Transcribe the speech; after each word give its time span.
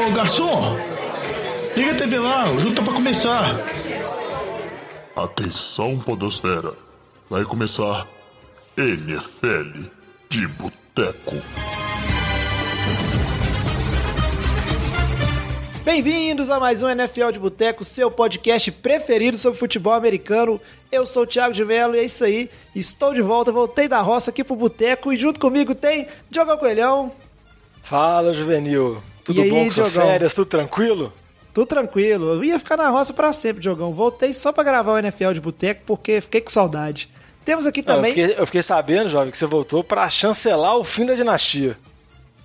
Ô 0.00 0.12
garçom, 0.12 0.78
liga 1.76 1.92
a 1.92 1.94
TV 1.94 2.18
lá, 2.18 2.50
o 2.50 2.58
jogo 2.58 2.74
tá 2.74 2.82
pra 2.82 2.94
começar. 2.94 3.54
Atenção, 5.14 5.98
Podosfera. 5.98 6.72
Vai 7.28 7.44
começar 7.44 8.06
NFL 8.78 9.88
de 10.30 10.48
Boteco. 10.48 11.36
Bem-vindos 15.84 16.48
a 16.48 16.58
mais 16.58 16.82
um 16.82 16.88
NFL 16.88 17.32
de 17.32 17.38
Boteco, 17.38 17.84
seu 17.84 18.10
podcast 18.10 18.72
preferido 18.72 19.36
sobre 19.36 19.58
futebol 19.58 19.92
americano. 19.92 20.58
Eu 20.90 21.04
sou 21.04 21.24
o 21.24 21.26
Thiago 21.26 21.52
de 21.52 21.62
Mello 21.62 21.94
e 21.94 21.98
é 21.98 22.04
isso 22.04 22.24
aí. 22.24 22.48
Estou 22.74 23.12
de 23.12 23.20
volta, 23.20 23.52
voltei 23.52 23.86
da 23.86 24.00
roça 24.00 24.30
aqui 24.30 24.42
pro 24.42 24.56
Boteco 24.56 25.12
e 25.12 25.18
junto 25.18 25.38
comigo 25.38 25.74
tem 25.74 26.08
Diogão 26.30 26.56
Coelhão. 26.56 27.12
Fala, 27.82 28.32
Juvenil. 28.32 29.02
Tudo 29.34 29.40
E 29.40 29.44
aí, 29.44 29.50
bom 29.50 29.64
com 29.64 29.70
suas 29.70 29.92
férias? 29.92 30.34
Tudo 30.34 30.46
tranquilo? 30.46 31.12
Tudo 31.52 31.66
tranquilo. 31.66 32.34
Eu 32.34 32.44
ia 32.44 32.58
ficar 32.58 32.76
na 32.76 32.88
roça 32.88 33.12
pra 33.12 33.32
sempre, 33.32 33.62
Diogão. 33.62 33.92
Voltei 33.92 34.32
só 34.32 34.52
pra 34.52 34.62
gravar 34.62 34.92
o 34.92 34.98
NFL 34.98 35.32
de 35.32 35.40
Boteco 35.40 35.82
porque 35.86 36.20
fiquei 36.20 36.40
com 36.40 36.50
saudade. 36.50 37.08
Temos 37.44 37.66
aqui 37.66 37.80
eu, 37.80 37.84
também. 37.84 38.12
fiquei, 38.14 38.34
eu 38.38 38.46
fiquei 38.46 38.62
sabendo, 38.62 39.08
jovem, 39.08 39.30
que 39.30 39.36
você 39.38 39.46
voltou 39.46 39.82
pra 39.82 40.08
chancelar 40.08 40.76
o 40.76 40.84
fim 40.84 41.04
da 41.06 41.14
dinastia. 41.14 41.76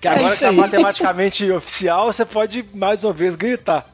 Que 0.02 0.08
É 0.08 0.12
agora 0.12 0.28
isso 0.28 0.38
que 0.40 0.44
tá 0.46 0.50
aí. 0.50 0.56
matematicamente 0.56 1.50
oficial, 1.52 2.12
você 2.12 2.26
pode 2.26 2.66
mais 2.74 3.04
uma 3.04 3.14
vez 3.14 3.36
gritar. 3.36 3.86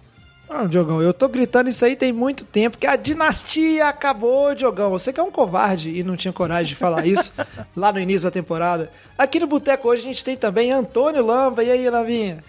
Ah, 0.54 0.66
Diogão, 0.66 1.02
eu 1.02 1.14
tô 1.14 1.30
gritando 1.30 1.70
isso 1.70 1.86
aí 1.86 1.96
tem 1.96 2.12
muito 2.12 2.44
tempo, 2.44 2.78
que 2.78 2.86
a 2.86 2.98
dinastia 2.98 3.88
acabou, 3.88 4.54
Diogão. 4.54 4.90
Você 4.90 5.14
que 5.14 5.20
é 5.20 5.24
um 5.24 5.32
covarde 5.32 5.90
e 5.90 6.04
não 6.04 6.18
tinha 6.18 6.34
coragem 6.34 6.74
de 6.74 6.76
falar 6.76 7.06
isso 7.06 7.34
lá 7.74 7.94
no 7.94 8.00
início 8.00 8.28
da 8.28 8.32
temporada. 8.32 8.92
Aqui 9.18 9.40
no 9.40 9.48
Boteco 9.48 9.88
hoje 9.88 10.02
a 10.02 10.06
gente 10.08 10.26
tem 10.26 10.36
também 10.36 10.70
Antônio 10.70 11.26
Lamba. 11.26 11.64
E 11.64 11.72
aí, 11.72 11.90
Lavinha? 11.90 12.44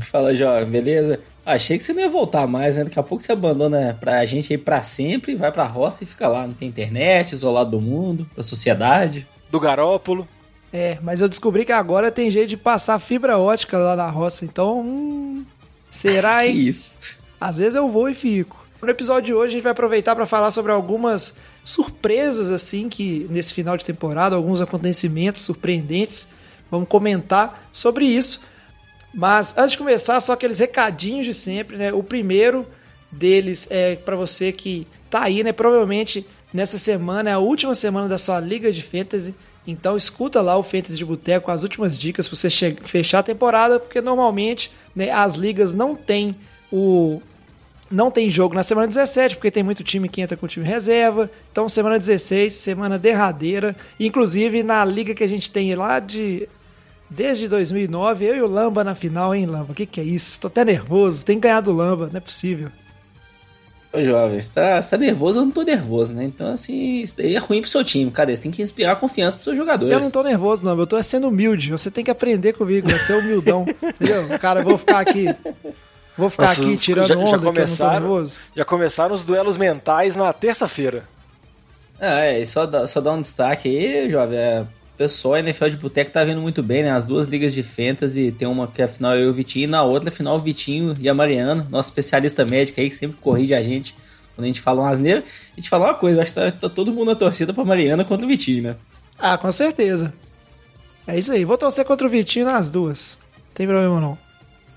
Fala, 0.00 0.34
jovem, 0.34 0.66
beleza? 0.66 1.18
Achei 1.46 1.78
que 1.78 1.84
você 1.84 1.94
não 1.94 2.00
ia 2.00 2.10
voltar 2.10 2.46
mais, 2.46 2.76
né? 2.76 2.84
Daqui 2.84 2.98
a 2.98 3.02
pouco 3.02 3.24
você 3.24 3.32
abandona 3.32 3.96
pra 3.98 4.24
gente 4.26 4.52
aí 4.52 4.58
pra 4.58 4.82
sempre, 4.82 5.34
vai 5.34 5.50
pra 5.50 5.64
roça 5.64 6.04
e 6.04 6.06
fica 6.06 6.28
lá. 6.28 6.46
Não 6.46 6.52
tem 6.52 6.68
internet, 6.68 7.32
isolado 7.32 7.70
do 7.70 7.80
mundo, 7.80 8.28
da 8.36 8.42
sociedade. 8.42 9.26
Do 9.50 9.58
Garópolo. 9.58 10.28
É, 10.70 10.98
mas 11.00 11.20
eu 11.20 11.28
descobri 11.28 11.64
que 11.64 11.72
agora 11.72 12.10
tem 12.10 12.30
jeito 12.30 12.48
de 12.48 12.56
passar 12.56 12.98
fibra 12.98 13.38
ótica 13.38 13.78
lá 13.78 13.96
na 13.96 14.10
roça, 14.10 14.44
então. 14.44 14.80
Hum, 14.80 15.44
será, 15.94 16.44
hein? 16.46 16.68
isso? 16.68 16.96
Às 17.40 17.58
vezes 17.58 17.74
eu 17.74 17.88
vou 17.88 18.08
e 18.08 18.14
fico. 18.14 18.64
No 18.82 18.90
episódio 18.90 19.26
de 19.26 19.34
hoje 19.34 19.46
a 19.46 19.52
gente 19.52 19.62
vai 19.62 19.72
aproveitar 19.72 20.14
para 20.14 20.26
falar 20.26 20.50
sobre 20.50 20.70
algumas 20.70 21.36
surpresas 21.64 22.50
assim 22.50 22.88
que 22.88 23.26
nesse 23.30 23.54
final 23.54 23.76
de 23.76 23.84
temporada, 23.84 24.36
alguns 24.36 24.60
acontecimentos 24.60 25.40
surpreendentes. 25.42 26.28
Vamos 26.70 26.88
comentar 26.88 27.68
sobre 27.72 28.04
isso. 28.04 28.42
Mas 29.14 29.56
antes 29.56 29.72
de 29.72 29.78
começar, 29.78 30.20
só 30.20 30.32
aqueles 30.32 30.58
recadinhos 30.58 31.24
de 31.24 31.32
sempre, 31.32 31.76
né? 31.76 31.92
O 31.92 32.02
primeiro 32.02 32.66
deles 33.10 33.68
é 33.70 33.96
para 33.96 34.16
você 34.16 34.52
que 34.52 34.86
tá 35.08 35.22
aí, 35.22 35.44
né? 35.44 35.52
Provavelmente 35.52 36.26
nessa 36.52 36.76
semana 36.78 37.30
é 37.30 37.32
a 37.32 37.38
última 37.38 37.74
semana 37.74 38.08
da 38.08 38.18
sua 38.18 38.40
liga 38.40 38.72
de 38.72 38.82
fantasy. 38.82 39.34
Então 39.66 39.96
escuta 39.96 40.42
lá 40.42 40.56
o 40.56 40.62
Fantasy 40.62 40.96
de 40.96 41.04
Boteco, 41.04 41.50
as 41.50 41.62
últimas 41.62 41.98
dicas 41.98 42.28
para 42.28 42.36
você 42.36 42.50
fechar 42.82 43.20
a 43.20 43.22
temporada, 43.22 43.80
porque 43.80 44.00
normalmente 44.00 44.70
né, 44.94 45.10
as 45.10 45.34
ligas 45.34 45.74
não 45.74 45.96
têm 45.96 46.36
o 46.70 47.20
não 47.90 48.10
tem 48.10 48.30
jogo 48.30 48.54
na 48.54 48.62
semana 48.62 48.88
17, 48.88 49.36
porque 49.36 49.50
tem 49.50 49.62
muito 49.62 49.84
time 49.84 50.08
que 50.08 50.20
entra 50.20 50.36
com 50.36 50.48
time 50.48 50.66
reserva. 50.66 51.30
Então, 51.52 51.68
semana 51.68 51.98
16, 51.98 52.52
semana 52.52 52.98
derradeira. 52.98 53.76
Inclusive, 54.00 54.62
na 54.62 54.84
liga 54.84 55.14
que 55.14 55.22
a 55.22 55.28
gente 55.28 55.50
tem 55.50 55.74
lá 55.74 56.00
de. 56.00 56.48
Desde 57.08 57.46
2009, 57.46 58.24
eu 58.24 58.36
e 58.36 58.42
o 58.42 58.48
Lamba 58.48 58.82
na 58.82 58.94
final, 58.94 59.34
hein, 59.34 59.46
Lamba? 59.46 59.72
O 59.72 59.74
que, 59.74 59.86
que 59.86 60.00
é 60.00 60.04
isso? 60.04 60.40
Tô 60.40 60.48
até 60.48 60.64
nervoso. 60.64 61.24
Tem 61.24 61.36
que 61.36 61.42
ganhar 61.42 61.60
do 61.60 61.70
Lamba, 61.70 62.08
não 62.10 62.16
é 62.16 62.20
possível. 62.20 62.70
Ô, 63.94 64.02
jovem, 64.02 64.40
você 64.40 64.50
tá, 64.52 64.82
você 64.82 64.90
tá 64.90 64.96
nervoso? 64.98 65.38
Eu 65.38 65.44
não 65.44 65.52
tô 65.52 65.62
nervoso, 65.62 66.12
né? 66.12 66.24
Então, 66.24 66.52
assim, 66.52 67.00
isso 67.02 67.16
daí 67.16 67.34
é 67.36 67.38
ruim 67.38 67.60
pro 67.60 67.70
seu 67.70 67.84
time, 67.84 68.10
cara. 68.10 68.34
Você 68.34 68.42
tem 68.42 68.50
que 68.50 68.60
inspirar 68.62 68.96
confiança 68.96 69.36
pros 69.36 69.44
seus 69.44 69.56
jogadores. 69.56 69.92
Eu 69.92 70.00
não 70.00 70.10
tô 70.10 70.22
nervoso, 70.22 70.66
Lamba. 70.66 70.82
Eu 70.82 70.86
tô 70.86 71.00
sendo 71.02 71.28
humilde. 71.28 71.70
Você 71.70 71.90
tem 71.90 72.04
que 72.04 72.10
aprender 72.10 72.54
comigo, 72.54 72.88
vai 72.88 72.98
ser 72.98 73.12
humildão. 73.14 73.64
entendeu? 73.82 74.38
Cara, 74.40 74.60
eu 74.60 74.64
vou 74.64 74.76
ficar 74.78 74.98
aqui. 75.00 75.26
Vou 76.18 76.28
ficar 76.30 76.44
Nossa, 76.48 76.62
aqui 76.62 76.72
os- 76.74 76.82
tirando 76.82 77.06
já- 77.06 77.14
já 77.14 77.20
onda 77.20 77.36
não 77.36 77.44
tô 77.44 77.52
começaram? 77.52 77.92
nervoso. 78.00 78.36
Já 78.56 78.64
começaram 78.64 79.14
os 79.14 79.24
duelos 79.24 79.56
mentais 79.56 80.16
na 80.16 80.32
terça-feira. 80.32 81.04
Ah, 82.00 82.20
é, 82.24 82.40
e 82.40 82.46
só 82.46 82.66
dá, 82.66 82.86
só 82.88 83.00
dá 83.00 83.12
um 83.12 83.20
destaque 83.20 83.68
aí, 83.68 84.10
jovem. 84.10 84.36
É, 84.36 84.64
pessoal, 84.96 85.34
a 85.34 85.40
NFL 85.40 85.68
de 85.68 85.76
Boteco 85.76 86.10
tá 86.10 86.24
vindo 86.24 86.40
muito 86.40 86.62
bem, 86.62 86.82
né? 86.82 86.90
As 86.90 87.04
duas 87.04 87.26
ligas 87.28 87.52
de 87.52 87.62
fantasy, 87.62 88.32
tem 88.32 88.46
uma 88.46 88.66
que 88.66 88.80
é 88.80 88.84
a 88.84 88.88
final 88.88 89.14
eu 89.14 89.26
e 89.26 89.28
o 89.28 89.32
Vitinho, 89.32 89.64
e 89.64 89.66
na 89.66 89.82
outra, 89.82 90.08
a 90.08 90.12
final 90.12 90.36
o 90.36 90.38
Vitinho 90.38 90.96
e 91.00 91.08
a 91.08 91.14
Mariana, 91.14 91.66
nosso 91.70 91.90
especialista 91.90 92.44
médico 92.44 92.80
aí, 92.80 92.90
que 92.90 92.96
sempre 92.96 93.16
corrige 93.20 93.54
a 93.54 93.62
gente 93.62 93.94
quando 94.34 94.44
a 94.44 94.46
gente 94.46 94.60
fala 94.60 94.82
uma 94.82 94.90
asneira. 94.90 95.22
A 95.52 95.60
gente 95.60 95.68
fala 95.68 95.86
uma 95.86 95.94
coisa, 95.94 96.22
acho 96.22 96.32
que 96.32 96.40
tá, 96.40 96.50
tá 96.50 96.68
todo 96.68 96.92
mundo 96.92 97.08
na 97.08 97.14
torcida 97.14 97.52
pra 97.52 97.64
Mariana 97.64 98.04
contra 98.04 98.24
o 98.26 98.28
Vitinho, 98.28 98.62
né? 98.62 98.76
Ah, 99.18 99.38
com 99.38 99.50
certeza. 99.52 100.12
É 101.06 101.18
isso 101.18 101.32
aí. 101.32 101.44
Vou 101.44 101.56
torcer 101.56 101.84
contra 101.84 102.06
o 102.06 102.10
Vitinho 102.10 102.46
nas 102.46 102.70
duas. 102.70 103.16
Não 103.36 103.54
tem 103.54 103.66
problema 103.66 104.00
não. 104.00 104.18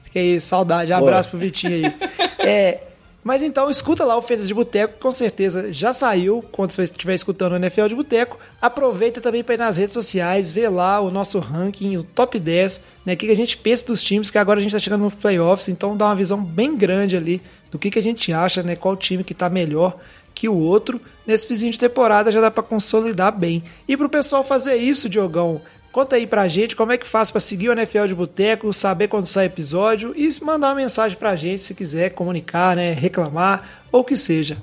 Fiquei 0.03 0.39
saudade. 0.39 0.94
Abraço 0.94 1.29
pro 1.29 1.39
Vitinho 1.39 1.73
aí. 1.73 1.94
É, 2.39 2.79
mas 3.27 3.41
então, 3.41 3.69
escuta 3.69 4.05
lá 4.05 4.15
o 4.15 4.21
Fantasy 4.21 4.47
de 4.47 4.53
Boteco, 4.53 4.99
com 5.01 5.11
certeza 5.11 5.73
já 5.73 5.91
saiu 5.91 6.41
quando 6.49 6.71
você 6.71 6.83
estiver 6.83 7.13
escutando 7.13 7.51
o 7.51 7.55
NFL 7.57 7.88
de 7.88 7.95
Boteco. 7.95 8.39
Aproveita 8.61 9.19
também 9.19 9.43
para 9.43 9.55
ir 9.55 9.57
nas 9.57 9.75
redes 9.75 9.93
sociais, 9.93 10.49
ver 10.53 10.69
lá 10.69 11.01
o 11.01 11.11
nosso 11.11 11.38
ranking, 11.38 11.97
o 11.97 12.03
top 12.03 12.39
10, 12.39 12.85
né? 13.05 13.15
O 13.15 13.17
que 13.17 13.29
a 13.29 13.35
gente 13.35 13.57
pensa 13.57 13.85
dos 13.85 14.01
times, 14.01 14.31
que 14.31 14.38
agora 14.38 14.61
a 14.61 14.63
gente 14.63 14.71
tá 14.71 14.79
chegando 14.79 15.01
no 15.01 15.11
playoffs, 15.11 15.67
então 15.67 15.97
dá 15.97 16.05
uma 16.05 16.15
visão 16.15 16.41
bem 16.41 16.77
grande 16.77 17.17
ali 17.17 17.41
do 17.69 17.77
que, 17.77 17.91
que 17.91 17.99
a 17.99 18.01
gente 18.01 18.31
acha, 18.31 18.63
né? 18.63 18.77
Qual 18.77 18.95
time 18.95 19.25
que 19.25 19.33
tá 19.33 19.49
melhor 19.49 19.99
que 20.33 20.47
o 20.47 20.55
outro. 20.55 21.01
Nesse 21.25 21.49
vizinho 21.49 21.73
de 21.73 21.79
temporada 21.79 22.31
já 22.31 22.39
dá 22.39 22.49
pra 22.49 22.63
consolidar 22.63 23.38
bem. 23.38 23.61
E 23.89 23.97
pro 23.97 24.07
pessoal 24.07 24.41
fazer 24.41 24.77
isso, 24.77 25.09
Diogão, 25.09 25.59
conta 25.92 26.16
aí 26.16 26.28
pra 26.28 26.48
gente 26.48 26.75
como 26.75 26.92
é 26.92 26.98
que 26.98 27.08
faz 27.08 27.31
pra 27.31 27.40
seguir 27.40 27.70
o 27.70 27.74
NFL 27.74 28.06
de 28.06 28.16
Boteco, 28.16 28.74
saber 28.74 29.08
quando 29.08 29.25
sai 29.25 29.46
episódio 29.46 30.14
e 30.16 30.30
mandar 30.44 30.70
uma 30.70 30.75
mensagem 30.75 31.18
pra 31.18 31.36
gente 31.36 31.64
se 31.64 31.74
quiser 31.74 32.12
comunicar, 32.12 32.75
né, 32.75 32.94
reclamar 32.94 33.84
ou 33.92 34.02
o 34.02 34.03
que 34.03 34.18
seja. 34.18 34.58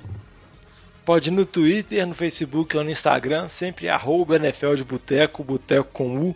Pode 1.05 1.29
ir 1.29 1.31
no 1.31 1.45
Twitter, 1.45 2.05
no 2.07 2.15
Facebook 2.15 2.75
ou 2.75 2.83
no 2.83 2.89
Instagram, 2.89 3.47
sempre 3.47 3.87
arroba 3.87 4.37
NFL 4.37 4.73
de 4.73 4.83
Boteco, 4.83 5.43
Boteco 5.43 5.87
com 5.93 6.17
U, 6.17 6.35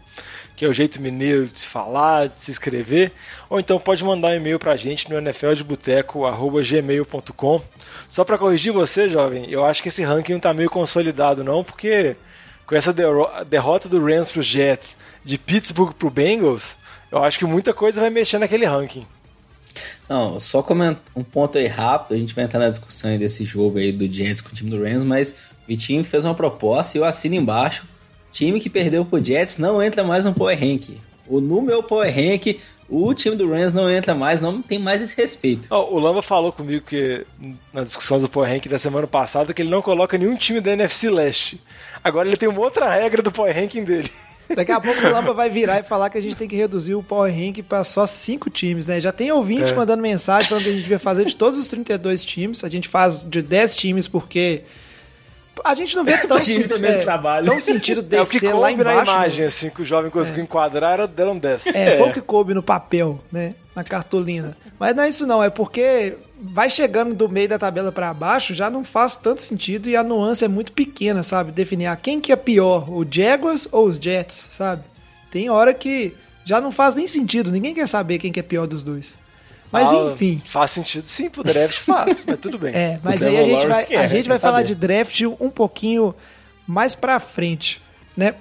que 0.55 0.63
é 0.63 0.67
o 0.67 0.73
jeito 0.73 1.01
mineiro 1.01 1.47
de 1.47 1.61
se 1.61 1.67
falar, 1.67 2.27
de 2.27 2.37
se 2.37 2.51
escrever. 2.51 3.11
Ou 3.49 3.59
então 3.59 3.79
pode 3.79 4.03
mandar 4.03 4.27
um 4.27 4.35
e-mail 4.35 4.59
pra 4.59 4.75
gente 4.75 5.09
no 5.09 5.19
nfldeboteco.gmail.com. 5.19 7.61
Só 8.09 8.23
pra 8.23 8.37
corrigir 8.37 8.71
você, 8.71 9.09
jovem, 9.09 9.49
eu 9.49 9.65
acho 9.65 9.81
que 9.81 9.87
esse 9.87 10.03
ranking 10.03 10.33
não 10.33 10.39
tá 10.39 10.53
meio 10.53 10.69
consolidado 10.69 11.43
não, 11.43 11.63
porque 11.63 12.15
com 12.69 12.75
essa 12.75 12.93
derro- 12.93 13.27
derrota 13.49 13.89
do 13.89 13.99
Rams 13.99 14.29
pros 14.29 14.45
Jets, 14.45 14.95
de 15.25 15.39
Pittsburgh 15.39 15.91
pro 15.91 16.11
Bengals, 16.11 16.77
eu 17.11 17.23
acho 17.23 17.39
que 17.39 17.45
muita 17.45 17.73
coisa 17.73 17.99
vai 17.99 18.11
mexer 18.11 18.37
naquele 18.37 18.63
ranking. 18.63 19.07
Não, 20.07 20.39
só 20.39 20.61
comentar 20.61 21.01
um 21.15 21.23
ponto 21.23 21.57
aí 21.57 21.65
rápido, 21.65 22.15
a 22.15 22.19
gente 22.19 22.35
vai 22.35 22.43
entrar 22.45 22.59
na 22.59 22.69
discussão 22.69 23.17
desse 23.17 23.43
jogo 23.43 23.79
aí 23.79 23.91
do 23.91 24.07
Jets 24.07 24.41
com 24.41 24.49
o 24.49 24.53
time 24.53 24.69
do 24.69 24.83
Rams, 24.83 25.03
mas 25.03 25.31
o 25.63 25.67
Vitinho 25.67 26.03
fez 26.03 26.25
uma 26.25 26.35
proposta 26.35 26.95
e 26.95 27.01
eu 27.01 27.05
assino 27.05 27.33
embaixo. 27.33 27.85
Time 28.31 28.59
que 28.59 28.69
perdeu 28.69 29.03
pro 29.03 29.23
Jets 29.23 29.57
não 29.57 29.81
entra 29.81 30.03
mais 30.03 30.25
no 30.25 30.33
Power 30.33 30.57
Rank. 30.59 30.91
O, 31.27 31.41
no 31.41 31.63
meu 31.63 31.81
Power 31.81 32.13
Rank, 32.13 32.59
o 32.89 33.13
time 33.13 33.35
do 33.35 33.49
Rams 33.49 33.71
não 33.73 33.89
entra 33.89 34.15
mais, 34.15 34.41
não 34.41 34.61
tem 34.61 34.79
mais 34.79 35.01
esse 35.01 35.15
respeito. 35.15 35.67
Ó, 35.69 35.93
o 35.93 35.99
Lamba 35.99 36.21
falou 36.21 36.51
comigo 36.51 36.85
que 36.85 37.25
na 37.73 37.83
discussão 37.83 38.19
do 38.19 38.27
Power 38.27 38.49
Rank 38.49 38.65
da 38.67 38.79
semana 38.79 39.05
passada 39.07 39.53
que 39.53 39.61
ele 39.61 39.69
não 39.69 39.81
coloca 39.81 40.17
nenhum 40.17 40.35
time 40.35 40.59
da 40.59 40.71
NFC 40.71 41.09
Leste. 41.09 41.61
Agora 42.03 42.27
ele 42.27 42.37
tem 42.37 42.49
uma 42.49 42.61
outra 42.61 42.89
regra 42.89 43.21
do 43.21 43.31
Power 43.31 43.55
Ranking 43.55 43.83
dele. 43.83 44.09
Daqui 44.55 44.71
a 44.71 44.81
pouco 44.81 44.99
o 45.05 45.11
Lamba 45.11 45.31
vai 45.31 45.47
virar 45.47 45.79
e 45.79 45.83
falar 45.83 46.09
que 46.09 46.17
a 46.17 46.21
gente 46.21 46.35
tem 46.35 46.47
que 46.47 46.55
reduzir 46.55 46.95
o 46.95 47.03
Power 47.03 47.31
Rank 47.31 47.61
para 47.61 47.83
só 47.83 48.07
cinco 48.07 48.49
times, 48.49 48.87
né? 48.87 48.99
Já 48.99 49.11
tem 49.11 49.31
ouvinte 49.31 49.71
É. 49.71 49.75
mandando 49.75 50.01
mensagem 50.01 50.49
falando 50.49 50.63
que 50.63 50.69
a 50.69 50.73
gente 50.73 50.81
devia 50.81 50.97
fazer 50.97 51.25
de 51.25 51.35
todos 51.35 51.59
os 51.59 51.67
32 51.67 52.25
times. 52.25 52.63
A 52.63 52.69
gente 52.69 52.87
faz 52.87 53.23
de 53.23 53.43
10 53.43 53.75
times 53.75 54.07
porque 54.07 54.63
a 55.63 55.73
gente 55.73 55.95
não 55.95 56.03
vê 56.03 56.17
tão, 56.17 56.37
A 56.37 56.43
gente 56.43 56.67
tem 56.67 56.79
menos 56.79 57.03
trabalho. 57.03 57.45
tão 57.45 57.59
sentido 57.59 57.99
É 58.15 58.21
o 58.21 58.25
que 58.25 58.45
lá 58.47 58.51
coube 58.69 58.83
na 58.83 58.91
embaixo. 58.93 59.11
imagem, 59.11 59.45
assim, 59.45 59.69
que 59.69 59.81
o 59.81 59.85
jovem 59.85 60.09
conseguiu 60.11 60.43
enquadrar, 60.43 60.93
era- 60.93 61.07
deram 61.07 61.37
10. 61.37 61.67
É, 61.67 61.97
foi 61.97 62.09
o 62.09 62.13
que 62.13 62.21
coube 62.21 62.53
no 62.53 62.63
papel, 62.63 63.19
né? 63.31 63.55
Na 63.75 63.83
cartolina. 63.83 64.57
Mas 64.79 64.95
não 64.95 65.03
é 65.03 65.09
isso 65.09 65.27
não, 65.27 65.43
é 65.43 65.49
porque 65.49 66.15
vai 66.39 66.69
chegando 66.69 67.13
do 67.13 67.27
meio 67.29 67.49
da 67.49 67.59
tabela 67.59 67.91
pra 67.91 68.13
baixo, 68.13 68.53
já 68.53 68.69
não 68.69 68.83
faz 68.83 69.15
tanto 69.15 69.41
sentido 69.41 69.89
e 69.89 69.95
a 69.95 70.03
nuance 70.03 70.43
é 70.43 70.47
muito 70.47 70.71
pequena, 70.71 71.21
sabe? 71.23 71.51
Definir 71.51 71.87
ah, 71.87 71.95
quem 71.95 72.19
que 72.21 72.31
é 72.31 72.35
pior, 72.35 72.89
o 72.89 73.05
Jaguars 73.09 73.67
ou 73.71 73.87
os 73.87 73.97
Jets, 73.97 74.47
sabe? 74.51 74.83
Tem 75.31 75.49
hora 75.49 75.73
que 75.73 76.13
já 76.45 76.59
não 76.61 76.71
faz 76.71 76.95
nem 76.95 77.07
sentido, 77.07 77.51
ninguém 77.51 77.75
quer 77.75 77.87
saber 77.87 78.17
quem 78.19 78.31
que 78.31 78.39
é 78.39 78.43
pior 78.43 78.65
dos 78.65 78.83
dois. 78.83 79.15
Mas 79.71 79.91
Ah, 79.91 80.09
enfim. 80.11 80.41
Faz 80.45 80.71
sentido 80.71 81.05
sim, 81.05 81.29
pro 81.29 81.43
draft 81.43 81.77
faz, 81.79 82.23
mas 82.25 82.39
tudo 82.39 82.57
bem. 82.57 82.73
É, 82.75 82.99
mas 83.03 83.21
O 83.21 83.25
aí 83.27 83.37
a 83.37 83.43
gente 83.43 83.67
vai, 83.67 83.85
quer, 83.85 83.97
a 83.97 84.07
gente 84.07 84.27
vai 84.27 84.37
Quer 84.37 84.41
falar 84.41 84.57
saber. 84.57 84.67
de 84.67 84.75
draft 84.75 85.21
um 85.39 85.49
pouquinho 85.49 86.13
mais 86.67 86.95
pra 86.95 87.19
frente, 87.19 87.81
né? 88.17 88.35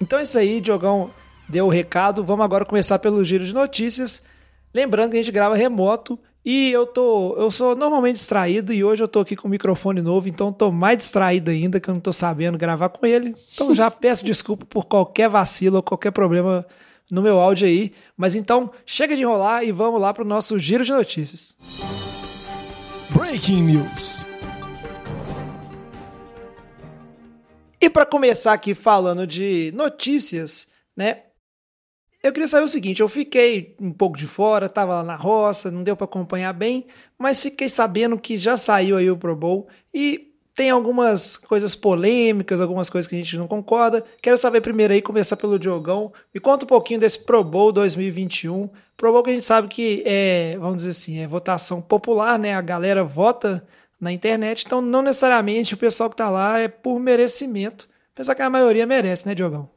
Então 0.00 0.18
é 0.18 0.22
isso 0.22 0.38
aí, 0.38 0.60
Diogão 0.60 1.10
deu 1.48 1.66
o 1.66 1.70
recado. 1.70 2.24
Vamos 2.24 2.44
agora 2.44 2.64
começar 2.64 2.98
pelo 2.98 3.24
giro 3.24 3.44
de 3.44 3.52
notícias. 3.54 4.24
Lembrando 4.72 5.10
que 5.12 5.16
a 5.16 5.22
gente 5.22 5.32
grava 5.32 5.54
remoto 5.56 6.18
e 6.44 6.70
eu 6.72 6.84
tô, 6.86 7.34
eu 7.38 7.50
sou 7.50 7.74
normalmente 7.76 8.16
distraído 8.16 8.72
e 8.72 8.84
hoje 8.84 9.02
eu 9.02 9.08
tô 9.08 9.20
aqui 9.20 9.34
com 9.36 9.46
o 9.48 9.50
microfone 9.50 10.02
novo, 10.02 10.28
então 10.28 10.52
tô 10.52 10.70
mais 10.70 10.98
distraído 10.98 11.50
ainda 11.50 11.80
que 11.80 11.88
eu 11.88 11.94
não 11.94 12.00
tô 12.00 12.12
sabendo 12.12 12.58
gravar 12.58 12.88
com 12.90 13.06
ele. 13.06 13.34
Então 13.54 13.74
já 13.74 13.88
peço 13.90 14.24
desculpa 14.24 14.64
por 14.66 14.84
qualquer 14.86 15.28
vacilo 15.28 15.76
ou 15.76 15.82
qualquer 15.82 16.10
problema 16.10 16.66
no 17.10 17.22
meu 17.22 17.38
áudio 17.38 17.66
aí. 17.66 17.92
Mas 18.16 18.34
então, 18.34 18.70
chega 18.86 19.14
de 19.16 19.22
enrolar 19.22 19.64
e 19.64 19.72
vamos 19.72 20.00
lá 20.00 20.12
pro 20.12 20.24
nosso 20.24 20.58
giro 20.58 20.84
de 20.84 20.92
notícias. 20.92 21.58
Breaking 23.10 23.62
News. 23.62 24.24
E 27.80 27.90
para 27.90 28.06
começar 28.06 28.54
aqui 28.54 28.74
falando 28.74 29.26
de 29.26 29.70
notícias, 29.74 30.68
né? 30.96 31.24
Eu 32.22 32.32
queria 32.32 32.48
saber 32.48 32.64
o 32.64 32.68
seguinte, 32.68 33.02
eu 33.02 33.08
fiquei 33.08 33.76
um 33.78 33.92
pouco 33.92 34.16
de 34.16 34.26
fora, 34.26 34.70
tava 34.70 34.94
lá 34.94 35.02
na 35.02 35.14
roça, 35.14 35.70
não 35.70 35.82
deu 35.82 35.94
para 35.94 36.06
acompanhar 36.06 36.54
bem, 36.54 36.86
mas 37.18 37.38
fiquei 37.38 37.68
sabendo 37.68 38.18
que 38.18 38.38
já 38.38 38.56
saiu 38.56 38.96
aí 38.96 39.10
o 39.10 39.16
Pro 39.18 39.36
Bowl 39.36 39.68
e 39.92 40.33
tem 40.54 40.70
algumas 40.70 41.36
coisas 41.36 41.74
polêmicas, 41.74 42.60
algumas 42.60 42.88
coisas 42.88 43.08
que 43.08 43.16
a 43.16 43.18
gente 43.18 43.36
não 43.36 43.48
concorda. 43.48 44.04
Quero 44.22 44.38
saber 44.38 44.60
primeiro 44.60 44.92
aí, 44.94 45.02
começar 45.02 45.36
pelo 45.36 45.58
Diogão. 45.58 46.12
Me 46.32 46.40
conta 46.40 46.64
um 46.64 46.68
pouquinho 46.68 47.00
desse 47.00 47.18
Pro 47.18 47.42
Bowl 47.42 47.72
2021. 47.72 48.70
Pro 48.96 49.12
Bowl 49.12 49.22
que 49.24 49.30
a 49.30 49.32
gente 49.32 49.44
sabe 49.46 49.66
que 49.66 50.04
é, 50.06 50.56
vamos 50.58 50.76
dizer 50.76 50.90
assim, 50.90 51.18
é 51.18 51.26
votação 51.26 51.82
popular, 51.82 52.38
né? 52.38 52.54
A 52.54 52.60
galera 52.60 53.02
vota 53.02 53.66
na 54.00 54.12
internet, 54.12 54.64
então 54.64 54.80
não 54.80 55.02
necessariamente 55.02 55.74
o 55.74 55.78
pessoal 55.78 56.08
que 56.08 56.16
tá 56.16 56.30
lá 56.30 56.60
é 56.60 56.68
por 56.68 57.00
merecimento. 57.00 57.88
Apesar 58.12 58.36
que 58.36 58.42
a 58.42 58.50
maioria 58.50 58.86
merece, 58.86 59.26
né, 59.26 59.34
Diogão? 59.34 59.68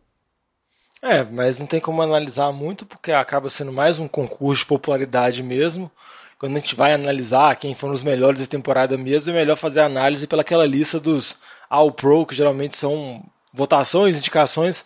É, 1.02 1.24
mas 1.24 1.58
não 1.58 1.66
tem 1.66 1.80
como 1.80 2.02
analisar 2.02 2.52
muito 2.52 2.86
porque 2.86 3.12
acaba 3.12 3.50
sendo 3.50 3.72
mais 3.72 3.98
um 3.98 4.08
concurso 4.08 4.62
de 4.62 4.68
popularidade 4.68 5.42
mesmo. 5.42 5.90
Quando 6.39 6.56
a 6.56 6.60
gente 6.60 6.75
vai 6.75 6.94
analisar 6.94 7.56
quem 7.56 7.74
foram 7.74 7.95
os 7.95 8.04
melhores 8.04 8.39
da 8.39 8.45
temporada 8.45 8.95
mesmo, 8.95 9.31
é 9.31 9.36
melhor 9.36 9.56
fazer 9.56 9.80
análise 9.80 10.28
pelaquela 10.28 10.68
lista 10.68 11.00
dos 11.00 11.36
All 11.68 11.92
Pro, 11.92 12.28
que 12.28 12.36
geralmente 12.36 12.78
são 12.78 13.24
votações, 13.51 14.18
indicações 14.18 14.86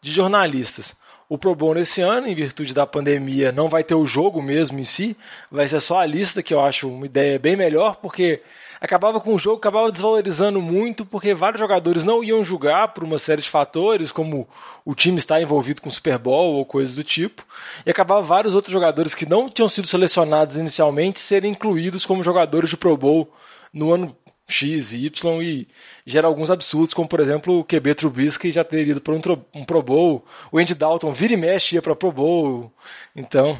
de 0.00 0.12
jornalistas. 0.12 0.94
O 1.28 1.36
Pro 1.36 1.54
Bowl 1.54 1.74
nesse 1.74 2.00
ano, 2.00 2.28
em 2.28 2.34
virtude 2.34 2.72
da 2.72 2.86
pandemia, 2.86 3.50
não 3.50 3.68
vai 3.68 3.82
ter 3.82 3.96
o 3.96 4.06
jogo 4.06 4.40
mesmo 4.40 4.78
em 4.78 4.84
si, 4.84 5.16
vai 5.50 5.66
ser 5.66 5.80
só 5.80 5.98
a 5.98 6.06
lista, 6.06 6.44
que 6.44 6.54
eu 6.54 6.60
acho 6.60 6.88
uma 6.88 7.06
ideia 7.06 7.40
bem 7.40 7.56
melhor, 7.56 7.96
porque 7.96 8.40
acabava 8.84 9.18
com 9.18 9.34
o 9.34 9.38
jogo, 9.38 9.56
acabava 9.56 9.90
desvalorizando 9.90 10.60
muito, 10.60 11.06
porque 11.06 11.32
vários 11.32 11.58
jogadores 11.58 12.04
não 12.04 12.22
iam 12.22 12.44
jogar 12.44 12.88
por 12.88 13.02
uma 13.02 13.18
série 13.18 13.40
de 13.40 13.48
fatores, 13.48 14.12
como 14.12 14.46
o 14.84 14.94
time 14.94 15.16
estar 15.16 15.40
envolvido 15.40 15.80
com 15.80 15.90
Super 15.90 16.18
Bowl 16.18 16.56
ou 16.56 16.66
coisas 16.66 16.94
do 16.94 17.02
tipo, 17.02 17.46
e 17.86 17.90
acabava 17.90 18.20
vários 18.20 18.54
outros 18.54 18.72
jogadores 18.72 19.14
que 19.14 19.24
não 19.24 19.48
tinham 19.48 19.70
sido 19.70 19.88
selecionados 19.88 20.56
inicialmente 20.56 21.18
serem 21.18 21.52
incluídos 21.52 22.04
como 22.04 22.22
jogadores 22.22 22.68
de 22.68 22.76
Pro 22.76 22.94
Bowl 22.94 23.32
no 23.72 23.92
ano 23.92 24.14
X 24.46 24.92
e 24.92 25.06
Y 25.06 25.42
e 25.42 25.66
gera 26.04 26.26
alguns 26.26 26.50
absurdos, 26.50 26.92
como 26.92 27.08
por 27.08 27.20
exemplo 27.20 27.60
o 27.60 27.64
QB 27.64 27.94
Trubisky 27.94 28.52
já 28.52 28.62
ter 28.62 28.86
ido 28.86 29.00
para 29.00 29.14
um, 29.14 29.20
um, 29.54 29.64
Pro 29.64 29.82
Bowl, 29.82 30.26
o 30.52 30.58
Andy 30.58 30.74
Dalton 30.74 31.10
vira 31.10 31.32
e 31.32 31.36
mexe 31.38 31.74
ia 31.74 31.80
para 31.80 31.96
Pro 31.96 32.12
Bowl, 32.12 32.70
então 33.16 33.58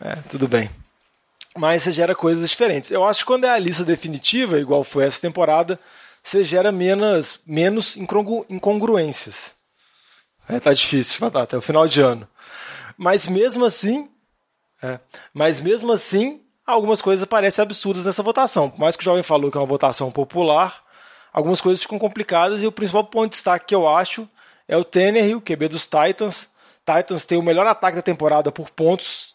é, 0.00 0.14
tudo 0.28 0.46
bem 0.46 0.70
mas 1.56 1.82
você 1.82 1.92
gera 1.92 2.14
coisas 2.14 2.50
diferentes. 2.50 2.90
Eu 2.90 3.04
acho 3.04 3.20
que 3.20 3.26
quando 3.26 3.44
é 3.44 3.50
a 3.50 3.58
lista 3.58 3.84
definitiva, 3.84 4.58
igual 4.58 4.82
foi 4.82 5.04
essa 5.04 5.20
temporada, 5.20 5.78
você 6.22 6.42
gera 6.42 6.72
menos, 6.72 7.40
menos 7.46 7.96
incongruências. 7.96 9.54
É, 10.48 10.58
tá 10.58 10.72
difícil 10.72 11.26
até 11.26 11.56
o 11.56 11.62
final 11.62 11.86
de 11.86 12.00
ano. 12.00 12.28
Mas 12.96 13.26
mesmo 13.26 13.64
assim, 13.64 14.08
é, 14.82 14.98
mas 15.32 15.60
mesmo 15.60 15.92
assim, 15.92 16.40
algumas 16.66 17.00
coisas 17.00 17.26
parecem 17.26 17.62
absurdas 17.62 18.04
nessa 18.04 18.22
votação. 18.22 18.70
Por 18.70 18.80
mais 18.80 18.96
que 18.96 19.02
o 19.02 19.04
jovem 19.04 19.22
falou 19.22 19.50
que 19.50 19.56
é 19.56 19.60
uma 19.60 19.66
votação 19.66 20.10
popular, 20.10 20.82
algumas 21.32 21.60
coisas 21.60 21.82
ficam 21.82 21.98
complicadas 21.98 22.62
e 22.62 22.66
o 22.66 22.72
principal 22.72 23.04
ponto 23.04 23.30
de 23.30 23.36
destaque 23.36 23.66
que 23.66 23.74
eu 23.74 23.88
acho 23.88 24.28
é 24.66 24.76
o 24.76 24.84
Tannehill, 24.84 25.40
QB 25.40 25.68
dos 25.68 25.86
Titans. 25.86 26.48
Titans 26.84 27.24
tem 27.24 27.38
o 27.38 27.42
melhor 27.42 27.66
ataque 27.66 27.96
da 27.96 28.02
temporada 28.02 28.52
por 28.52 28.70
pontos 28.70 29.34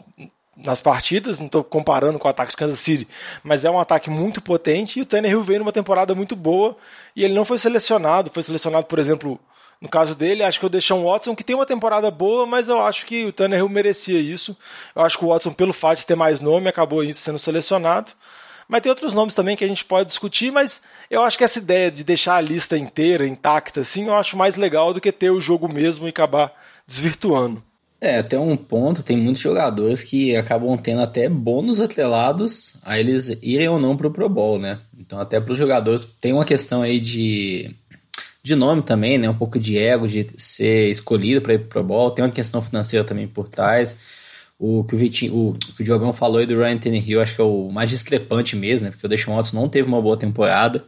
nas 0.64 0.82
partidas, 0.82 1.40
não 1.40 1.46
estou 1.46 1.64
comparando 1.64 2.20
com 2.20 2.28
o 2.28 2.32
ataque 2.32 2.52
de 2.52 2.58
Kansas 2.58 2.80
City, 2.80 3.08
mas 3.44 3.64
é 3.64 3.70
um 3.70 3.80
ataque 3.80 4.10
muito 4.10 4.42
potente 4.42 5.00
e 5.00 5.02
o 5.02 5.06
Tannehill 5.06 5.44
veio 5.44 5.60
numa 5.60 5.72
temporada 5.72 6.14
muito 6.14 6.36
boa 6.36 6.76
e 7.16 7.24
ele 7.24 7.34
não 7.34 7.46
foi 7.46 7.58
selecionado, 7.58 8.32
foi 8.32 8.44
selecionado, 8.44 8.86
por 8.86 9.00
exemplo, 9.00 9.40
no 9.82 9.88
caso 9.88 10.14
dele, 10.14 10.44
acho 10.44 10.60
que 10.60 10.66
o 10.66 10.70
Deshaun 10.70 11.06
Watson, 11.06 11.34
que 11.34 11.44
tem 11.44 11.56
uma 11.56 11.66
temporada 11.66 12.12
boa, 12.12 12.46
mas 12.46 12.68
eu 12.68 12.82
acho 12.82 13.06
que 13.06 13.26
o 13.26 13.32
Tannehill 13.32 13.70
merecia 13.70 14.20
isso. 14.20 14.58
Eu 14.94 15.04
acho 15.04 15.18
que 15.18 15.24
o 15.24 15.30
Watson, 15.30 15.54
pelo 15.54 15.72
fato 15.72 16.00
de 16.00 16.06
ter 16.06 16.16
mais 16.16 16.42
nome, 16.42 16.68
acabou 16.68 17.02
sendo 17.14 17.40
selecionado. 17.40 18.12
Mas 18.68 18.82
tem 18.82 18.90
outros 18.90 19.14
nomes 19.14 19.34
também 19.34 19.56
que 19.56 19.64
a 19.64 19.68
gente 19.68 19.86
pode 19.86 20.10
discutir, 20.10 20.52
mas 20.52 20.84
eu 21.10 21.24
acho 21.24 21.38
que 21.38 21.46
essa 21.46 21.60
ideia 21.60 21.90
de 21.90 22.04
deixar 22.04 22.36
a 22.36 22.42
lista 22.42 22.78
inteira, 22.78 23.26
intacta, 23.26 23.80
assim, 23.80 24.08
eu 24.08 24.16
acho 24.16 24.38
mais 24.38 24.58
legal 24.58 24.94
do 24.94 25.00
que 25.00 25.12
ter 25.14 25.32
o 25.32 25.40
jogo 25.40 25.68
mesmo 25.68 26.06
e 26.06 26.10
acabar 26.10 26.54
desvirtuando. 26.86 27.64
É, 28.02 28.20
até 28.20 28.40
um 28.40 28.56
ponto, 28.56 29.04
tem 29.04 29.18
muitos 29.18 29.42
jogadores 29.42 30.02
que 30.02 30.34
acabam 30.34 30.78
tendo 30.78 31.02
até 31.02 31.28
bônus 31.28 31.82
atrelados 31.82 32.78
a 32.82 32.98
eles 32.98 33.28
irem 33.42 33.68
ou 33.68 33.78
não 33.78 33.98
pro 33.98 34.10
Pro 34.10 34.30
Bowl, 34.30 34.58
né? 34.58 34.80
Então, 34.98 35.20
até 35.20 35.40
para 35.42 35.52
os 35.52 35.58
jogadores, 35.58 36.06
tem 36.22 36.32
uma 36.32 36.46
questão 36.46 36.82
aí 36.82 36.98
de, 37.02 37.76
de 38.42 38.56
nome 38.56 38.84
também, 38.84 39.18
né? 39.18 39.30
Um 39.30 39.38
pouco 39.38 39.60
de 39.60 39.78
ego, 39.78 40.08
de 40.08 40.28
ser 40.38 40.90
escolhido 40.90 41.42
para 41.42 41.56
ir 41.56 41.60
pro 41.60 41.68
Pro 41.68 41.84
Bowl. 41.84 42.12
Tem 42.12 42.24
uma 42.24 42.32
questão 42.32 42.62
financeira 42.62 43.04
também 43.04 43.28
por 43.28 43.50
trás. 43.50 43.98
O 44.58 44.86
que 44.86 44.96
o, 44.96 44.98
Vitinho, 44.98 45.36
o, 45.36 45.54
que 45.54 45.82
o 45.82 45.84
Diogão 45.84 46.14
falou 46.14 46.40
aí 46.40 46.46
do 46.46 46.58
Ryan 46.58 46.78
Tannehill, 46.78 47.22
acho 47.22 47.36
que 47.36 47.42
é 47.42 47.44
o 47.44 47.70
mais 47.70 47.90
discrepante 47.90 48.56
mesmo, 48.56 48.86
né? 48.86 48.92
Porque 48.92 49.06
o 49.06 49.10
Deshaun 49.10 49.36
Watson 49.36 49.60
não 49.60 49.68
teve 49.68 49.90
uma 49.90 50.02
boa 50.02 50.16
temporada. 50.16 50.86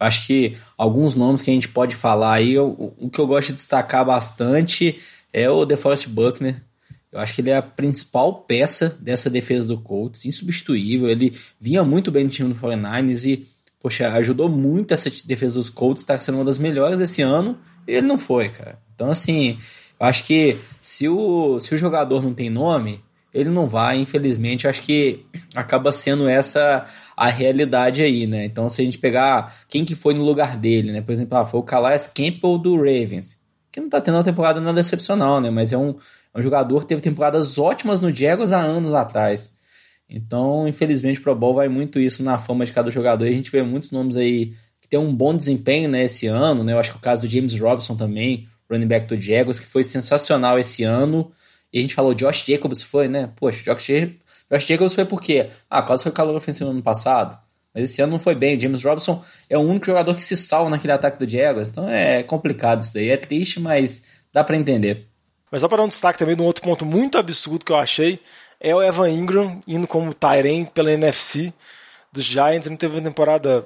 Acho 0.00 0.26
que 0.26 0.56
alguns 0.76 1.14
nomes 1.14 1.42
que 1.42 1.50
a 1.50 1.54
gente 1.54 1.68
pode 1.68 1.94
falar 1.94 2.34
aí, 2.34 2.58
o, 2.58 2.92
o 2.98 3.08
que 3.08 3.20
eu 3.20 3.26
gosto 3.26 3.48
de 3.48 3.56
destacar 3.56 4.04
bastante 4.04 4.98
é 5.32 5.48
o 5.48 5.64
DeForest 5.64 6.08
Buckner. 6.08 6.62
Eu 7.12 7.18
acho 7.18 7.34
que 7.34 7.40
ele 7.40 7.50
é 7.50 7.56
a 7.56 7.62
principal 7.62 8.42
peça 8.42 8.96
dessa 9.00 9.28
defesa 9.28 9.66
do 9.66 9.80
Colts, 9.80 10.24
insubstituível. 10.24 11.08
Ele 11.08 11.36
vinha 11.58 11.82
muito 11.82 12.10
bem 12.10 12.24
no 12.24 12.30
time 12.30 12.52
do 12.52 12.54
49ers 12.54 13.28
e, 13.28 13.48
poxa, 13.80 14.12
ajudou 14.12 14.48
muito 14.48 14.94
essa 14.94 15.10
defesa 15.24 15.56
dos 15.56 15.68
Colts, 15.68 16.02
está 16.02 16.18
sendo 16.20 16.36
uma 16.36 16.44
das 16.44 16.58
melhores 16.58 17.00
desse 17.00 17.20
ano, 17.20 17.58
e 17.86 17.92
ele 17.92 18.06
não 18.06 18.16
foi, 18.16 18.48
cara. 18.48 18.78
Então, 18.94 19.10
assim, 19.10 19.58
eu 19.98 20.06
acho 20.06 20.24
que 20.24 20.56
se 20.80 21.08
o, 21.08 21.58
se 21.58 21.74
o 21.74 21.78
jogador 21.78 22.22
não 22.22 22.32
tem 22.32 22.48
nome, 22.48 23.02
ele 23.34 23.50
não 23.50 23.68
vai, 23.68 23.98
infelizmente, 23.98 24.68
acho 24.68 24.82
que 24.82 25.26
acaba 25.54 25.90
sendo 25.90 26.28
essa 26.28 26.86
a 27.16 27.28
realidade 27.28 28.02
aí, 28.02 28.26
né? 28.26 28.44
Então, 28.44 28.68
se 28.68 28.82
a 28.82 28.84
gente 28.84 28.98
pegar 28.98 29.54
quem 29.68 29.84
que 29.84 29.94
foi 29.94 30.14
no 30.14 30.24
lugar 30.24 30.56
dele, 30.56 30.92
né? 30.92 31.00
Por 31.00 31.12
exemplo, 31.12 31.38
ah, 31.38 31.44
foi 31.44 31.58
o 31.58 31.64
Calais 31.64 32.06
Campbell 32.06 32.58
do 32.58 32.76
Ravens 32.76 33.39
não 33.80 33.88
tá 33.88 34.00
tendo 34.00 34.16
uma 34.16 34.24
temporada 34.24 34.60
nada 34.60 34.80
excepcional, 34.80 35.40
né? 35.40 35.50
Mas 35.50 35.72
é 35.72 35.78
um, 35.78 35.96
é 36.34 36.38
um 36.38 36.42
jogador 36.42 36.80
que 36.80 36.86
teve 36.86 37.00
temporadas 37.00 37.58
ótimas 37.58 38.00
no 38.00 38.12
Jaguars 38.12 38.52
há 38.52 38.60
anos 38.60 38.94
atrás. 38.94 39.54
Então, 40.08 40.66
infelizmente, 40.66 41.20
o 41.20 41.22
Pro 41.22 41.34
Bowl 41.34 41.54
vai 41.54 41.68
muito 41.68 42.00
isso 42.00 42.22
na 42.22 42.36
fama 42.38 42.64
de 42.66 42.72
cada 42.72 42.90
jogador. 42.90 43.26
E 43.26 43.28
a 43.28 43.32
gente 43.32 43.50
vê 43.50 43.62
muitos 43.62 43.92
nomes 43.92 44.16
aí 44.16 44.54
que 44.80 44.88
tem 44.88 44.98
um 44.98 45.14
bom 45.14 45.34
desempenho 45.34 45.88
né, 45.88 46.04
esse 46.04 46.26
ano, 46.26 46.64
né? 46.64 46.72
Eu 46.72 46.78
acho 46.78 46.92
que 46.92 46.98
o 46.98 47.00
caso 47.00 47.22
do 47.22 47.28
James 47.28 47.58
Robson 47.58 47.96
também, 47.96 48.48
running 48.68 48.88
back 48.88 49.06
do 49.06 49.20
Jaguars, 49.20 49.60
que 49.60 49.66
foi 49.66 49.84
sensacional 49.84 50.58
esse 50.58 50.82
ano. 50.82 51.30
E 51.72 51.78
a 51.78 51.82
gente 51.82 51.94
falou, 51.94 52.14
Josh 52.14 52.44
Jacobs 52.44 52.82
foi, 52.82 53.08
né? 53.08 53.30
Poxa, 53.36 53.62
Josh, 53.62 53.86
Josh 54.50 54.66
Jacobs 54.66 54.94
foi 54.94 55.04
por 55.04 55.20
quê? 55.20 55.50
Ah, 55.68 55.82
quase 55.82 56.02
foi 56.02 56.10
calor 56.10 56.34
ofensivo 56.34 56.66
no 56.66 56.76
ano 56.76 56.82
passado. 56.82 57.38
Mas 57.74 57.90
esse 57.90 58.02
ano 58.02 58.12
não 58.12 58.18
foi 58.18 58.34
bem. 58.34 58.56
O 58.56 58.60
James 58.60 58.84
Robinson 58.84 59.22
é 59.48 59.56
o 59.56 59.60
único 59.60 59.86
jogador 59.86 60.14
que 60.14 60.22
se 60.22 60.36
salva 60.36 60.70
naquele 60.70 60.92
ataque 60.92 61.18
do 61.18 61.28
Jaguars. 61.28 61.68
Então 61.68 61.88
é 61.88 62.22
complicado 62.22 62.82
isso 62.82 62.94
daí. 62.94 63.10
É 63.10 63.16
triste, 63.16 63.60
mas 63.60 64.02
dá 64.32 64.42
para 64.42 64.56
entender. 64.56 65.06
Mas 65.50 65.60
só 65.62 65.68
para 65.68 65.78
dar 65.78 65.84
um 65.84 65.88
destaque 65.88 66.18
também 66.18 66.36
de 66.36 66.42
um 66.42 66.46
outro 66.46 66.62
ponto 66.62 66.84
muito 66.84 67.18
absurdo 67.18 67.64
que 67.64 67.72
eu 67.72 67.76
achei 67.76 68.20
é 68.60 68.74
o 68.74 68.82
Evan 68.82 69.10
Ingram 69.10 69.62
indo 69.66 69.86
como 69.86 70.12
Tyrant 70.12 70.68
pela 70.70 70.92
NFC 70.92 71.52
dos 72.12 72.24
Giants. 72.24 72.66
Ele 72.66 72.74
não 72.74 72.76
teve 72.76 72.94
uma 72.94 73.02
temporada 73.02 73.64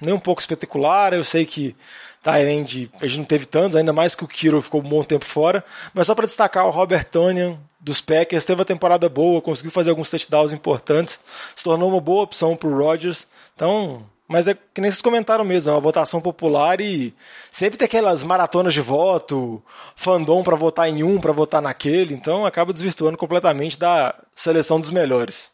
nem 0.00 0.14
um 0.14 0.20
pouco 0.20 0.40
espetacular. 0.40 1.12
Eu 1.12 1.24
sei 1.24 1.44
que 1.44 1.74
Tyrande 2.22 2.90
a 3.00 3.06
gente 3.06 3.18
não 3.18 3.24
teve 3.24 3.46
tantos, 3.46 3.76
ainda 3.76 3.92
mais 3.92 4.14
que 4.14 4.24
o 4.24 4.28
Kiro 4.28 4.62
ficou 4.62 4.80
um 4.80 4.88
bom 4.88 5.02
tempo 5.02 5.24
fora. 5.24 5.64
Mas 5.92 6.06
só 6.06 6.14
para 6.14 6.26
destacar 6.26 6.66
o 6.66 6.70
Robert 6.70 7.04
Tonian 7.04 7.58
dos 7.80 8.00
Packers, 8.00 8.44
teve 8.44 8.60
uma 8.60 8.64
temporada 8.64 9.08
boa, 9.08 9.40
conseguiu 9.40 9.70
fazer 9.70 9.90
alguns 9.90 10.10
touchdowns 10.10 10.52
importantes, 10.52 11.20
se 11.54 11.62
tornou 11.62 11.88
uma 11.88 12.00
boa 12.00 12.24
opção 12.24 12.56
para 12.56 12.68
o 12.68 12.76
Rodgers. 12.76 13.28
Então, 13.56 14.06
mas 14.28 14.46
é 14.46 14.54
que 14.54 14.80
nem 14.80 14.90
vocês 14.90 15.00
comentaram 15.00 15.44
mesmo, 15.44 15.70
é 15.70 15.74
uma 15.74 15.80
votação 15.80 16.20
popular 16.20 16.80
e 16.80 17.14
sempre 17.50 17.78
tem 17.78 17.86
aquelas 17.86 18.22
maratonas 18.22 18.74
de 18.74 18.82
voto, 18.82 19.62
fandom 19.96 20.42
para 20.42 20.54
votar 20.54 20.88
em 20.88 21.02
um, 21.02 21.18
para 21.18 21.32
votar 21.32 21.62
naquele, 21.62 22.14
então 22.14 22.44
acaba 22.44 22.72
desvirtuando 22.72 23.16
completamente 23.16 23.78
da 23.78 24.14
seleção 24.34 24.78
dos 24.78 24.90
melhores. 24.90 25.50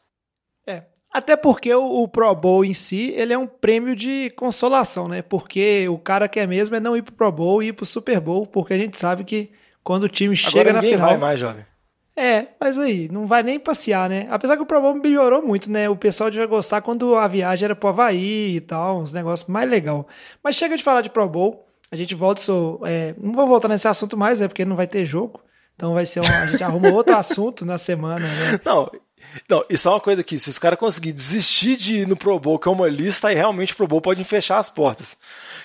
É, 0.66 0.82
até 1.12 1.36
porque 1.36 1.72
o, 1.72 2.02
o, 2.02 2.08
Pro 2.08 2.34
Bowl 2.34 2.64
em 2.64 2.74
si, 2.74 3.12
ele 3.16 3.32
é 3.32 3.38
um 3.38 3.46
prêmio 3.46 3.94
de 3.94 4.30
consolação, 4.30 5.06
né? 5.06 5.22
Porque 5.22 5.88
o 5.88 5.98
cara 5.98 6.26
quer 6.26 6.48
mesmo 6.48 6.74
é 6.74 6.80
não 6.80 6.96
ir 6.96 7.02
pro 7.02 7.14
Pro 7.14 7.30
Bowl 7.30 7.62
e 7.62 7.68
ir 7.68 7.72
pro 7.72 7.86
Super 7.86 8.18
Bowl, 8.18 8.46
porque 8.46 8.74
a 8.74 8.78
gente 8.78 8.98
sabe 8.98 9.22
que 9.22 9.52
quando 9.84 10.04
o 10.04 10.08
time 10.08 10.34
chega 10.34 10.70
Agora 10.70 10.72
na 10.74 10.82
final... 10.82 11.08
vai 11.08 11.18
mais, 11.18 11.38
jovem. 11.38 11.64
É, 12.16 12.48
mas 12.60 12.78
aí, 12.78 13.08
não 13.10 13.26
vai 13.26 13.42
nem 13.42 13.58
passear, 13.58 14.08
né? 14.08 14.26
Apesar 14.30 14.56
que 14.56 14.62
o 14.62 14.66
Pro 14.66 14.80
Bowl 14.80 14.94
melhorou 14.94 15.42
muito, 15.42 15.70
né? 15.70 15.88
O 15.88 15.96
pessoal 15.96 16.30
devia 16.30 16.46
gostar 16.46 16.82
quando 16.82 17.14
a 17.14 17.26
viagem 17.26 17.64
era 17.64 17.76
pro 17.76 17.88
Havaí 17.88 18.56
e 18.56 18.60
tal, 18.60 19.00
uns 19.00 19.12
negócios 19.12 19.48
mais 19.48 19.68
legal. 19.68 20.06
Mas 20.42 20.56
chega 20.56 20.76
de 20.76 20.82
falar 20.82 21.00
de 21.00 21.08
Pro 21.08 21.28
Bowl, 21.28 21.66
a 21.90 21.96
gente 21.96 22.14
volta, 22.14 22.40
so, 22.40 22.80
é, 22.84 23.14
não 23.18 23.32
vou 23.32 23.46
voltar 23.46 23.68
nesse 23.68 23.88
assunto 23.88 24.16
mais, 24.16 24.40
né? 24.40 24.48
Porque 24.48 24.64
não 24.64 24.76
vai 24.76 24.86
ter 24.86 25.06
jogo. 25.06 25.40
Então 25.74 25.94
vai 25.94 26.04
ser 26.04 26.20
um, 26.20 26.24
a 26.24 26.46
gente 26.46 26.62
arruma 26.62 26.88
outro 26.92 27.16
assunto 27.16 27.64
na 27.64 27.78
semana, 27.78 28.28
né? 28.28 28.60
Não, 28.62 28.90
não, 29.48 29.64
isso 29.70 29.88
é 29.88 29.90
uma 29.90 30.00
coisa 30.00 30.22
que, 30.22 30.38
se 30.38 30.50
os 30.50 30.58
caras 30.58 30.78
conseguirem 30.78 31.16
desistir 31.16 31.76
de 31.76 31.96
ir 31.98 32.06
no 32.06 32.16
Pro 32.16 32.38
Bowl, 32.38 32.58
que 32.58 32.68
é 32.68 32.72
uma 32.72 32.88
lista, 32.88 33.28
aí 33.28 33.34
realmente 33.34 33.72
o 33.72 33.76
Pro 33.76 33.86
Bowl 33.86 34.00
pode 34.00 34.22
fechar 34.24 34.58
as 34.58 34.68
portas. 34.68 35.16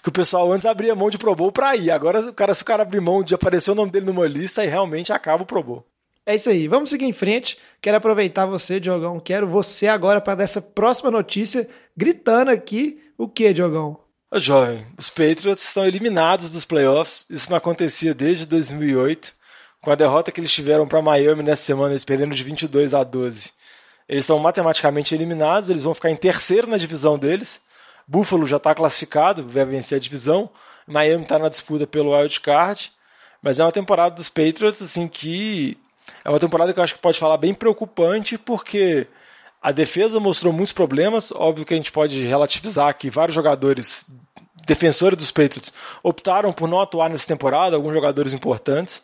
Que 0.01 0.10
o 0.10 0.12
pessoal 0.12 0.51
antes 0.51 0.66
abria 0.66 0.96
mão 0.96 1.10
de 1.10 1.18
Pro 1.18 1.36
Bowl 1.36 1.51
pra 1.51 1.75
ir. 1.75 1.92
Agora, 1.92 2.22
o 2.22 2.34
cara, 2.34 2.54
se 2.54 2.62
o 2.62 2.66
cara 2.66 2.84
abrir 2.84 3.01
mão 3.01 3.22
de 3.22 3.36
aparecer 3.36 3.72
o 3.72 3.75
nome 3.75 3.92
dele 3.92 4.06
numa 4.06 4.27
lista, 4.27 4.62
aí 4.62 4.68
realmente 4.68 5.12
acaba 5.12 5.44
o 5.44 5.46
Pro 5.46 5.63
Bowl. 5.63 5.86
É 6.28 6.36
isso 6.36 6.50
aí, 6.50 6.68
vamos 6.68 6.90
seguir 6.90 7.06
em 7.06 7.14
frente. 7.14 7.58
Quero 7.82 7.96
aproveitar 7.96 8.46
você, 8.46 8.82
Diogão. 8.82 9.18
Quero 9.18 9.48
você 9.48 9.88
agora 9.88 10.20
para 10.20 10.36
dessa 10.36 10.62
próxima 10.62 11.10
notícia, 11.10 11.70
gritando 11.96 12.52
aqui 12.52 13.02
o 13.18 13.30
que, 13.30 13.54
Diogão? 13.54 13.98
Ô, 14.30 14.38
jovem, 14.38 14.86
os 14.98 15.10
Patriots 15.10 15.64
estão 15.64 15.88
eliminados 15.88 16.52
dos 16.52 16.66
playoffs. 16.66 17.26
Isso 17.30 17.50
não 17.50 17.56
acontecia 17.56 18.14
desde 18.14 18.46
2008, 18.46 19.34
com 19.82 19.90
a 19.90 19.96
derrota 19.96 20.30
que 20.30 20.42
eles 20.42 20.52
tiveram 20.52 20.86
para 20.86 21.02
Miami 21.02 21.44
nessa 21.44 21.64
semana, 21.64 21.94
eles 21.94 22.04
perdendo 22.04 22.36
de 22.36 22.44
22 22.44 22.94
a 22.94 23.06
12. 23.06 23.54
Eles 24.10 24.24
estão 24.26 24.38
matematicamente 24.38 25.16
eliminados, 25.16 25.70
eles 25.70 25.86
vão 25.86 25.94
ficar 25.94 26.12
em 26.12 26.18
terceiro 26.18 26.70
na 26.70 26.76
divisão 26.76 27.18
deles. 27.18 27.62
Buffalo 28.06 28.46
já 28.46 28.58
está 28.58 28.76
classificado, 28.76 29.48
vai 29.48 29.64
vencer 29.64 29.96
a 29.96 30.02
divisão. 30.02 30.50
Miami 30.86 31.24
está 31.24 31.40
na 31.40 31.48
disputa 31.48 31.88
pelo 31.88 32.14
wild 32.14 32.38
card. 32.42 32.92
Mas 33.42 33.60
é 33.60 33.64
uma 33.64 33.72
temporada 33.72 34.14
dos 34.14 34.28
Patriots 34.28 34.82
assim 34.82 35.08
que 35.08 35.78
é 36.24 36.30
uma 36.30 36.40
temporada 36.40 36.74
que 36.74 36.80
eu 36.80 36.84
acho 36.84 36.96
que 36.96 37.02
pode 37.02 37.20
falar 37.20 37.38
bem 37.38 37.54
preocupante, 37.54 38.38
porque 38.38 39.08
a 39.62 39.72
defesa 39.72 40.20
mostrou 40.20 40.54
muitos 40.54 40.74
problemas. 40.74 41.32
Óbvio 41.32 41.66
que 41.66 41.74
a 41.74 41.78
gente 41.78 41.92
pode 41.92 42.26
relativizar 42.26 42.94
que 42.98 43.10
vários 43.10 43.36
jogadores 43.36 44.06
defensores 44.66 45.18
dos 45.18 45.32
Patriots 45.32 45.74
optaram 46.04 46.52
por 46.52 46.68
não 46.68 46.82
atuar 46.82 47.10
nessa 47.10 47.28
temporada, 47.28 47.76
alguns 47.76 47.94
jogadores 47.94 48.34
importantes. 48.34 49.04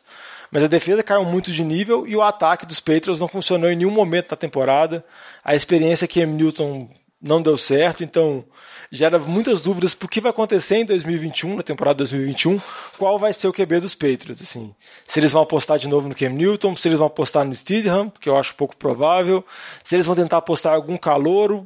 Mas 0.51 0.63
a 0.63 0.67
defesa 0.67 1.01
caiu 1.01 1.25
muito 1.25 1.51
de 1.51 1.63
nível 1.63 2.05
e 2.05 2.15
o 2.15 2.22
ataque 2.22 2.65
dos 2.65 2.79
Patriots 2.79 3.19
não 3.19 3.27
funcionou 3.27 3.72
em 3.72 3.75
nenhum 3.75 3.89
momento 3.89 4.29
da 4.29 4.36
temporada. 4.36 5.03
A 5.43 5.55
experiência 5.55 6.07
que. 6.07 6.24
Newton 6.25 6.89
não 7.24 7.42
deu 7.42 7.56
certo, 7.56 8.03
então 8.03 8.44
gera 8.92 9.18
muitas 9.18 9.62
dúvidas 9.62 9.96
por 9.96 10.10
que 10.10 10.20
vai 10.20 10.30
acontecer 10.30 10.75
em 10.75 10.86
2021, 10.86 11.56
na 11.56 11.63
temporada 11.63 12.00
2021, 12.00 12.60
qual 12.98 13.18
vai 13.18 13.32
ser 13.32 13.48
o 13.48 13.53
QB 13.53 13.80
dos 13.80 13.96
Patriots, 13.96 14.42
assim. 14.42 14.75
Se 15.08 15.22
eles 15.22 15.32
vão 15.32 15.42
apostar 15.42 15.80
de 15.80 15.88
novo 15.88 16.10
no 16.10 16.13
Cam 16.13 16.30
Newton, 16.30 16.75
se 16.75 16.89
eles 16.89 17.00
vão 17.00 17.08
apostar 17.08 17.46
no 17.46 17.56
Steedham, 17.56 18.12
que 18.20 18.27
eu 18.27 18.38
acho 18.38 18.53
pouco 18.56 18.75
provável, 18.75 19.44
se 19.84 19.96
eles 19.96 20.06
vão 20.06 20.15
tentar 20.15 20.38
apostar 20.38 20.74
algum 20.74 20.98
calouro, 20.98 21.65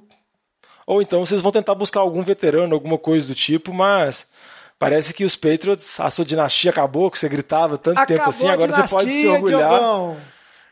ou 0.86 1.02
então 1.02 1.26
se 1.26 1.34
eles 1.34 1.44
vão 1.44 1.52
tentar 1.52 1.74
buscar 1.74 2.02
algum 2.02 2.22
veterano, 2.22 2.76
alguma 2.76 3.00
coisa 3.00 3.28
do 3.28 3.36
tipo, 3.36 3.74
mas 3.74 4.30
parece 4.78 5.12
que 5.12 5.26
os 5.26 5.36
Patriots, 5.36 6.00
a 6.00 6.12
sua 6.12 6.24
dinastia 6.24 6.70
acabou, 6.70 7.10
que 7.10 7.18
você 7.18 7.28
gritava 7.28 7.78
tanto 7.80 8.00
Acabou 8.00 8.18
tempo 8.18 8.30
assim, 8.30 8.48
agora 8.48 8.72
dinastia, 8.72 9.00
você 9.00 9.06
pode 9.06 9.14
se 9.14 9.28
orgulhar. 9.28 9.70
Diogão. 9.70 10.18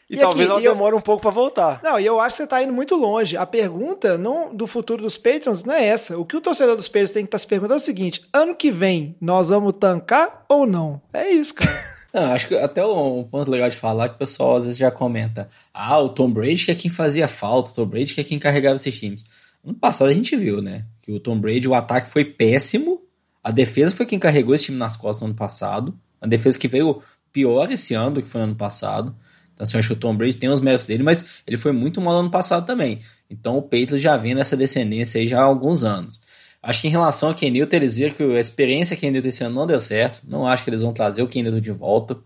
E, 0.10 0.16
E 0.16 0.20
talvez 0.20 0.44
aqui, 0.44 0.52
ela 0.52 0.62
e 0.62 0.66
eu- 0.66 0.74
demore 0.74 0.96
um 0.96 1.02
pouco 1.02 1.22
para 1.22 1.32
voltar. 1.32 1.80
Não, 1.84 2.00
e 2.00 2.06
eu 2.06 2.20
acho 2.20 2.38
que 2.38 2.44
você 2.44 2.48
tá 2.48 2.62
indo 2.62 2.72
muito 2.74 2.96
longe. 2.96 3.36
A 3.38 3.46
pergunta 3.46 4.18
não, 4.18 4.54
do 4.56 4.68
futuro 4.68 5.02
dos 5.02 5.18
Patrons 5.18 5.64
não 5.64 5.74
é 5.74 5.86
essa. 5.88 6.18
O 6.18 6.26
que 6.26 6.38
o 6.38 6.42
torcedor 6.42 6.76
dos 6.76 6.88
Patrons 6.88 7.12
tem 7.12 7.24
que 7.24 7.28
estar 7.30 7.40
se 7.40 7.48
perguntando 7.48 7.74
é 7.76 7.78
o 7.78 7.80
seguinte: 7.80 8.24
ano 8.32 8.54
que 8.56 8.70
vem, 8.70 9.16
nós 9.20 9.50
vamos 9.50 9.74
tancar 9.80 10.46
ou 10.48 10.68
não? 10.68 11.02
É 11.14 11.30
isso, 11.30 11.56
cara. 11.56 11.96
Não, 12.16 12.32
acho 12.32 12.48
que 12.48 12.56
até 12.56 12.86
um 12.86 13.26
ponto 13.26 13.52
legal 13.52 13.68
de 13.70 13.76
falar 13.76 14.08
que 14.08 14.16
o 14.16 14.18
pessoal 14.18 14.56
às 14.56 14.64
vezes 14.64 14.78
já 14.78 14.90
comenta: 14.90 15.50
ah, 15.74 16.00
o 16.00 16.08
Tom 16.08 16.30
Brady 16.32 16.64
que 16.64 16.72
é 16.72 16.76
quem 16.76 16.90
fazia 16.90 17.28
falta, 17.28 17.72
o 17.72 17.74
Tom 17.74 17.86
Brady 17.86 18.14
que 18.14 18.22
é 18.22 18.24
quem 18.24 18.40
carregava 18.40 18.76
esses 18.78 18.98
times. 18.98 19.26
No 19.62 19.74
passado 19.74 20.08
a 20.10 20.14
gente 20.14 20.34
viu, 20.38 20.62
né? 20.62 20.86
Que 21.02 21.12
o 21.12 21.20
Tom 21.20 21.38
Brady, 21.38 21.68
o 21.68 21.74
ataque 21.74 22.10
foi 22.10 22.24
péssimo, 22.24 23.02
a 23.44 23.52
defesa 23.52 23.94
foi 23.94 24.06
quem 24.06 24.18
carregou 24.18 24.56
esse 24.56 24.66
time 24.66 24.78
nas 24.78 24.96
costas 24.96 25.20
no 25.24 25.28
ano 25.28 25.36
passado, 25.36 25.94
a 26.22 26.26
defesa 26.26 26.58
que 26.58 26.70
veio 26.70 27.02
pior 27.34 27.70
esse 27.70 27.94
ano 27.94 28.12
do 28.12 28.22
que 28.22 28.30
foi 28.30 28.40
no 28.40 28.48
ano 28.48 28.56
passado. 28.56 29.14
Então, 29.56 29.64
assim, 29.64 29.78
eu 29.78 29.80
acho 29.80 29.88
que 29.88 29.94
o 29.94 29.98
Tom 29.98 30.16
Brady 30.16 30.36
tem 30.36 30.50
os 30.50 30.62
méritos 30.62 30.86
dele, 30.86 31.02
mas 31.02 31.26
ele 31.48 31.58
foi 31.58 31.72
muito 31.72 32.00
mal 32.00 32.14
no 32.14 32.20
ano 32.20 32.30
passado 32.30 32.66
também. 32.66 33.00
Então, 33.30 33.58
o 33.58 33.62
Patriots 33.62 34.02
já 34.02 34.16
vem 34.18 34.36
nessa 34.36 34.56
descendência 34.56 35.20
aí 35.20 35.28
já 35.28 35.40
há 35.40 35.44
alguns 35.44 35.84
anos. 35.84 36.22
Acho 36.62 36.82
que 36.82 36.88
em 36.88 36.92
relação 36.92 37.30
a 37.30 37.34
Ken 37.34 37.50
Newton, 37.50 37.76
eles 37.76 37.96
viram 37.96 38.16
que 38.16 38.24
a 38.24 38.40
experiência 38.40 38.98
Ken 38.98 39.12
Newton 39.12 39.30
esse 39.30 39.44
ano 39.44 39.56
não 39.56 39.66
deu 39.66 39.80
certo. 39.80 40.22
Não 40.28 40.48
acho 40.48 40.64
que 40.64 40.70
eles 40.70 40.82
vão 40.82 40.92
trazer 40.92 41.22
o 41.22 41.28
Ken 41.28 41.42
Newton 41.42 41.62
de 41.62 41.72
volta. 41.72 42.18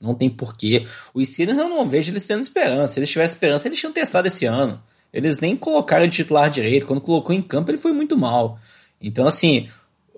Não 0.00 0.14
tem 0.14 0.30
porquê. 0.30 0.86
O 1.12 1.24
Steelers 1.24 1.58
eu 1.58 1.68
não 1.68 1.88
vejo 1.88 2.12
eles 2.12 2.26
tendo 2.26 2.42
esperança. 2.42 2.94
Se 2.94 2.98
eles 3.00 3.10
tivessem 3.10 3.34
esperança, 3.34 3.66
eles 3.66 3.78
tinham 3.78 3.92
testado 3.92 4.28
esse 4.28 4.44
ano. 4.44 4.80
Eles 5.12 5.40
nem 5.40 5.56
colocaram 5.56 6.06
de 6.06 6.14
titular 6.14 6.50
direito. 6.50 6.86
Quando 6.86 7.00
colocou 7.00 7.34
em 7.34 7.40
campo, 7.40 7.70
ele 7.70 7.78
foi 7.78 7.92
muito 7.92 8.16
mal. 8.16 8.58
Então, 9.00 9.26
assim, 9.26 9.68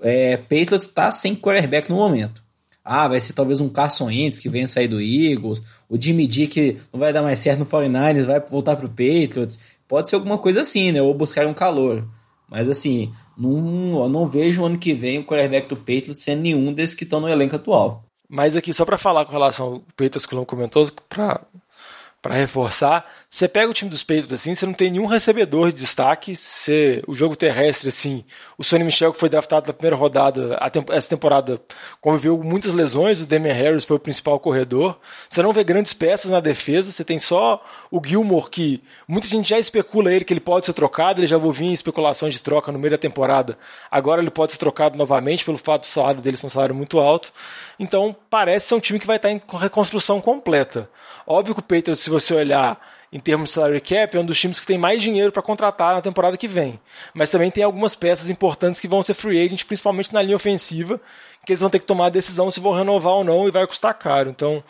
é, 0.02 0.37
Patriots 0.37 0.87
está 0.87 1.10
sem 1.10 1.37
quarterback 1.37 1.88
no 1.88 1.96
momento. 1.96 2.42
Ah, 2.84 3.06
vai 3.06 3.20
ser 3.20 3.32
talvez 3.32 3.60
um 3.60 3.68
Carson 3.68 4.06
Wentz 4.06 4.38
que 4.38 4.48
venha 4.48 4.66
sair 4.66 4.88
do 4.88 5.00
Eagles. 5.00 5.62
O 5.88 6.00
Jimmy 6.00 6.30
G 6.30 6.47
que 6.47 6.78
não 6.92 7.00
vai 7.00 7.12
dar 7.12 7.23
mais 7.23 7.38
certo 7.38 7.61
no 7.61 7.66
49ers, 7.66 8.26
vai 8.26 8.40
voltar 8.40 8.76
pro 8.76 8.88
Patriots. 8.88 9.59
Pode 9.87 10.09
ser 10.09 10.16
alguma 10.16 10.37
coisa 10.37 10.61
assim, 10.61 10.92
né? 10.92 11.00
Ou 11.00 11.14
buscar 11.14 11.47
um 11.47 11.54
calor. 11.54 12.07
Mas 12.49 12.68
assim, 12.68 13.12
não, 13.37 14.02
eu 14.02 14.09
não 14.09 14.26
vejo 14.26 14.64
ano 14.64 14.78
que 14.78 14.92
vem 14.92 15.18
o 15.18 15.25
quarterback 15.25 15.68
do 15.68 15.76
Patriots 15.76 16.23
sendo 16.23 16.42
nenhum 16.42 16.73
desses 16.73 16.95
que 16.95 17.04
estão 17.04 17.21
no 17.21 17.28
elenco 17.28 17.57
atual. 17.57 18.04
Mas 18.28 18.57
aqui, 18.57 18.73
só 18.73 18.85
para 18.85 18.99
falar 18.99 19.25
com 19.25 19.33
relação 19.33 19.66
ao 19.66 19.80
Patriots 19.97 20.26
que 20.26 20.35
o 20.35 20.37
Lão 20.37 20.47
comentou, 20.47 20.90
para 21.09 22.35
reforçar, 22.35 23.07
você 23.30 23.47
pega 23.47 23.70
o 23.70 23.75
time 23.75 23.90
dos 23.90 24.02
Patriots 24.02 24.32
assim, 24.32 24.54
você 24.54 24.64
não 24.64 24.73
tem 24.73 24.90
nenhum 24.90 25.04
recebedor 25.04 25.70
de 25.70 25.80
destaque, 25.80 26.35
você, 26.35 27.02
o 27.06 27.14
jogo 27.14 27.37
terrestre 27.37 27.88
assim, 27.88 28.25
o 28.56 28.64
Sonny 28.64 28.85
Michel 28.85 29.12
que 29.12 29.20
foi 29.20 29.28
draftado 29.28 29.66
na 29.66 29.75
primeira 29.75 29.97
rodada, 29.97 30.58
essa 30.90 31.11
temporada 31.11 31.61
conviveu 32.00 32.38
com 32.38 32.44
muitas 32.44 32.73
lesões, 32.73 33.20
o 33.20 33.26
Damian 33.26 33.52
Harris 33.52 33.85
foi 33.85 33.99
o 33.99 34.00
principal 34.00 34.40
corredor, 34.40 34.99
você 35.28 35.42
não 35.42 35.52
vê 35.52 35.62
grandes 35.62 35.92
peças 35.92 36.30
na 36.30 36.40
defesa, 36.40 36.90
você 36.90 37.04
tem 37.04 37.18
só 37.18 37.62
o 37.90 38.00
Gilmore 38.02 38.49
que 38.49 38.82
muita 39.06 39.28
gente 39.28 39.50
já 39.50 39.58
especula 39.58 40.12
ele 40.12 40.25
que 40.25 40.32
ele 40.32 40.40
pode 40.40 40.64
ser 40.64 40.73
trocado, 40.73 41.20
ele 41.20 41.26
já 41.26 41.37
ouvia 41.37 41.73
especulações 41.73 42.32
de 42.32 42.42
troca 42.42 42.73
no 42.73 42.78
meio 42.78 42.92
da 42.92 42.99
temporada, 42.99 43.58
agora 43.90 44.23
ele 44.23 44.30
pode 44.30 44.52
ser 44.52 44.58
trocado 44.58 44.97
novamente 44.97 45.44
pelo 45.44 45.58
fato 45.58 45.82
do 45.82 45.88
salário 45.88 46.23
dele 46.23 46.38
ser 46.38 46.47
um 46.47 46.50
salário 46.50 46.75
muito 46.75 46.99
alto, 46.99 47.30
então 47.78 48.16
parece 48.30 48.68
ser 48.68 48.75
um 48.75 48.80
time 48.80 48.99
que 48.99 49.06
vai 49.06 49.16
estar 49.16 49.30
em 49.30 49.40
reconstrução 49.61 50.18
completa. 50.18 50.88
Óbvio 51.26 51.54
que 51.54 51.61
o 51.61 51.62
Patriots, 51.62 52.00
se 52.00 52.08
você 52.08 52.32
olhar 52.32 52.80
em 53.12 53.18
termos 53.18 53.50
de 53.50 53.54
salary 53.54 53.80
cap, 53.80 54.16
é 54.16 54.20
um 54.20 54.24
dos 54.24 54.38
times 54.38 54.60
que 54.60 54.66
tem 54.66 54.76
mais 54.76 55.00
dinheiro 55.00 55.32
para 55.32 55.42
contratar 55.42 55.94
na 55.94 56.02
temporada 56.02 56.36
que 56.36 56.46
vem. 56.46 56.78
Mas 57.14 57.30
também 57.30 57.50
tem 57.50 57.64
algumas 57.64 57.94
peças 57.94 58.28
importantes 58.28 58.80
que 58.80 58.88
vão 58.88 59.02
ser 59.02 59.14
free 59.14 59.42
agent, 59.42 59.64
principalmente 59.64 60.12
na 60.12 60.20
linha 60.20 60.36
ofensiva, 60.36 61.00
que 61.44 61.52
eles 61.52 61.60
vão 61.60 61.70
ter 61.70 61.78
que 61.78 61.86
tomar 61.86 62.06
a 62.06 62.10
decisão 62.10 62.50
se 62.50 62.60
vão 62.60 62.72
renovar 62.72 63.14
ou 63.14 63.24
não 63.24 63.48
e 63.48 63.50
vai 63.50 63.66
custar 63.66 63.94
caro. 63.94 64.28
Então, 64.28 64.62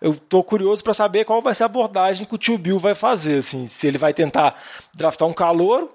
eu 0.00 0.12
estou 0.12 0.44
curioso 0.44 0.84
para 0.84 0.92
saber 0.92 1.24
qual 1.24 1.40
vai 1.40 1.54
ser 1.54 1.62
a 1.62 1.66
abordagem 1.66 2.26
que 2.26 2.34
o 2.34 2.38
tio 2.38 2.58
Bill 2.58 2.78
vai 2.78 2.94
fazer. 2.94 3.38
Assim, 3.38 3.66
se 3.66 3.86
ele 3.86 3.96
vai 3.96 4.12
tentar 4.12 4.62
draftar 4.92 5.26
um 5.26 5.32
calor, 5.32 5.90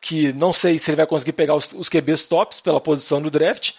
que 0.00 0.32
não 0.32 0.52
sei 0.52 0.78
se 0.78 0.90
ele 0.90 0.96
vai 0.96 1.06
conseguir 1.06 1.32
pegar 1.32 1.54
os, 1.54 1.72
os 1.72 1.88
QBs 1.88 2.26
tops 2.26 2.58
pela 2.58 2.80
posição 2.80 3.22
do 3.22 3.30
draft, 3.30 3.72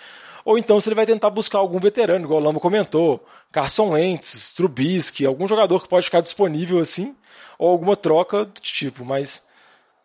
ou 0.45 0.57
então 0.57 0.79
se 0.79 0.87
ele 0.87 0.95
vai 0.95 1.05
tentar 1.05 1.29
buscar 1.29 1.57
algum 1.57 1.79
veterano, 1.79 2.25
igual 2.25 2.39
o 2.39 2.43
Lamo 2.43 2.59
comentou, 2.59 3.23
Carson 3.51 3.89
Wentz, 3.89 4.53
Trubisky, 4.53 5.25
algum 5.25 5.47
jogador 5.47 5.81
que 5.81 5.89
pode 5.89 6.05
ficar 6.05 6.21
disponível 6.21 6.79
assim, 6.79 7.15
ou 7.57 7.69
alguma 7.69 7.95
troca 7.95 8.45
do 8.45 8.62
tipo, 8.62 9.05
mas 9.05 9.43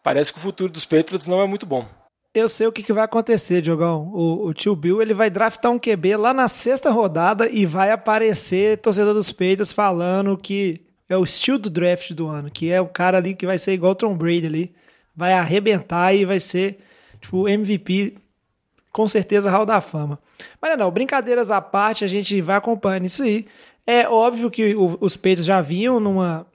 parece 0.02 0.33
que 0.33 0.38
o 0.38 0.42
futuro 0.42 0.73
dos 0.73 0.85
Patriots 0.85 1.26
não 1.26 1.40
é 1.40 1.47
muito 1.47 1.66
bom. 1.66 1.87
Eu 2.33 2.49
sei 2.49 2.69
o 2.69 2.73
que, 2.73 2.85
que 2.85 2.92
vai 2.92 3.02
acontecer, 3.02 3.61
Diogão. 3.61 4.09
O, 4.14 4.47
o 4.47 4.54
tio 4.54 4.76
Bill 4.76 5.02
ele 5.02 5.12
vai 5.12 5.28
draftar 5.28 5.73
um 5.73 5.80
QB 5.80 6.16
lá 6.16 6.33
na 6.33 6.47
sexta 6.47 6.88
rodada 6.88 7.49
e 7.50 7.66
vai 7.66 7.90
aparecer 7.90 8.78
torcedor 8.78 9.14
dos 9.14 9.33
Patriots 9.33 9.73
falando 9.73 10.38
que 10.38 10.80
é 11.09 11.16
o 11.16 11.25
estilo 11.25 11.59
do 11.59 11.69
draft 11.69 12.12
do 12.12 12.28
ano, 12.28 12.49
que 12.49 12.71
é 12.71 12.80
o 12.80 12.87
cara 12.87 13.19
ali 13.19 13.35
que 13.35 13.45
vai 13.45 13.59
ser 13.59 13.73
igual 13.73 13.92
o 13.92 13.97
Tom 13.97 14.16
Brady 14.16 14.47
ali, 14.47 14.73
vai 15.14 15.33
arrebentar 15.33 16.14
e 16.14 16.25
vai 16.25 16.38
ser 16.38 16.78
tipo 17.21 17.49
MVP, 17.49 18.14
com 18.92 19.09
certeza 19.09 19.50
Hall 19.50 19.66
da 19.66 19.80
Fama. 19.80 20.16
Mas 20.62 20.78
não, 20.78 20.88
brincadeiras 20.88 21.50
à 21.50 21.61
parte, 21.61 22.04
a 22.04 22.09
gente 22.09 22.40
vai 22.40 22.57
acompanhando 22.57 23.07
isso 23.07 23.25
aí. 23.25 23.45
É 23.85 24.09
óbvio 24.09 24.50
que 24.50 24.73
o, 24.76 24.97
os 25.00 25.16
Patriots 25.16 25.45
já 25.45 25.61
vinham 25.61 25.99
numa 25.99 26.47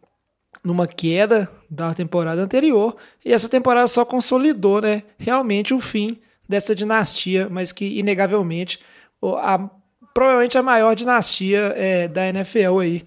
numa 0.66 0.88
queda 0.88 1.50
da 1.70 1.94
temporada 1.94 2.42
anterior 2.42 2.98
e 3.24 3.32
essa 3.32 3.48
temporada 3.48 3.88
só 3.88 4.04
consolidou, 4.04 4.82
né, 4.82 5.04
realmente 5.16 5.76
o 5.76 5.80
fim 5.80 6.20
dessa 6.50 6.74
dinastia, 6.74 7.48
mas 7.50 7.72
que 7.72 8.00
inegavelmente 8.00 8.80
a, 9.22 9.70
provavelmente 10.12 10.58
a 10.58 10.64
maior 10.64 10.96
dinastia 10.96 11.72
é, 11.78 12.08
da 12.08 12.28
NFL 12.28 12.80
aí, 12.82 13.06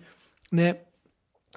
né, 0.53 0.77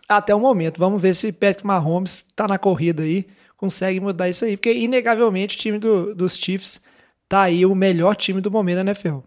até 0.10 0.34
o 0.34 0.40
momento. 0.40 0.80
Vamos 0.80 1.00
ver 1.00 1.14
se 1.14 1.32
Patrick 1.32 1.66
Mahomes 1.66 2.26
está 2.28 2.48
na 2.48 2.58
corrida 2.58 3.04
aí, 3.04 3.28
consegue 3.56 4.00
mudar 4.00 4.28
isso 4.28 4.44
aí, 4.44 4.58
porque 4.58 4.74
inegavelmente 4.74 5.56
o 5.56 5.60
time 5.60 5.78
do, 5.78 6.16
dos 6.16 6.36
Chiefs 6.36 6.82
tá 7.30 7.44
aí 7.44 7.64
o 7.64 7.76
melhor 7.76 8.16
time 8.16 8.42
do 8.42 8.50
momento 8.50 8.78
da 8.78 8.82
NFL. 8.82 9.20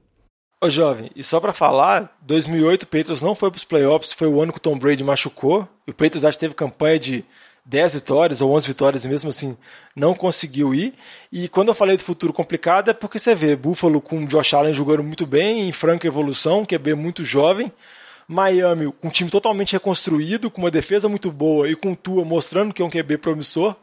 Ô, 0.64 0.70
jovem, 0.70 1.10
e 1.14 1.22
só 1.22 1.40
pra 1.40 1.52
falar, 1.52 2.16
2008 2.22 2.84
o 2.84 2.86
Patriots 2.86 3.20
não 3.20 3.34
foi 3.34 3.50
pros 3.50 3.64
playoffs, 3.64 4.14
foi 4.14 4.28
o 4.28 4.40
ano 4.40 4.50
que 4.50 4.56
o 4.56 4.62
Tom 4.62 4.78
Brady 4.78 5.04
machucou, 5.04 5.68
e 5.86 5.90
o 5.90 5.92
Patriots 5.92 6.24
acho 6.24 6.38
que 6.38 6.40
teve 6.40 6.54
campanha 6.54 6.98
de 6.98 7.22
10 7.66 7.96
vitórias 7.96 8.40
ou 8.40 8.50
11 8.50 8.66
vitórias 8.66 9.04
e 9.04 9.08
mesmo 9.08 9.28
assim 9.28 9.58
não 9.94 10.14
conseguiu 10.14 10.74
ir. 10.74 10.94
E 11.30 11.50
quando 11.50 11.68
eu 11.68 11.74
falei 11.74 11.98
do 11.98 12.02
futuro 12.02 12.32
complicado 12.32 12.88
é 12.88 12.94
porque 12.94 13.18
você 13.18 13.34
vê 13.34 13.54
Buffalo 13.54 14.00
com 14.00 14.24
Josh 14.24 14.54
Allen 14.54 14.72
jogando 14.72 15.02
muito 15.02 15.26
bem, 15.26 15.68
em 15.68 15.70
franca 15.72 16.06
evolução, 16.06 16.64
QB 16.64 16.94
muito 16.94 17.22
jovem, 17.26 17.70
Miami 18.26 18.90
um 19.02 19.10
time 19.10 19.28
totalmente 19.28 19.74
reconstruído, 19.74 20.50
com 20.50 20.62
uma 20.62 20.70
defesa 20.70 21.10
muito 21.10 21.30
boa 21.30 21.68
e 21.68 21.76
com 21.76 21.94
Tua 21.94 22.24
mostrando 22.24 22.72
que 22.72 22.80
é 22.80 22.84
um 22.86 22.90
QB 22.90 23.18
promissor. 23.18 23.76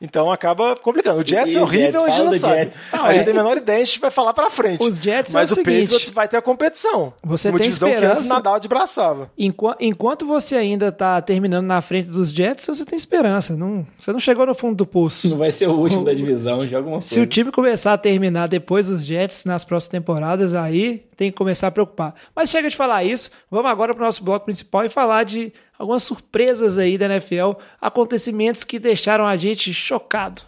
Então 0.00 0.30
acaba 0.30 0.76
complicando. 0.76 1.20
O 1.20 1.26
Jets 1.26 1.54
E 1.54 1.56
é 1.56 1.60
o 1.60 1.64
horrível, 1.64 2.00
Jets, 2.00 2.02
a 2.06 2.10
gente 2.10 2.24
não 2.24 2.38
sabe. 2.38 2.54
Jets. 2.56 2.80
Não, 2.92 3.04
a 3.04 3.12
gente 3.12 3.24
tem 3.24 3.32
a 3.32 3.36
menor 3.36 3.56
ideia, 3.56 3.82
a 3.82 3.84
gente 3.84 3.98
vai 4.00 4.10
falar 4.12 4.32
pra 4.32 4.48
frente. 4.48 4.82
Os 4.82 4.96
Jets 4.98 5.34
é 5.34 5.38
Mas 5.38 5.50
o 5.50 5.52
o, 5.52 5.56
seguinte, 5.56 5.80
Patriots 5.88 6.10
vai 6.10 6.28
ter 6.28 6.36
a 6.36 6.42
competição. 6.42 7.12
Você 7.24 7.50
tem 7.50 7.60
divisão 7.62 7.88
que 7.88 7.94
antes 7.96 8.04
esperança- 8.08 8.34
Nadal 8.34 8.60
de 8.60 8.68
braçava. 8.68 9.30
Enqu- 9.36 9.74
Enquanto 9.80 10.24
você 10.24 10.54
ainda 10.56 10.92
tá 10.92 11.20
terminando 11.20 11.66
na 11.66 11.80
frente 11.82 12.08
dos 12.08 12.30
Jets, 12.30 12.64
você 12.66 12.84
tem 12.84 12.96
esperança. 12.96 13.56
Não, 13.56 13.84
você 13.98 14.12
não 14.12 14.20
chegou 14.20 14.46
no 14.46 14.54
fundo 14.54 14.76
do 14.76 14.86
poço. 14.86 15.28
Não 15.28 15.36
vai 15.36 15.50
ser 15.50 15.66
o 15.68 15.72
último 15.72 16.04
da 16.04 16.14
divisão, 16.14 16.64
joga 16.66 16.88
uma 16.88 17.02
Se 17.02 17.16
coisa. 17.16 17.26
o 17.26 17.28
time 17.28 17.50
começar 17.50 17.92
a 17.94 17.98
terminar 17.98 18.46
depois 18.46 18.88
dos 18.88 19.04
Jets 19.04 19.44
nas 19.44 19.64
próximas 19.64 19.90
temporadas, 19.90 20.54
aí 20.54 21.04
tem 21.16 21.30
que 21.32 21.36
começar 21.36 21.66
a 21.66 21.70
preocupar. 21.72 22.14
Mas 22.36 22.48
chega 22.50 22.70
de 22.70 22.76
falar 22.76 23.02
isso, 23.02 23.30
vamos 23.50 23.68
agora 23.68 23.92
para 23.92 24.02
o 24.02 24.06
nosso 24.06 24.22
bloco 24.22 24.44
principal 24.44 24.84
e 24.84 24.88
falar 24.88 25.24
de 25.24 25.52
algumas 25.78 26.02
surpresas 26.02 26.76
aí 26.76 26.98
da 26.98 27.06
NFL, 27.06 27.52
acontecimentos 27.80 28.64
que 28.64 28.78
deixaram 28.78 29.26
a 29.26 29.36
gente 29.36 29.72
chocado. 29.72 30.42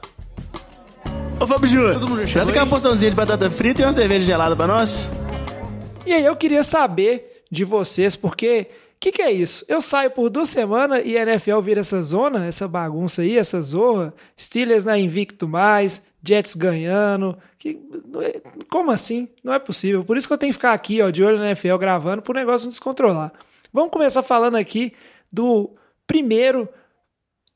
Ô 1.40 1.46
Fábio 1.46 1.68
Júnior, 1.68 2.26
traz 2.30 2.48
aquela 2.48 2.66
porçãozinha 2.66 3.10
de 3.10 3.16
batata 3.16 3.50
frita 3.50 3.80
e 3.80 3.84
uma 3.84 3.92
cerveja 3.92 4.26
gelada 4.26 4.54
pra 4.56 4.66
nós. 4.66 5.08
E 6.04 6.12
aí 6.12 6.24
eu 6.24 6.36
queria 6.36 6.62
saber 6.62 7.44
de 7.50 7.64
vocês, 7.64 8.14
porque 8.16 8.66
o 8.96 9.00
que, 9.00 9.12
que 9.12 9.22
é 9.22 9.32
isso? 9.32 9.64
Eu 9.66 9.80
saio 9.80 10.10
por 10.10 10.28
duas 10.28 10.50
semanas 10.50 11.02
e 11.04 11.16
a 11.16 11.22
NFL 11.22 11.60
vira 11.60 11.80
essa 11.80 12.02
zona, 12.02 12.44
essa 12.46 12.68
bagunça 12.68 13.22
aí, 13.22 13.38
essa 13.38 13.62
zorra. 13.62 14.12
Steelers 14.38 14.86
é 14.86 14.98
invicto 14.98 15.48
mais, 15.48 16.02
Jets 16.22 16.54
ganhando. 16.54 17.38
Que, 17.58 17.78
é- 18.20 18.40
como 18.68 18.90
assim? 18.90 19.28
Não 19.42 19.54
é 19.54 19.58
possível. 19.58 20.04
Por 20.04 20.18
isso 20.18 20.26
que 20.26 20.34
eu 20.34 20.38
tenho 20.38 20.52
que 20.52 20.58
ficar 20.58 20.74
aqui, 20.74 21.00
ó, 21.00 21.08
de 21.08 21.24
olho 21.24 21.38
na 21.38 21.46
NFL 21.46 21.76
gravando, 21.78 22.20
pro 22.20 22.34
negócio 22.34 22.66
não 22.66 22.70
descontrolar. 22.70 23.32
Vamos 23.72 23.90
começar 23.90 24.22
falando 24.22 24.56
aqui 24.56 24.92
do 25.32 25.70
primeiro 26.06 26.68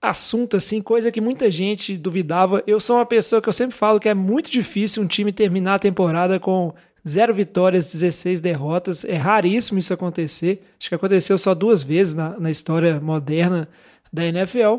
assunto, 0.01 0.57
assim, 0.57 0.83
coisa 0.83 1.11
que 1.11 1.21
muita 1.21 1.51
gente 1.51 1.97
duvidava. 1.97 2.63
Eu 2.67 2.79
sou 2.79 2.97
uma 2.97 3.07
pessoa 3.07 3.41
que 3.41 3.49
eu 3.49 3.53
sempre 3.53 3.77
falo 3.77 3.99
que 3.99 4.09
é 4.09 4.15
muito 4.15 4.51
difícil 4.51 5.03
um 5.03 5.07
time 5.07 5.33
terminar 5.33 5.75
a 5.75 5.79
temporada 5.79 6.39
com 6.39 6.75
zero 7.07 7.33
vitórias, 7.35 7.93
16 7.93 8.41
derrotas. 8.41 9.05
É 9.05 9.15
raríssimo 9.15 9.79
isso 9.79 9.95
acontecer. 9.95 10.63
Acho 10.79 10.89
que 10.89 10.95
aconteceu 10.95 11.37
só 11.39 11.55
duas 11.55 11.83
vezes 11.83 12.15
na, 12.15 12.39
na 12.39 12.51
história 12.51 13.01
moderna 13.01 13.69
da 14.13 14.25
NFL. 14.25 14.79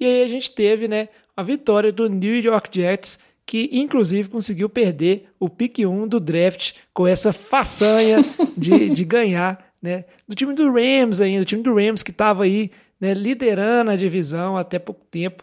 E 0.00 0.04
aí 0.04 0.22
a 0.22 0.28
gente 0.28 0.50
teve, 0.50 0.88
né, 0.88 1.08
a 1.36 1.42
vitória 1.42 1.92
do 1.92 2.08
New 2.08 2.40
York 2.40 2.68
Jets, 2.72 3.18
que 3.46 3.70
inclusive 3.72 4.28
conseguiu 4.28 4.68
perder 4.68 5.28
o 5.38 5.48
pick 5.48 5.78
1 5.78 6.08
do 6.08 6.20
draft 6.20 6.72
com 6.92 7.06
essa 7.06 7.32
façanha 7.32 8.18
de, 8.56 8.90
de 8.90 9.04
ganhar, 9.04 9.71
né, 9.82 10.04
do 10.26 10.34
time 10.34 10.54
do 10.54 10.72
Rams 10.72 11.20
ainda, 11.20 11.42
o 11.42 11.46
time 11.46 11.62
do 11.62 11.74
Rams 11.74 12.02
que 12.02 12.12
estava 12.12 12.44
aí, 12.44 12.70
né, 13.00 13.12
liderando 13.12 13.90
a 13.90 13.96
divisão 13.96 14.56
até 14.56 14.78
pouco 14.78 15.04
tempo. 15.10 15.42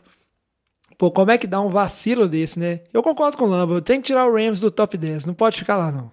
Pô, 0.97 1.11
como 1.11 1.31
é 1.31 1.37
que 1.37 1.47
dá 1.47 1.61
um 1.61 1.69
vacilo 1.69 2.27
desse, 2.27 2.59
né? 2.59 2.81
Eu 2.93 3.01
concordo 3.03 3.37
com 3.37 3.45
o 3.45 3.47
Lambo, 3.47 3.81
tem 3.81 4.01
que 4.01 4.07
tirar 4.07 4.25
o 4.25 4.33
Rams 4.33 4.61
do 4.61 4.71
top 4.71 4.97
10, 4.97 5.25
não 5.25 5.33
pode 5.33 5.57
ficar 5.57 5.77
lá 5.77 5.91
não. 5.91 6.11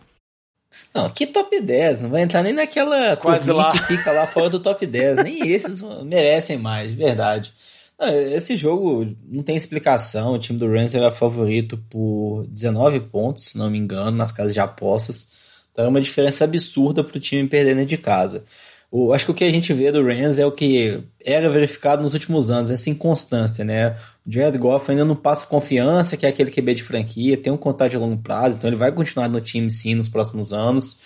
Não, 0.95 1.09
que 1.09 1.26
top 1.26 1.61
10? 1.61 2.00
Não 2.00 2.11
vai 2.11 2.23
entrar 2.23 2.42
nem 2.42 2.52
naquela 2.52 3.16
Quase 3.16 3.50
lá. 3.52 3.71
que 3.71 3.78
fica 3.85 4.12
lá 4.12 4.26
fora 4.26 4.50
do 4.50 4.61
top 4.61 4.87
10. 4.87 5.18
Nem 5.18 5.40
esses 5.49 5.83
merecem 6.02 6.59
mais, 6.59 6.90
de 6.90 6.97
verdade. 6.97 7.52
Não, 7.99 8.09
esse 8.09 8.56
jogo 8.56 9.06
não 9.25 9.42
tem 9.42 9.56
explicação. 9.56 10.35
O 10.35 10.38
time 10.38 10.59
do 10.59 10.70
Rams 10.70 10.94
era 10.94 11.11
favorito 11.11 11.79
por 11.88 12.46
19 12.48 13.01
pontos, 13.01 13.46
se 13.46 13.59
não 13.59 13.70
me 13.70 13.79
engano, 13.79 14.16
nas 14.16 14.33
casas 14.33 14.53
de 14.53 14.61
apostas. 14.61 15.31
Então 15.77 15.85
é 15.85 15.89
uma 15.89 16.01
diferença 16.01 16.43
absurda 16.43 17.05
para 17.05 17.19
o 17.19 17.21
time 17.21 17.47
perder 17.47 17.75
dentro 17.75 17.91
de 17.91 17.99
casa. 17.99 18.45
O, 18.91 19.12
acho 19.12 19.27
que 19.27 19.31
o 19.31 19.35
que 19.35 19.45
a 19.45 19.51
gente 19.51 19.75
vê 19.75 19.93
do 19.93 20.03
Rams 20.03 20.39
é 20.39 20.47
o 20.47 20.51
que 20.51 21.01
era 21.23 21.51
verificado 21.51 22.03
nos 22.03 22.15
últimos 22.15 22.51
anos, 22.51 22.71
essa 22.71 22.89
inconstância, 22.89 23.62
né? 23.62 23.95
O 24.27 24.33
Jared 24.33 24.57
Goff 24.57 24.91
ainda 24.91 25.05
não 25.05 25.15
passa 25.15 25.47
confiança, 25.47 26.17
que 26.17 26.25
é 26.25 26.31
aquele 26.31 26.51
QB 26.51 26.75
de 26.77 26.83
franquia, 26.83 27.37
tem 27.37 27.53
um 27.53 27.59
contato 27.59 27.91
de 27.91 27.99
longo 27.99 28.17
prazo, 28.17 28.57
então 28.57 28.71
ele 28.71 28.77
vai 28.77 28.91
continuar 28.91 29.29
no 29.29 29.39
time 29.39 29.71
sim 29.71 29.95
nos 29.95 30.09
próximos 30.09 30.51
anos. 30.51 30.99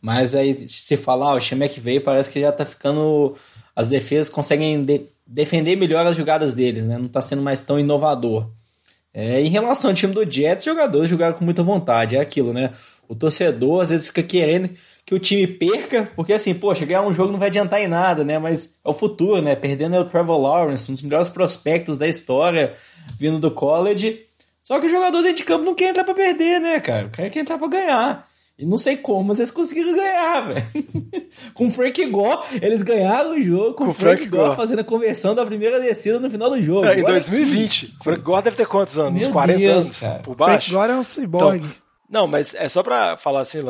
Mas 0.00 0.34
aí 0.34 0.66
se 0.66 0.96
falar, 0.96 1.32
ah, 1.32 1.34
o 1.34 1.40
Shemek 1.40 1.78
veio, 1.78 2.00
parece 2.00 2.30
que 2.30 2.40
já 2.40 2.52
tá 2.52 2.64
ficando. 2.64 3.34
As 3.74 3.86
defesas 3.86 4.30
conseguem 4.30 4.82
de- 4.82 5.02
defender 5.26 5.76
melhor 5.76 6.06
as 6.06 6.16
jogadas 6.16 6.54
deles, 6.54 6.84
né? 6.84 6.96
Não 6.96 7.08
tá 7.08 7.20
sendo 7.20 7.42
mais 7.42 7.60
tão 7.60 7.78
inovador. 7.78 8.48
É, 9.18 9.40
em 9.40 9.48
relação 9.48 9.90
ao 9.90 9.96
time 9.96 10.12
do 10.12 10.30
Jets, 10.30 10.64
jogadores 10.64 11.08
jogaram 11.08 11.34
com 11.34 11.42
muita 11.42 11.62
vontade, 11.62 12.16
é 12.16 12.20
aquilo, 12.20 12.52
né? 12.52 12.72
O 13.08 13.14
torcedor 13.14 13.82
às 13.82 13.90
vezes 13.90 14.06
fica 14.06 14.22
querendo 14.22 14.70
que 15.04 15.14
o 15.14 15.18
time 15.18 15.46
perca, 15.46 16.10
porque 16.16 16.32
assim, 16.32 16.52
poxa, 16.52 16.84
ganhar 16.84 17.02
um 17.02 17.14
jogo 17.14 17.30
não 17.30 17.38
vai 17.38 17.48
adiantar 17.48 17.80
em 17.80 17.86
nada, 17.86 18.24
né? 18.24 18.38
Mas 18.38 18.76
é 18.84 18.88
o 18.88 18.92
futuro, 18.92 19.40
né? 19.40 19.54
Perdendo 19.54 19.94
é 19.96 20.00
o 20.00 20.04
Trevor 20.04 20.40
Lawrence, 20.40 20.90
um 20.90 20.94
dos 20.94 21.02
melhores 21.02 21.28
prospectos 21.28 21.96
da 21.96 22.08
história, 22.08 22.72
vindo 23.18 23.38
do 23.38 23.50
college. 23.50 24.22
Só 24.62 24.80
que 24.80 24.86
o 24.86 24.88
jogador 24.88 25.22
dentro 25.22 25.36
de 25.36 25.44
campo 25.44 25.64
não 25.64 25.76
quer 25.76 25.90
entrar 25.90 26.02
pra 26.02 26.12
perder, 26.14 26.60
né, 26.60 26.80
cara? 26.80 27.06
O 27.06 27.10
cara 27.10 27.30
quer 27.30 27.38
entrar 27.40 27.56
pra 27.56 27.68
ganhar. 27.68 28.26
E 28.58 28.64
não 28.64 28.78
sei 28.78 28.96
como, 28.96 29.22
mas 29.22 29.38
eles 29.38 29.50
conseguiram 29.50 29.94
ganhar, 29.94 30.40
velho. 30.48 30.64
com 31.52 31.66
o 31.66 31.70
Frank 31.70 32.04
Gore, 32.06 32.40
eles 32.62 32.82
ganharam 32.82 33.36
o 33.36 33.40
jogo 33.40 33.74
com, 33.74 33.88
o 33.88 33.92
Frank, 33.94 34.16
Frank 34.16 34.30
Gore 34.30 34.44
Gore. 34.44 34.56
fazendo 34.56 34.78
a 34.80 34.84
conversão 34.84 35.34
da 35.34 35.44
primeira 35.46 35.78
descida 35.78 36.18
no 36.18 36.30
final 36.30 36.48
do 36.50 36.60
jogo. 36.60 36.86
É, 36.86 36.94
em 36.98 37.04
Olha 37.04 37.12
2020. 37.12 37.96
O 38.00 38.04
Frank 38.04 38.22
Gore 38.22 38.42
deve 38.44 38.56
ter 38.56 38.66
quantos 38.66 38.98
anos? 38.98 39.12
Meu 39.20 39.28
Uns 39.28 39.32
40 39.32 39.58
Deus, 39.58 39.74
anos 39.76 40.00
cara. 40.00 40.14
por 40.20 40.36
Frank 40.36 40.50
baixo? 40.52 40.70
agora 40.74 40.92
é 40.94 40.96
um 40.96 41.02
cyborg. 41.02 41.64
Não, 42.08 42.26
mas 42.26 42.54
é 42.54 42.68
só 42.68 42.82
pra 42.82 43.16
falar 43.16 43.40
assim. 43.40 43.60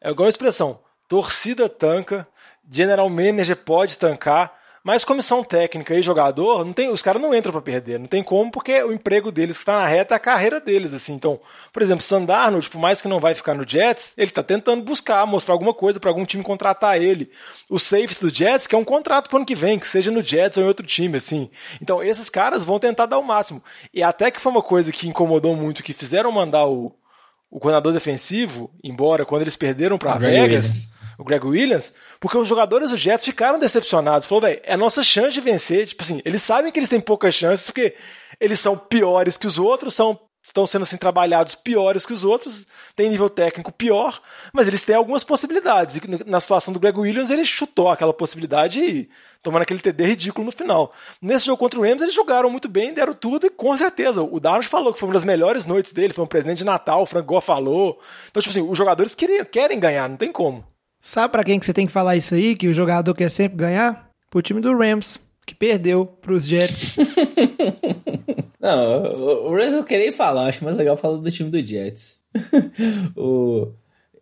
É 0.00 0.10
igual 0.10 0.26
a 0.26 0.30
expressão: 0.30 0.80
torcida 1.08 1.68
tanca, 1.68 2.26
general 2.70 3.08
manager 3.08 3.56
pode 3.56 3.96
tancar, 3.96 4.58
mas 4.88 5.04
comissão 5.04 5.44
técnica 5.44 5.94
e 5.94 6.00
jogador, 6.00 6.64
não 6.64 6.72
tem, 6.72 6.90
os 6.90 7.02
caras 7.02 7.20
não 7.20 7.34
entram 7.34 7.52
pra 7.52 7.60
perder. 7.60 7.98
Não 7.98 8.06
tem 8.06 8.22
como, 8.22 8.50
porque 8.50 8.82
o 8.82 8.92
emprego 8.92 9.30
deles 9.30 9.56
que 9.58 9.62
está 9.62 9.76
na 9.78 9.86
reta 9.86 10.14
é 10.14 10.16
a 10.16 10.20
carreira 10.20 10.60
deles. 10.60 10.94
assim. 10.94 11.12
Então, 11.14 11.40
por 11.72 11.82
exemplo, 11.82 12.02
Sandarno, 12.02 12.58
por 12.70 12.78
mais 12.78 13.02
que 13.02 13.08
não 13.08 13.20
vai 13.20 13.34
ficar 13.34 13.54
no 13.54 13.68
Jets, 13.68 14.14
ele 14.16 14.30
tá 14.30 14.42
tentando 14.42 14.82
buscar, 14.82 15.26
mostrar 15.26 15.52
alguma 15.52 15.74
coisa 15.74 16.00
pra 16.00 16.10
algum 16.10 16.24
time 16.24 16.42
contratar 16.42 17.00
ele. 17.00 17.30
O 17.68 17.78
safes 17.78 18.18
do 18.18 18.34
Jets, 18.34 18.66
que 18.66 18.74
é 18.74 18.78
um 18.78 18.84
contrato 18.84 19.28
pro 19.28 19.36
ano 19.36 19.46
que 19.46 19.54
vem, 19.54 19.78
que 19.78 19.86
seja 19.86 20.10
no 20.10 20.22
Jets 20.22 20.56
ou 20.56 20.64
em 20.64 20.66
outro 20.66 20.86
time, 20.86 21.18
assim. 21.18 21.50
Então, 21.82 22.02
esses 22.02 22.30
caras 22.30 22.64
vão 22.64 22.78
tentar 22.78 23.06
dar 23.06 23.18
o 23.18 23.22
máximo. 23.22 23.62
E 23.92 24.02
até 24.02 24.30
que 24.30 24.40
foi 24.40 24.52
uma 24.52 24.62
coisa 24.62 24.92
que 24.92 25.08
incomodou 25.08 25.54
muito, 25.54 25.82
que 25.82 25.92
fizeram 25.92 26.32
mandar 26.32 26.66
o, 26.66 26.94
o 27.50 27.58
coordenador 27.58 27.92
defensivo 27.92 28.70
embora 28.82 29.24
quando 29.24 29.42
eles 29.42 29.56
perderam 29.56 29.98
para 29.98 30.16
Vegas, 30.16 30.42
Williams. 30.42 30.92
o 31.18 31.24
Greg 31.24 31.46
Williams, 31.46 31.92
porque 32.20 32.36
os 32.36 32.48
jogadores 32.48 32.90
do 32.90 32.96
Jets 32.96 33.24
ficaram 33.24 33.58
decepcionados. 33.58 34.26
Falou, 34.26 34.42
velho, 34.42 34.60
é 34.64 34.74
a 34.74 34.76
nossa 34.76 35.02
chance 35.02 35.32
de 35.32 35.40
vencer. 35.40 35.86
Tipo 35.86 36.02
assim, 36.02 36.20
eles 36.24 36.42
sabem 36.42 36.70
que 36.70 36.78
eles 36.78 36.88
têm 36.88 37.00
poucas 37.00 37.34
chances 37.34 37.66
porque 37.66 37.94
eles 38.40 38.60
são 38.60 38.76
piores 38.76 39.36
que 39.36 39.46
os 39.46 39.58
outros, 39.58 39.94
são 39.94 40.18
estão 40.48 40.66
sendo 40.66 40.82
assim 40.82 40.96
trabalhados 40.96 41.54
piores 41.54 42.04
que 42.04 42.12
os 42.12 42.24
outros, 42.24 42.66
tem 42.96 43.08
nível 43.08 43.30
técnico 43.30 43.70
pior, 43.70 44.20
mas 44.52 44.66
eles 44.66 44.82
têm 44.82 44.96
algumas 44.96 45.22
possibilidades. 45.22 45.96
E 45.96 46.00
na 46.26 46.40
situação 46.40 46.72
do 46.72 46.80
Greg 46.80 46.98
Williams, 46.98 47.30
ele 47.30 47.44
chutou 47.44 47.88
aquela 47.88 48.12
possibilidade 48.12 48.80
e 48.80 49.08
tomando 49.42 49.62
aquele 49.62 49.80
TD 49.80 50.04
ridículo 50.04 50.46
no 50.46 50.52
final. 50.52 50.92
Nesse 51.22 51.46
jogo 51.46 51.58
contra 51.58 51.78
o 51.78 51.82
Rams, 51.82 52.02
eles 52.02 52.14
jogaram 52.14 52.50
muito 52.50 52.68
bem, 52.68 52.92
deram 52.92 53.14
tudo 53.14 53.46
e 53.46 53.50
com 53.50 53.76
certeza. 53.76 54.22
O 54.22 54.40
Darnold 54.40 54.68
falou 54.68 54.92
que 54.92 54.98
foi 54.98 55.08
uma 55.08 55.14
das 55.14 55.24
melhores 55.24 55.66
noites 55.66 55.92
dele, 55.92 56.12
foi 56.12 56.24
um 56.24 56.28
presente 56.28 56.58
de 56.58 56.64
Natal, 56.64 57.02
o 57.02 57.06
Frank 57.06 57.26
Gore 57.26 57.44
falou. 57.44 58.00
Então, 58.30 58.42
tipo 58.42 58.50
assim, 58.50 58.68
os 58.68 58.76
jogadores 58.76 59.14
querem, 59.14 59.44
querem 59.44 59.78
ganhar, 59.78 60.08
não 60.08 60.16
tem 60.16 60.32
como. 60.32 60.64
Sabe 61.00 61.30
pra 61.30 61.44
quem 61.44 61.58
que 61.58 61.66
você 61.66 61.72
tem 61.72 61.86
que 61.86 61.92
falar 61.92 62.16
isso 62.16 62.34
aí, 62.34 62.56
que 62.56 62.68
o 62.68 62.74
jogador 62.74 63.14
quer 63.14 63.30
sempre 63.30 63.58
ganhar? 63.58 64.08
Pro 64.30 64.42
time 64.42 64.60
do 64.60 64.76
Rams, 64.76 65.20
que 65.46 65.54
perdeu 65.54 66.04
pros 66.04 66.46
Jets. 66.46 66.96
Não, 68.60 69.02
o, 69.46 69.54
Rams 69.54 69.72
eu 69.72 69.84
queria 69.84 70.12
falar, 70.12 70.46
acho 70.46 70.64
mais 70.64 70.76
legal 70.76 70.96
falar 70.96 71.18
do 71.18 71.30
time 71.30 71.50
do 71.50 71.64
Jets. 71.64 72.18
o, 73.16 73.72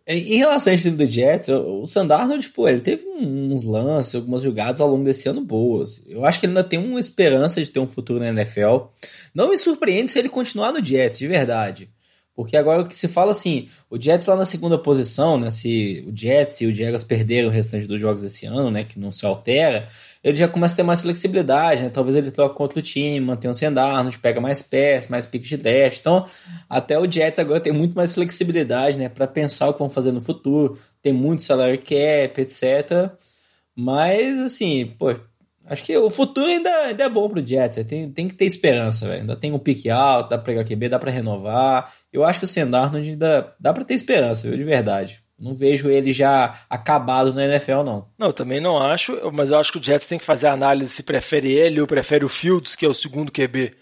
em, 0.05 0.37
relação 0.37 0.71
ao 0.71 0.79
time 0.79 0.95
do 0.95 1.09
Jets, 1.09 1.49
o, 1.49 1.81
o 1.81 1.87
Sandarno, 1.87 2.37
tipo, 2.37 2.67
ele 2.67 2.79
teve 2.79 3.03
uns 3.07 3.63
lances, 3.63 4.15
algumas 4.15 4.43
jogadas 4.43 4.79
ao 4.79 4.89
longo 4.89 5.03
desse 5.03 5.27
ano 5.27 5.41
boas. 5.41 6.03
Eu 6.07 6.23
acho 6.23 6.39
que 6.39 6.45
ele 6.45 6.51
ainda 6.51 6.63
tem 6.63 6.79
uma 6.79 6.99
esperança 6.99 7.61
de 7.61 7.69
ter 7.69 7.79
um 7.79 7.87
futuro 7.87 8.19
na 8.19 8.29
NFL. 8.29 8.85
Não 9.33 9.49
me 9.49 9.57
surpreende 9.57 10.11
se 10.11 10.19
ele 10.19 10.29
continuar 10.29 10.71
no 10.71 10.83
Jets, 10.83 11.17
de 11.17 11.27
verdade. 11.27 11.89
Porque 12.37 12.55
agora 12.55 12.83
o 12.83 12.87
que 12.87 12.95
se 12.95 13.07
fala 13.07 13.31
assim, 13.31 13.67
o 13.89 13.99
Jets 13.99 14.27
lá 14.27 14.35
na 14.35 14.45
segunda 14.45 14.77
posição, 14.77 15.39
né? 15.39 15.49
Se 15.49 16.05
o 16.07 16.15
Jets 16.15 16.61
e 16.61 16.67
o 16.67 16.73
Jaguars 16.73 17.03
perderam 17.03 17.49
o 17.49 17.51
restante 17.51 17.87
dos 17.87 17.99
jogos 17.99 18.23
esse 18.23 18.45
ano, 18.45 18.69
né? 18.69 18.83
Que 18.83 18.99
não 18.99 19.11
se 19.11 19.25
altera, 19.25 19.89
ele 20.27 20.37
já 20.37 20.47
começa 20.47 20.73
a 20.73 20.77
ter 20.77 20.83
mais 20.83 21.01
flexibilidade, 21.01 21.83
né? 21.83 21.89
Talvez 21.89 22.15
ele 22.15 22.31
troque 22.31 22.57
contra 22.57 22.77
o 22.77 22.81
time, 22.81 23.19
mantém 23.21 23.49
o 23.49 23.53
Sendarnold, 23.53 24.19
pega 24.19 24.41
mais 24.41 24.61
pés, 24.61 25.07
mais 25.07 25.25
piques 25.25 25.47
de 25.47 25.55
draft. 25.55 25.99
Então, 25.99 26.25
até 26.69 26.99
o 26.99 27.09
Jets 27.09 27.39
agora 27.39 27.61
tem 27.61 27.71
muito 27.71 27.95
mais 27.95 28.13
flexibilidade, 28.13 28.97
né? 28.97 29.07
Para 29.07 29.25
pensar 29.25 29.69
o 29.69 29.73
que 29.73 29.79
vão 29.79 29.89
fazer 29.89 30.11
no 30.11 30.19
futuro. 30.19 30.77
Tem 31.01 31.13
muito 31.13 31.43
salary 31.43 31.77
cap, 31.77 32.41
etc. 32.41 33.11
Mas, 33.73 34.37
assim, 34.39 34.93
pô, 34.99 35.15
Acho 35.69 35.83
que 35.83 35.97
o 35.97 36.09
futuro 36.09 36.47
ainda, 36.47 36.69
ainda 36.69 37.03
é 37.03 37.09
bom 37.09 37.29
pro 37.29 37.45
Jets. 37.45 37.83
Tem, 37.85 38.09
tem 38.09 38.27
que 38.27 38.33
ter 38.33 38.45
esperança, 38.45 39.05
velho. 39.05 39.21
Ainda 39.21 39.35
tem 39.35 39.51
um 39.51 39.59
pique 39.59 39.89
alto, 39.89 40.29
dá 40.29 40.37
pra 40.37 40.45
pegar 40.45 40.63
QB, 40.63 40.87
dá 40.87 40.97
pra 40.97 41.11
renovar. 41.11 41.93
Eu 42.11 42.23
acho 42.23 42.39
que 42.39 42.45
o 42.45 42.47
Sendarnold 42.47 43.09
ainda 43.09 43.53
dá 43.59 43.73
pra 43.73 43.83
ter 43.83 43.93
esperança, 43.93 44.47
viu? 44.47 44.57
De 44.57 44.63
verdade. 44.63 45.21
Não 45.39 45.53
vejo 45.53 45.89
ele 45.89 46.11
já 46.11 46.65
acabado 46.67 47.31
no 47.31 47.39
NFL, 47.39 47.83
não. 47.83 48.09
Não, 48.17 48.31
também 48.31 48.59
não 48.59 48.81
acho, 48.81 49.31
mas 49.31 49.51
eu 49.51 49.59
acho 49.59 49.71
que 49.71 49.77
o 49.77 49.83
Jets 49.83 50.07
tem 50.07 50.17
que 50.17 50.25
fazer 50.25 50.47
a 50.47 50.53
análise 50.53 50.91
se 50.91 51.03
prefere 51.03 51.51
ele 51.51 51.79
ou 51.79 51.85
prefere 51.85 52.25
o 52.25 52.29
Fields, 52.29 52.75
que 52.75 52.85
é 52.85 52.89
o 52.89 52.93
segundo 52.93 53.31
QB 53.31 53.75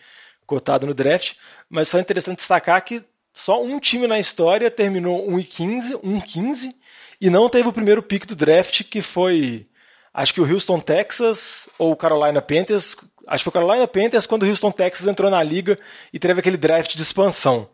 cotado 0.46 0.86
no 0.86 0.94
draft. 0.94 1.34
Mas 1.70 1.88
só 1.88 1.98
é 1.98 2.02
interessante 2.02 2.38
destacar 2.38 2.84
que 2.84 3.02
só 3.34 3.64
um 3.64 3.80
time 3.80 4.06
na 4.06 4.20
história 4.20 4.70
terminou 4.70 5.30
1 5.30 5.40
e 5.40 5.44
15, 5.44 6.00
1 6.04 6.22
15 6.22 6.76
e 7.22 7.30
não 7.30 7.50
teve 7.50 7.70
o 7.70 7.74
primeiro 7.74 8.04
pick 8.04 8.26
do 8.26 8.36
draft, 8.36 8.84
que 8.84 9.02
foi 9.02 9.68
acho 10.14 10.34
que 10.34 10.42
o 10.42 10.50
Houston 10.50 10.80
Texas 10.80 11.70
ou 11.78 11.92
o 11.92 11.96
Carolina 11.96 12.42
Panthers, 12.42 12.96
acho 13.28 13.44
que 13.44 13.52
foi 13.52 13.62
o 13.62 13.66
Carolina 13.66 13.88
Panthers 13.88 14.26
quando 14.26 14.44
o 14.44 14.50
Houston 14.50 14.72
Texas 14.72 15.08
entrou 15.08 15.32
na 15.32 15.44
liga 15.44 15.78
e 16.14 16.20
teve 16.20 16.40
aquele 16.40 16.58
draft 16.58 16.96
de 16.96 17.02
expansão. 17.02 17.70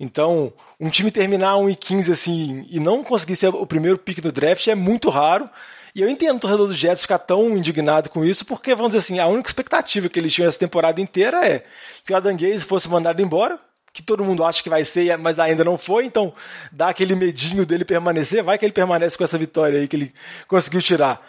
Então, 0.00 0.50
um 0.80 0.88
time 0.88 1.10
terminar 1.10 1.58
1 1.58 1.68
e 1.68 1.76
15 1.76 2.10
assim 2.10 2.66
e 2.70 2.80
não 2.80 3.04
conseguir 3.04 3.36
ser 3.36 3.48
o 3.48 3.66
primeiro 3.66 3.98
pick 3.98 4.22
do 4.22 4.32
draft 4.32 4.66
é 4.66 4.74
muito 4.74 5.10
raro. 5.10 5.48
E 5.94 6.00
eu 6.00 6.08
entendo 6.08 6.38
o 6.38 6.40
torcedor 6.40 6.68
do 6.68 6.74
Jets 6.74 7.02
ficar 7.02 7.18
tão 7.18 7.56
indignado 7.56 8.08
com 8.08 8.24
isso, 8.24 8.46
porque, 8.46 8.74
vamos 8.74 8.92
dizer 8.92 9.00
assim, 9.00 9.18
a 9.18 9.26
única 9.26 9.50
expectativa 9.50 10.08
que 10.08 10.18
eles 10.18 10.32
tinham 10.32 10.48
essa 10.48 10.58
temporada 10.58 11.00
inteira 11.00 11.46
é 11.46 11.64
que 12.04 12.12
o 12.12 12.16
Adam 12.16 12.34
Gaze 12.34 12.64
fosse 12.64 12.88
mandado 12.88 13.20
embora, 13.20 13.58
que 13.92 14.02
todo 14.02 14.24
mundo 14.24 14.42
acha 14.44 14.62
que 14.62 14.70
vai 14.70 14.84
ser, 14.84 15.18
mas 15.18 15.38
ainda 15.38 15.64
não 15.64 15.76
foi, 15.76 16.06
então 16.06 16.32
dá 16.70 16.88
aquele 16.88 17.14
medinho 17.14 17.66
dele 17.66 17.84
permanecer, 17.84 18.42
vai 18.42 18.56
que 18.56 18.64
ele 18.64 18.72
permanece 18.72 19.18
com 19.18 19.24
essa 19.24 19.36
vitória 19.36 19.80
aí 19.80 19.88
que 19.88 19.96
ele 19.96 20.14
conseguiu 20.46 20.80
tirar. 20.80 21.20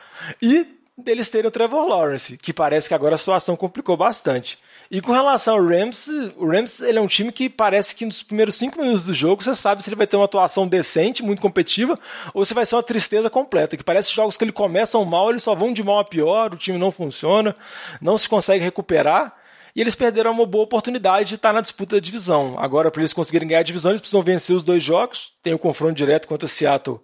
E 0.41 0.79
deles 1.01 1.29
terem 1.29 1.47
o 1.47 1.51
Trevor 1.51 1.87
Lawrence, 1.87 2.37
que 2.37 2.53
parece 2.53 2.87
que 2.87 2.93
agora 2.93 3.15
a 3.15 3.17
situação 3.17 3.55
complicou 3.55 3.97
bastante. 3.97 4.57
E 4.89 4.99
com 4.99 5.11
relação 5.11 5.55
ao 5.55 5.65
Rams, 5.65 6.07
o 6.35 6.45
Rams 6.45 6.81
ele 6.81 6.99
é 6.99 7.01
um 7.01 7.07
time 7.07 7.31
que 7.31 7.49
parece 7.49 7.95
que 7.95 8.05
nos 8.05 8.21
primeiros 8.21 8.55
cinco 8.55 8.79
minutos 8.79 9.05
do 9.05 9.13
jogo 9.13 9.41
você 9.41 9.55
sabe 9.55 9.81
se 9.81 9.89
ele 9.89 9.95
vai 9.95 10.05
ter 10.05 10.17
uma 10.17 10.25
atuação 10.25 10.67
decente, 10.67 11.23
muito 11.23 11.41
competitiva, 11.41 11.97
ou 12.33 12.45
se 12.45 12.53
vai 12.53 12.65
ser 12.65 12.75
uma 12.75 12.83
tristeza 12.83 13.29
completa. 13.29 13.77
Que 13.77 13.83
parece 13.83 14.13
jogos 14.13 14.35
que 14.35 14.43
ele 14.43 14.51
começam 14.51 15.03
mal, 15.05 15.29
eles 15.29 15.43
só 15.43 15.55
vão 15.55 15.71
de 15.71 15.81
mal 15.81 15.99
a 15.99 16.05
pior, 16.05 16.53
o 16.53 16.57
time 16.57 16.77
não 16.77 16.91
funciona, 16.91 17.55
não 18.01 18.17
se 18.17 18.27
consegue 18.27 18.63
recuperar. 18.63 19.33
E 19.73 19.79
eles 19.79 19.95
perderam 19.95 20.31
uma 20.31 20.45
boa 20.45 20.65
oportunidade 20.65 21.29
de 21.29 21.35
estar 21.35 21.53
na 21.53 21.61
disputa 21.61 21.95
da 21.95 22.01
divisão. 22.01 22.59
Agora, 22.59 22.91
para 22.91 23.01
eles 23.01 23.13
conseguirem 23.13 23.47
ganhar 23.47 23.61
a 23.61 23.63
divisão, 23.63 23.91
eles 23.91 24.01
precisam 24.01 24.21
vencer 24.21 24.53
os 24.55 24.63
dois 24.63 24.83
jogos. 24.83 25.33
Tem 25.41 25.53
o 25.53 25.59
confronto 25.59 25.93
direto 25.93 26.27
contra 26.27 26.47
Seattle 26.47 26.99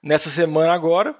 nessa 0.00 0.30
semana 0.30 0.72
agora 0.72 1.16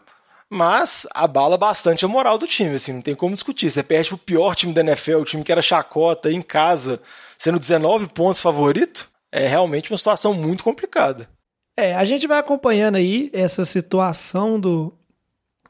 mas 0.51 1.07
abala 1.13 1.59
bastante 1.59 2.05
a 2.05 2.09
moral 2.09 2.39
do 2.39 2.47
time, 2.47 2.75
assim, 2.75 2.93
não 2.93 3.03
tem 3.03 3.15
como 3.15 3.35
discutir. 3.35 3.71
Você 3.71 3.83
perde 3.83 4.09
pro 4.09 4.19
pior 4.19 4.55
time 4.55 4.73
da 4.73 4.81
NFL, 4.81 5.19
o 5.19 5.25
time 5.25 5.45
que 5.45 5.53
era 5.53 5.61
chacota 5.61 6.33
em 6.33 6.41
casa, 6.41 7.01
sendo 7.37 7.59
19 7.59 8.09
pontos 8.09 8.41
favorito, 8.41 9.09
é 9.31 9.47
realmente 9.47 9.91
uma 9.91 9.99
situação 9.99 10.33
muito 10.33 10.65
complicada. 10.65 11.29
É, 11.77 11.95
a 11.95 12.05
gente 12.05 12.27
vai 12.27 12.39
acompanhando 12.39 12.97
aí 12.97 13.31
essa 13.33 13.65
situação 13.65 14.59
do, 14.59 14.93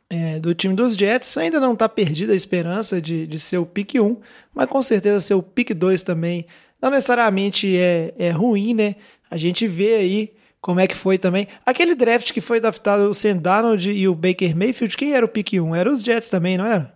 é, 0.08 0.38
do 0.38 0.54
time 0.54 0.74
dos 0.74 0.94
Jets. 0.96 1.36
Ainda 1.36 1.60
não 1.60 1.74
está 1.74 1.88
perdida 1.88 2.32
a 2.32 2.36
esperança 2.36 3.00
de, 3.00 3.26
de 3.26 3.38
ser 3.38 3.58
o 3.58 3.66
pick 3.66 3.96
1, 3.96 4.16
mas 4.54 4.68
com 4.68 4.80
certeza 4.80 5.20
ser 5.20 5.34
o 5.34 5.42
pick 5.42 5.74
2 5.74 6.02
também 6.02 6.46
não 6.80 6.90
necessariamente 6.90 7.76
é, 7.76 8.14
é 8.16 8.30
ruim, 8.30 8.72
né? 8.72 8.94
A 9.30 9.36
gente 9.36 9.66
vê 9.66 9.96
aí 9.96 10.32
como 10.60 10.80
é 10.80 10.86
que 10.86 10.94
foi 10.94 11.18
também. 11.18 11.46
Aquele 11.64 11.94
draft 11.94 12.32
que 12.32 12.40
foi 12.40 12.60
draftado 12.60 13.08
o 13.08 13.14
Sam 13.14 13.36
Darnold 13.36 13.90
e 13.90 14.08
o 14.08 14.14
Baker 14.14 14.56
Mayfield, 14.56 14.96
quem 14.96 15.14
era 15.14 15.24
o 15.24 15.28
pick 15.28 15.54
1? 15.54 15.74
Era 15.74 15.90
os 15.90 16.02
Jets 16.02 16.28
também, 16.28 16.56
não 16.58 16.66
era? 16.66 16.94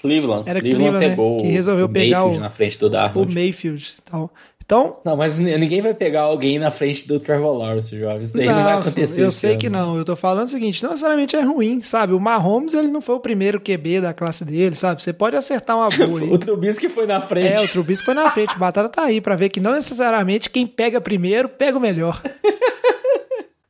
Cleveland. 0.00 0.48
Era 0.48 0.60
Cleveland, 0.60 0.90
Cleveland 0.90 1.10
pegou 1.10 1.36
né? 1.36 1.42
que 1.42 1.48
resolveu 1.48 1.86
o 1.86 1.88
pegar 1.88 2.18
Mayfield 2.18 2.38
o, 2.38 2.40
na 2.40 2.50
frente 2.50 2.78
do 2.78 2.90
Darnold. 2.90 3.32
o 3.32 3.34
Mayfield 3.34 3.94
tal. 4.04 4.30
Então, 4.64 4.96
Não, 5.04 5.14
mas 5.14 5.36
ninguém 5.36 5.82
vai 5.82 5.92
pegar 5.92 6.22
alguém 6.22 6.58
na 6.58 6.70
frente 6.70 7.06
do 7.06 7.20
Trevor 7.20 7.54
Lawrence, 7.58 7.98
jovem. 7.98 8.22
Isso 8.22 8.34
daí 8.34 8.46
não, 8.46 8.64
vai 8.64 8.72
acontecer. 8.72 9.22
eu 9.22 9.30
sei 9.30 9.50
ano. 9.50 9.58
que 9.58 9.68
não. 9.68 9.98
Eu 9.98 10.06
tô 10.06 10.16
falando 10.16 10.46
o 10.46 10.50
seguinte, 10.50 10.82
não 10.82 10.90
necessariamente 10.90 11.36
é 11.36 11.42
ruim, 11.42 11.82
sabe? 11.82 12.14
O 12.14 12.20
Mahomes, 12.20 12.72
ele 12.72 12.88
não 12.88 13.02
foi 13.02 13.14
o 13.14 13.20
primeiro 13.20 13.60
QB 13.60 14.00
da 14.00 14.14
classe 14.14 14.42
dele, 14.42 14.74
sabe? 14.74 15.02
Você 15.02 15.12
pode 15.12 15.36
acertar 15.36 15.76
uma 15.76 15.90
boa 15.90 16.20
aí. 16.20 16.30
O 16.32 16.38
Trubisky 16.38 16.88
foi 16.88 17.06
na 17.06 17.20
frente. 17.20 17.60
É, 17.60 17.64
o 17.64 17.68
Trubisky 17.68 18.06
foi 18.06 18.14
na 18.14 18.30
frente, 18.30 18.56
o 18.56 18.58
Batata 18.58 18.88
tá 18.88 19.02
aí 19.02 19.20
pra 19.20 19.36
ver 19.36 19.50
que 19.50 19.60
não 19.60 19.72
necessariamente 19.72 20.48
quem 20.48 20.66
pega 20.66 20.98
primeiro, 20.98 21.46
pega 21.46 21.76
o 21.76 21.80
melhor. 21.80 22.22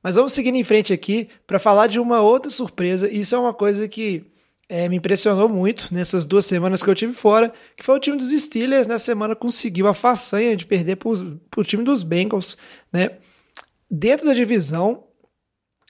Mas 0.05 0.17
vamos 0.17 0.33
seguindo 0.33 0.57
em 0.57 0.63
frente 0.63 0.93
aqui 0.93 1.31
para 1.47 1.59
falar 1.59 1.87
de 1.87 1.99
uma 1.99 2.21
outra 2.21 2.51
surpresa. 2.51 3.11
Isso 3.11 3.35
é 3.35 3.39
uma 3.39 3.55
coisa 3.55 3.89
que 3.89 4.27
é, 4.69 4.87
me 4.87 4.97
impressionou 4.97 5.49
muito 5.49 5.89
nessas 5.95 6.27
duas 6.27 6.45
semanas 6.45 6.83
que 6.83 6.91
eu 6.91 6.95
tive 6.95 7.15
fora, 7.15 7.51
que 7.75 7.83
foi 7.83 7.97
o 7.97 7.99
time 7.99 8.19
dos 8.19 8.31
Steelers 8.31 8.87
nessa 8.87 9.07
semana 9.07 9.35
conseguiu 9.35 9.89
a 9.89 9.95
façanha 9.95 10.55
de 10.55 10.67
perder 10.67 10.97
para 10.97 11.09
o 11.09 11.65
time 11.65 11.83
dos 11.83 12.03
Bengals, 12.03 12.59
né? 12.93 13.13
Dentro 13.91 14.27
da 14.27 14.35
divisão, 14.35 15.05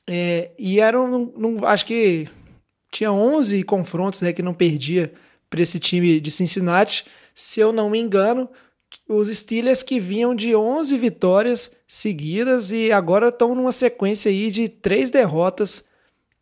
é, 0.07 0.53
e 0.57 0.79
eram, 0.79 1.33
acho 1.65 1.85
que 1.85 2.29
tinha 2.93 3.11
11 3.11 3.65
confrontos 3.65 4.21
né, 4.21 4.33
que 4.33 4.43
não 4.43 4.55
perdia 4.55 5.13
para 5.51 5.61
esse 5.61 5.81
time 5.81 6.21
de 6.21 6.31
Cincinnati. 6.31 7.05
Se 7.35 7.59
eu 7.59 7.73
não 7.73 7.91
me 7.91 7.99
engano, 7.99 8.49
os 9.09 9.29
Steelers 9.29 9.83
que 9.83 10.01
vinham 10.01 10.35
de 10.35 10.55
11 10.55 10.97
vitórias 10.99 11.77
seguidas 11.87 12.73
e 12.73 12.91
agora 12.91 13.29
estão 13.29 13.55
numa 13.55 13.73
sequência 13.73 14.31
aí 14.31 14.51
de 14.51 14.69
três 14.69 15.11
derrotas 15.11 15.89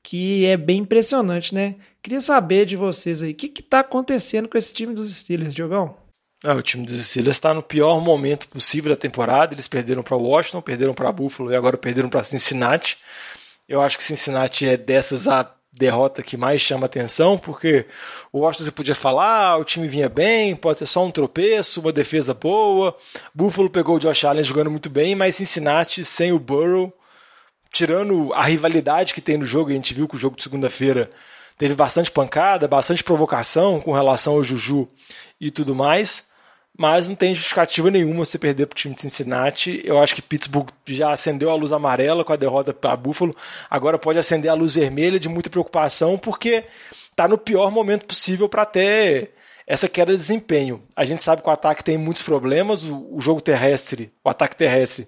que 0.03 0.45
é 0.47 0.57
bem 0.57 0.81
impressionante, 0.81 1.55
né? 1.55 1.77
Queria 2.03 2.21
saber 2.21 2.67
de 2.67 2.77
vocês 2.77 3.23
aí, 3.23 3.33
o 3.33 3.35
que 3.35 3.61
está 3.61 3.81
acontecendo 3.81 4.49
com 4.49 4.59
esse 4.59 4.75
time 4.75 4.95
dos 4.95 5.15
Steelers, 5.15 5.55
Diogão? 5.55 5.97
Ah, 6.45 6.55
o 6.55 6.62
time 6.62 6.85
dos 6.85 6.97
Steelers 7.07 7.37
está 7.37 7.55
no 7.55 7.62
pior 7.62 8.01
momento 8.01 8.49
possível 8.49 8.91
da 8.91 8.97
temporada. 8.97 9.55
Eles 9.55 9.69
perderam 9.69 10.03
para 10.03 10.17
Washington, 10.17 10.61
perderam 10.61 10.93
para 10.93 11.12
Buffalo 11.12 11.53
e 11.53 11.57
agora 11.57 11.77
perderam 11.77 12.09
para 12.09 12.25
Cincinnati. 12.25 12.99
Eu 13.69 13.81
acho 13.81 13.97
que 13.97 14.03
Cincinnati 14.03 14.67
é 14.67 14.77
dessas 14.77 15.29
a 15.29 15.45
derrota 15.73 16.23
que 16.23 16.37
mais 16.37 16.61
chama 16.61 16.87
atenção, 16.87 17.39
porque 17.39 17.87
o 18.31 18.41
Washington 18.41 18.65
você 18.65 18.71
podia 18.71 18.95
falar, 18.95 19.53
ah, 19.53 19.57
o 19.57 19.65
time 19.65 19.89
vinha 19.89 20.09
bem, 20.09 20.55
pode 20.55 20.81
ser 20.81 20.87
só 20.87 21.05
um 21.05 21.11
tropeço, 21.11 21.81
uma 21.81 21.93
defesa 21.93 22.35
boa. 22.35 22.97
Buffalo 23.35 23.71
pegou 23.71 23.97
o 23.97 23.99
Josh 23.99 24.25
Allen 24.25 24.45
jogando 24.45 24.71
muito 24.71 24.91
bem, 24.91 25.15
mas 25.15 25.37
Cincinnati 25.37 26.05
sem 26.05 26.33
o 26.33 26.39
Burrow, 26.39 26.93
tirando 27.73 28.33
a 28.35 28.43
rivalidade 28.43 29.15
que 29.15 29.21
tem 29.21 29.39
no 29.39 29.45
jogo, 29.45 29.71
a 29.71 29.75
gente 29.75 29.95
viu 29.95 30.07
que 30.07 30.17
o 30.17 30.19
jogo 30.19 30.37
de 30.37 30.43
segunda-feira 30.43 31.09
teve 31.57 31.75
bastante 31.75 32.11
pancada, 32.11 32.69
bastante 32.69 33.03
provocação 33.03 33.81
com 33.81 33.93
relação 33.93 34.35
ao 34.35 34.45
Juju 34.45 34.87
e 35.41 35.51
tudo 35.51 35.75
mais 35.75 36.31
mas 36.79 37.09
não 37.09 37.15
tem 37.15 37.35
justificativa 37.35 37.91
nenhuma 37.91 38.25
você 38.25 38.39
perder 38.39 38.67
para 38.67 38.75
o 38.75 38.77
time 38.77 38.95
de 38.95 39.03
Cincinnati. 39.03 39.81
Eu 39.85 39.99
acho 39.99 40.15
que 40.15 40.23
Pittsburgh 40.23 40.71
já 40.87 41.13
acendeu 41.13 41.51
a 41.51 41.55
luz 41.55 41.73
amarela 41.73 42.25
com 42.25 42.33
a 42.33 42.37
derrota 42.37 42.73
para 42.73 42.97
Buffalo, 42.97 43.37
agora 43.69 43.99
pode 43.99 44.19
acender 44.19 44.51
a 44.51 44.55
luz 44.55 44.75
vermelha 44.75 45.21
de 45.21 45.29
muita 45.29 45.51
preocupação, 45.51 46.19
porque 46.19 46.65
está 47.11 47.29
no 47.29 47.37
pior 47.37 47.71
momento 47.71 48.07
possível 48.07 48.49
para 48.49 48.65
ter 48.65 49.35
essa 49.67 49.89
queda 49.89 50.13
de 50.13 50.19
desempenho. 50.19 50.83
A 50.97 51.05
gente 51.05 51.23
sabe 51.23 51.43
que 51.43 51.49
o 51.49 51.53
ataque 51.53 51.85
tem 51.85 51.97
muitos 51.97 52.23
problemas, 52.23 52.85
o, 52.85 53.21
jogo 53.21 53.41
terrestre, 53.41 54.13
o 54.25 54.29
ataque 54.29 54.57
terrestre, 54.57 55.07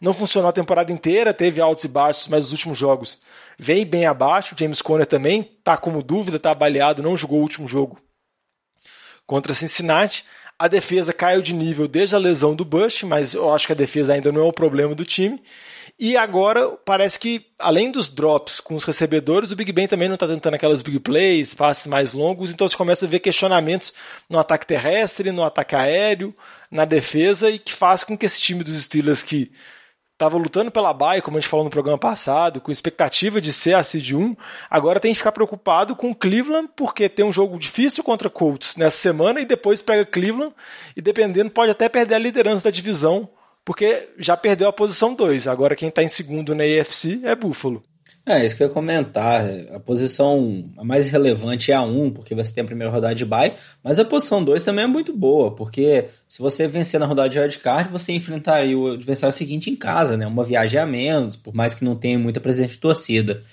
não 0.00 0.12
funcionou 0.12 0.48
a 0.48 0.52
temporada 0.52 0.92
inteira, 0.92 1.34
teve 1.34 1.60
altos 1.60 1.84
e 1.84 1.88
baixos, 1.88 2.28
mas 2.28 2.46
os 2.46 2.52
últimos 2.52 2.78
jogos 2.78 3.18
vem 3.58 3.84
bem 3.84 4.06
abaixo. 4.06 4.54
O 4.54 4.58
James 4.58 4.82
Conner 4.82 5.06
também 5.06 5.40
está 5.58 5.76
como 5.76 6.02
dúvida, 6.02 6.36
está 6.36 6.54
baleado, 6.54 7.02
não 7.02 7.16
jogou 7.16 7.38
o 7.38 7.42
último 7.42 7.66
jogo 7.66 7.98
contra 9.26 9.54
Cincinnati. 9.54 10.24
A 10.58 10.68
defesa 10.68 11.12
caiu 11.12 11.42
de 11.42 11.52
nível 11.52 11.86
desde 11.86 12.14
a 12.14 12.18
lesão 12.18 12.54
do 12.54 12.64
Bush, 12.64 13.02
mas 13.02 13.34
eu 13.34 13.52
acho 13.52 13.66
que 13.66 13.72
a 13.72 13.76
defesa 13.76 14.14
ainda 14.14 14.32
não 14.32 14.42
é 14.42 14.44
o 14.44 14.52
problema 14.52 14.94
do 14.94 15.04
time. 15.04 15.42
E 15.98 16.14
agora 16.16 16.72
parece 16.84 17.18
que, 17.18 17.46
além 17.58 17.90
dos 17.90 18.08
drops 18.08 18.60
com 18.60 18.74
os 18.74 18.84
recebedores, 18.84 19.50
o 19.50 19.56
Big 19.56 19.72
Ben 19.72 19.88
também 19.88 20.08
não 20.08 20.14
está 20.14 20.28
tentando 20.28 20.54
aquelas 20.54 20.82
big 20.82 21.00
plays, 21.00 21.54
passes 21.54 21.86
mais 21.86 22.12
longos, 22.12 22.50
então 22.50 22.68
você 22.68 22.76
começa 22.76 23.06
a 23.06 23.08
ver 23.08 23.20
questionamentos 23.20 23.94
no 24.28 24.38
ataque 24.38 24.66
terrestre, 24.66 25.32
no 25.32 25.42
ataque 25.42 25.74
aéreo, 25.74 26.34
na 26.70 26.84
defesa, 26.84 27.48
e 27.50 27.58
que 27.58 27.72
faz 27.72 28.04
com 28.04 28.16
que 28.16 28.26
esse 28.26 28.38
time 28.40 28.62
dos 28.62 28.82
Steelers 28.82 29.22
que 29.22 29.50
estava 30.16 30.38
lutando 30.38 30.70
pela 30.70 30.94
baia, 30.94 31.20
como 31.20 31.36
a 31.36 31.40
gente 31.40 31.50
falou 31.50 31.64
no 31.64 31.70
programa 31.70 31.98
passado, 31.98 32.58
com 32.58 32.72
expectativa 32.72 33.38
de 33.38 33.52
ser 33.52 33.74
a 33.74 33.82
seed 33.82 34.12
1, 34.12 34.34
agora 34.70 34.98
tem 34.98 35.12
que 35.12 35.18
ficar 35.18 35.32
preocupado 35.32 35.94
com 35.94 36.14
Cleveland, 36.14 36.70
porque 36.74 37.06
tem 37.06 37.24
um 37.24 37.32
jogo 37.32 37.58
difícil 37.58 38.02
contra 38.02 38.30
Colts 38.30 38.76
nessa 38.76 38.96
semana 38.96 39.40
e 39.40 39.44
depois 39.44 39.82
pega 39.82 40.06
Cleveland 40.06 40.54
e 40.96 41.02
dependendo 41.02 41.50
pode 41.50 41.70
até 41.70 41.86
perder 41.88 42.14
a 42.14 42.18
liderança 42.18 42.64
da 42.64 42.70
divisão 42.70 43.28
porque 43.62 44.08
já 44.16 44.36
perdeu 44.36 44.68
a 44.68 44.72
posição 44.72 45.12
2. 45.12 45.48
Agora 45.48 45.74
quem 45.74 45.88
está 45.88 46.02
em 46.02 46.08
segundo 46.08 46.54
na 46.54 46.62
AFC 46.62 47.20
é 47.24 47.34
Buffalo. 47.34 47.82
É, 48.28 48.44
isso 48.44 48.56
que 48.56 48.62
eu 48.64 48.66
ia 48.66 48.72
comentar. 48.72 49.44
A 49.72 49.78
posição 49.78 50.68
mais 50.82 51.08
relevante 51.08 51.70
é 51.70 51.76
a 51.76 51.82
1, 51.82 52.10
porque 52.10 52.34
você 52.34 52.52
tem 52.52 52.64
a 52.64 52.66
primeira 52.66 52.92
rodada 52.92 53.14
de 53.14 53.24
bye, 53.24 53.54
mas 53.84 54.00
a 54.00 54.04
posição 54.04 54.42
2 54.42 54.64
também 54.64 54.84
é 54.84 54.88
muito 54.88 55.12
boa, 55.12 55.54
porque 55.54 56.06
se 56.26 56.40
você 56.40 56.66
vencer 56.66 56.98
na 56.98 57.06
rodada 57.06 57.28
de 57.28 57.38
wildcard, 57.38 57.88
você 57.88 58.12
enfrentaria 58.12 58.76
o 58.76 58.94
adversário 58.94 59.32
seguinte 59.32 59.70
em 59.70 59.76
casa, 59.76 60.16
né? 60.16 60.26
Uma 60.26 60.42
viagem 60.42 60.80
a 60.80 60.84
menos, 60.84 61.36
por 61.36 61.54
mais 61.54 61.72
que 61.72 61.84
não 61.84 61.94
tenha 61.94 62.18
muita 62.18 62.40
presença 62.40 62.70
de 62.70 62.78
torcida. 62.78 63.44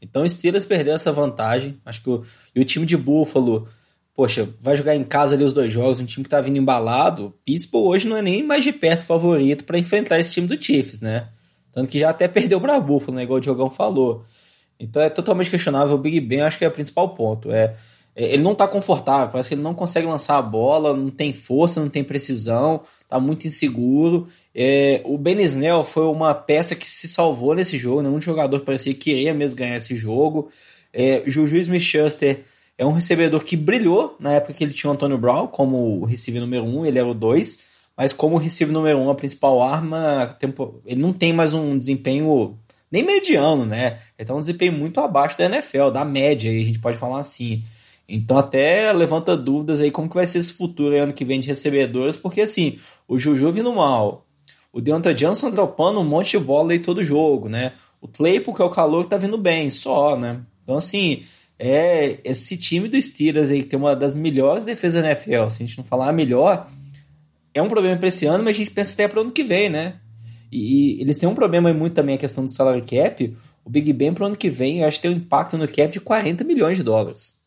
Então 0.00 0.22
o 0.22 0.28
Steelers 0.28 0.66
perdeu 0.66 0.94
essa 0.94 1.10
vantagem. 1.10 1.80
Acho 1.86 2.02
que 2.02 2.10
o, 2.10 2.22
e 2.54 2.60
o 2.60 2.64
time 2.66 2.84
de 2.84 2.98
Buffalo, 2.98 3.66
poxa, 4.14 4.46
vai 4.60 4.76
jogar 4.76 4.94
em 4.94 5.04
casa 5.04 5.36
ali 5.36 5.44
os 5.44 5.54
dois 5.54 5.72
jogos, 5.72 6.00
um 6.00 6.04
time 6.04 6.24
que 6.24 6.30
tá 6.30 6.42
vindo 6.42 6.58
embalado. 6.58 7.34
Pittsburgh 7.46 7.86
hoje 7.86 8.06
não 8.06 8.18
é 8.18 8.20
nem 8.20 8.42
mais 8.42 8.62
de 8.62 8.72
perto 8.74 9.04
favorito 9.06 9.64
para 9.64 9.78
enfrentar 9.78 10.20
esse 10.20 10.34
time 10.34 10.46
do 10.46 10.62
Chiefs, 10.62 11.00
né? 11.00 11.28
Tanto 11.78 11.90
que 11.90 11.98
já 12.00 12.10
até 12.10 12.26
perdeu 12.26 12.60
para 12.60 12.80
Buffalo, 12.80 13.16
né? 13.16 13.22
Igual 13.22 13.36
o 13.36 13.40
Diogão 13.40 13.70
falou. 13.70 14.24
Então 14.80 15.00
é 15.00 15.08
totalmente 15.08 15.48
questionável. 15.48 15.94
O 15.94 15.98
Big 15.98 16.20
Ben 16.20 16.40
acho 16.40 16.58
que 16.58 16.64
é 16.64 16.68
o 16.68 16.72
principal 16.72 17.10
ponto. 17.10 17.52
É, 17.52 17.76
é, 18.16 18.32
ele 18.32 18.42
não 18.42 18.52
tá 18.52 18.66
confortável, 18.66 19.28
parece 19.30 19.50
que 19.50 19.54
ele 19.54 19.62
não 19.62 19.74
consegue 19.74 20.04
lançar 20.04 20.38
a 20.38 20.42
bola, 20.42 20.92
não 20.92 21.08
tem 21.08 21.32
força, 21.32 21.80
não 21.80 21.88
tem 21.88 22.02
precisão, 22.02 22.82
tá 23.08 23.20
muito 23.20 23.46
inseguro. 23.46 24.26
É, 24.52 25.00
o 25.04 25.16
Ben 25.16 25.40
Snell 25.42 25.84
foi 25.84 26.06
uma 26.06 26.34
peça 26.34 26.74
que 26.74 26.84
se 26.84 27.06
salvou 27.06 27.54
nesse 27.54 27.78
jogo, 27.78 28.02
né? 28.02 28.08
Um 28.08 28.20
jogador 28.20 28.58
parecia 28.62 28.92
que 28.92 28.98
queria 28.98 29.32
mesmo 29.32 29.56
ganhar 29.56 29.76
esse 29.76 29.94
jogo. 29.94 30.48
É, 30.92 31.22
Juju 31.28 31.58
Smith-Schuster 31.58 32.42
é 32.76 32.84
um 32.84 32.90
recebedor 32.90 33.44
que 33.44 33.56
brilhou 33.56 34.16
na 34.18 34.32
época 34.32 34.52
que 34.52 34.64
ele 34.64 34.74
tinha 34.74 34.90
o 34.90 34.94
Antônio 34.94 35.16
Brown 35.16 35.46
como 35.46 36.04
receiver 36.04 36.40
número 36.40 36.64
1, 36.64 36.78
um, 36.80 36.84
ele 36.84 36.98
era 36.98 37.06
o 37.06 37.14
2 37.14 37.67
mas 37.98 38.12
como 38.12 38.38
receiver 38.38 38.72
número 38.72 38.96
um, 38.96 39.10
a 39.10 39.14
principal 39.16 39.60
arma, 39.60 40.38
ele 40.86 41.02
não 41.02 41.12
tem 41.12 41.32
mais 41.32 41.52
um 41.52 41.76
desempenho 41.76 42.56
nem 42.88 43.02
mediano, 43.02 43.66
né? 43.66 43.98
Tem 44.16 44.34
um 44.36 44.40
desempenho 44.40 44.72
muito 44.72 45.00
abaixo 45.00 45.36
da 45.36 45.46
NFL, 45.46 45.90
da 45.90 46.04
média, 46.04 46.48
a 46.48 46.64
gente 46.64 46.78
pode 46.78 46.96
falar 46.96 47.18
assim. 47.18 47.60
Então 48.08 48.38
até 48.38 48.92
levanta 48.92 49.36
dúvidas 49.36 49.80
aí 49.80 49.90
como 49.90 50.08
que 50.08 50.14
vai 50.14 50.26
ser 50.26 50.38
esse 50.38 50.52
futuro 50.52 50.96
ano 50.96 51.12
que 51.12 51.24
vem 51.24 51.40
de 51.40 51.48
recebedores, 51.48 52.16
porque 52.16 52.42
assim, 52.42 52.78
o 53.08 53.18
Juju 53.18 53.50
vindo 53.50 53.72
mal, 53.72 54.24
o 54.72 54.80
Deontay 54.80 55.12
Johnson 55.14 55.50
dropando 55.50 55.98
um 55.98 56.04
monte 56.04 56.38
de 56.38 56.44
bola 56.44 56.70
aí 56.70 56.78
todo 56.78 57.04
jogo, 57.04 57.48
né? 57.48 57.72
O 58.00 58.06
Claypool, 58.06 58.54
que 58.54 58.62
é 58.62 58.64
o 58.64 58.70
calor, 58.70 59.06
tá 59.06 59.16
vindo 59.16 59.36
bem, 59.36 59.70
só, 59.70 60.16
né? 60.16 60.40
Então 60.62 60.76
assim, 60.76 61.24
é 61.58 62.20
esse 62.22 62.56
time 62.56 62.88
do 62.88 63.02
Steelers 63.02 63.50
aí 63.50 63.64
que 63.64 63.70
tem 63.70 63.78
uma 63.78 63.96
das 63.96 64.14
melhores 64.14 64.62
defesas 64.62 65.02
da 65.02 65.08
NFL, 65.08 65.50
se 65.50 65.64
a 65.64 65.66
gente 65.66 65.76
não 65.76 65.84
falar 65.84 66.08
a 66.08 66.12
melhor, 66.12 66.70
é 67.54 67.62
um 67.62 67.68
problema 67.68 67.96
para 67.96 68.08
esse 68.08 68.26
ano, 68.26 68.44
mas 68.44 68.56
a 68.56 68.58
gente 68.58 68.70
pensa 68.70 68.94
até 68.94 69.08
para 69.08 69.18
o 69.18 69.22
ano 69.22 69.32
que 69.32 69.42
vem, 69.42 69.68
né? 69.68 70.00
E, 70.50 70.96
e, 70.96 71.00
eles 71.00 71.18
têm 71.18 71.28
um 71.28 71.34
problema 71.34 71.72
muito 71.72 71.94
também 71.94 72.14
a 72.14 72.18
questão 72.18 72.44
do 72.44 72.52
salary 72.52 72.82
cap. 72.82 73.36
O 73.64 73.70
Big 73.70 73.92
Ben 73.92 74.14
para 74.14 74.24
o 74.24 74.26
ano 74.26 74.36
que 74.36 74.48
vem, 74.48 74.80
eu 74.80 74.88
acho 74.88 74.98
que 74.98 75.02
tem 75.02 75.10
um 75.10 75.18
impacto 75.18 75.58
no 75.58 75.68
cap 75.68 75.88
de 75.88 76.00
40 76.00 76.44
milhões 76.44 76.76
de 76.76 76.82
dólares. 76.82 77.38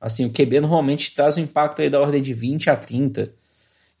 Assim, 0.00 0.26
o 0.26 0.32
QB 0.32 0.60
normalmente 0.60 1.14
traz 1.14 1.36
um 1.36 1.40
impacto 1.40 1.80
aí 1.80 1.88
da 1.88 2.00
ordem 2.00 2.20
de 2.20 2.34
20 2.34 2.68
a 2.68 2.76
30. 2.76 3.32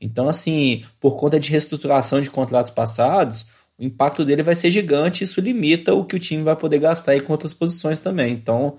Então, 0.00 0.28
assim, 0.28 0.84
por 0.98 1.16
conta 1.16 1.38
de 1.38 1.48
reestruturação 1.48 2.20
de 2.20 2.28
contratos 2.28 2.72
passados, 2.72 3.46
o 3.78 3.84
impacto 3.84 4.24
dele 4.24 4.42
vai 4.42 4.56
ser 4.56 4.70
gigante. 4.70 5.22
Isso 5.22 5.40
limita 5.40 5.94
o 5.94 6.04
que 6.04 6.16
o 6.16 6.18
time 6.18 6.42
vai 6.42 6.56
poder 6.56 6.80
gastar 6.80 7.12
aí 7.12 7.20
com 7.20 7.32
outras 7.32 7.54
posições 7.54 8.00
também. 8.00 8.32
Então, 8.32 8.76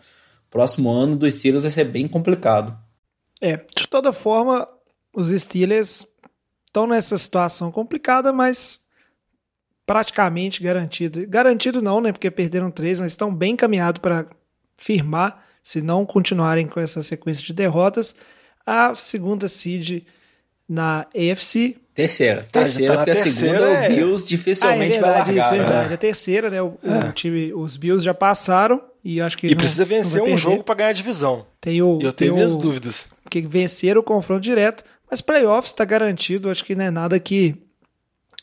próximo 0.50 0.92
ano 0.92 1.16
dos 1.16 1.36
Steelers 1.36 1.64
vai 1.64 1.72
ser 1.72 1.86
bem 1.86 2.08
complicado. 2.10 2.78
É, 3.42 3.58
de 3.58 3.88
toda 3.88 4.12
forma, 4.12 4.68
os 5.16 5.30
Steelers 5.30 6.06
estão 6.74 6.88
nessa 6.88 7.16
situação 7.20 7.72
complicada, 7.72 8.34
mas 8.34 8.88
praticamente 9.86 10.62
garantido. 10.64 11.24
Garantido 11.28 11.84
não, 11.84 12.02
né? 12.02 12.12
Porque 12.12 12.32
perderam 12.32 12.72
três, 12.72 13.00
mas 13.00 13.12
estão 13.12 13.34
bem 13.34 13.54
encaminhados 13.54 14.02
para 14.02 14.26
firmar, 14.76 15.46
se 15.62 15.82
não 15.82 16.04
continuarem 16.04 16.66
com 16.66 16.80
essa 16.80 17.04
sequência 17.04 17.46
de 17.46 17.54
derrotas, 17.54 18.16
a 18.66 18.96
segunda 18.96 19.48
seed 19.48 20.04
na 20.68 21.06
AFC. 21.16 21.78
Terceira. 21.94 22.48
Tá, 22.52 22.62
terceira, 22.62 22.94
tá 22.94 22.98
porque 22.98 23.12
a 23.12 23.16
segunda 23.16 23.70
é... 23.70 23.86
o 23.86 23.96
Bills 23.96 24.28
dificilmente 24.28 24.82
ah, 24.82 24.86
é 24.86 24.90
verdade, 24.90 25.02
vai 25.02 25.12
largar. 25.12 25.38
Isso, 25.38 25.54
é 25.54 25.58
verdade. 25.58 25.90
Né? 25.90 25.94
A 25.94 25.98
terceira, 25.98 26.50
né? 26.50 26.62
O, 26.62 26.80
é. 26.82 27.10
o, 27.10 27.12
time, 27.12 27.54
os 27.54 27.78
Bills 27.78 28.04
já 28.04 28.16
passaram 28.16 28.82
e 29.04 29.22
acho 29.22 29.38
que. 29.38 29.46
E 29.46 29.52
não, 29.52 29.58
precisa 29.58 29.86
vencer 29.86 30.24
um 30.24 30.36
jogo 30.36 30.64
para 30.64 30.74
ganhar 30.74 30.90
a 30.90 30.94
divisão. 30.94 31.46
Tem 31.62 31.84
o, 31.84 32.00
eu 32.02 32.12
tenho 32.12 32.34
minhas 32.34 32.58
dúvidas. 32.58 33.08
Que 33.30 33.42
vencer 33.42 33.96
o 33.96 34.02
confronto 34.02 34.42
direto. 34.42 34.84
Mas 35.14 35.22
playoffs 35.22 35.70
está 35.70 35.86
garantido, 35.86 36.50
acho 36.50 36.66
que 36.66 36.74
não 36.74 36.86
é 36.86 36.90
nada 36.90 37.20
que 37.20 37.56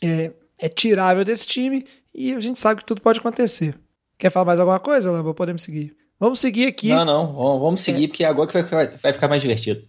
é, 0.00 0.30
é, 0.56 0.68
tirável 0.68 1.24
desse 1.24 1.44
time 1.44 1.84
e 2.14 2.32
a 2.32 2.38
gente 2.38 2.60
sabe 2.60 2.80
que 2.80 2.86
tudo 2.86 3.00
pode 3.00 3.18
acontecer. 3.18 3.76
Quer 4.16 4.30
falar 4.30 4.44
mais 4.44 4.60
alguma 4.60 4.78
coisa, 4.78 5.10
Lamba? 5.10 5.34
Podemos 5.34 5.62
seguir. 5.62 5.96
Vamos 6.16 6.38
seguir 6.38 6.68
aqui. 6.68 6.90
Não, 6.90 7.04
não, 7.04 7.58
vamos 7.58 7.80
seguir 7.80 8.04
é. 8.04 8.06
porque 8.06 8.22
agora 8.22 8.62
que 8.62 8.70
vai, 8.72 8.86
vai 8.86 9.12
ficar 9.12 9.26
mais 9.26 9.42
divertido. 9.42 9.82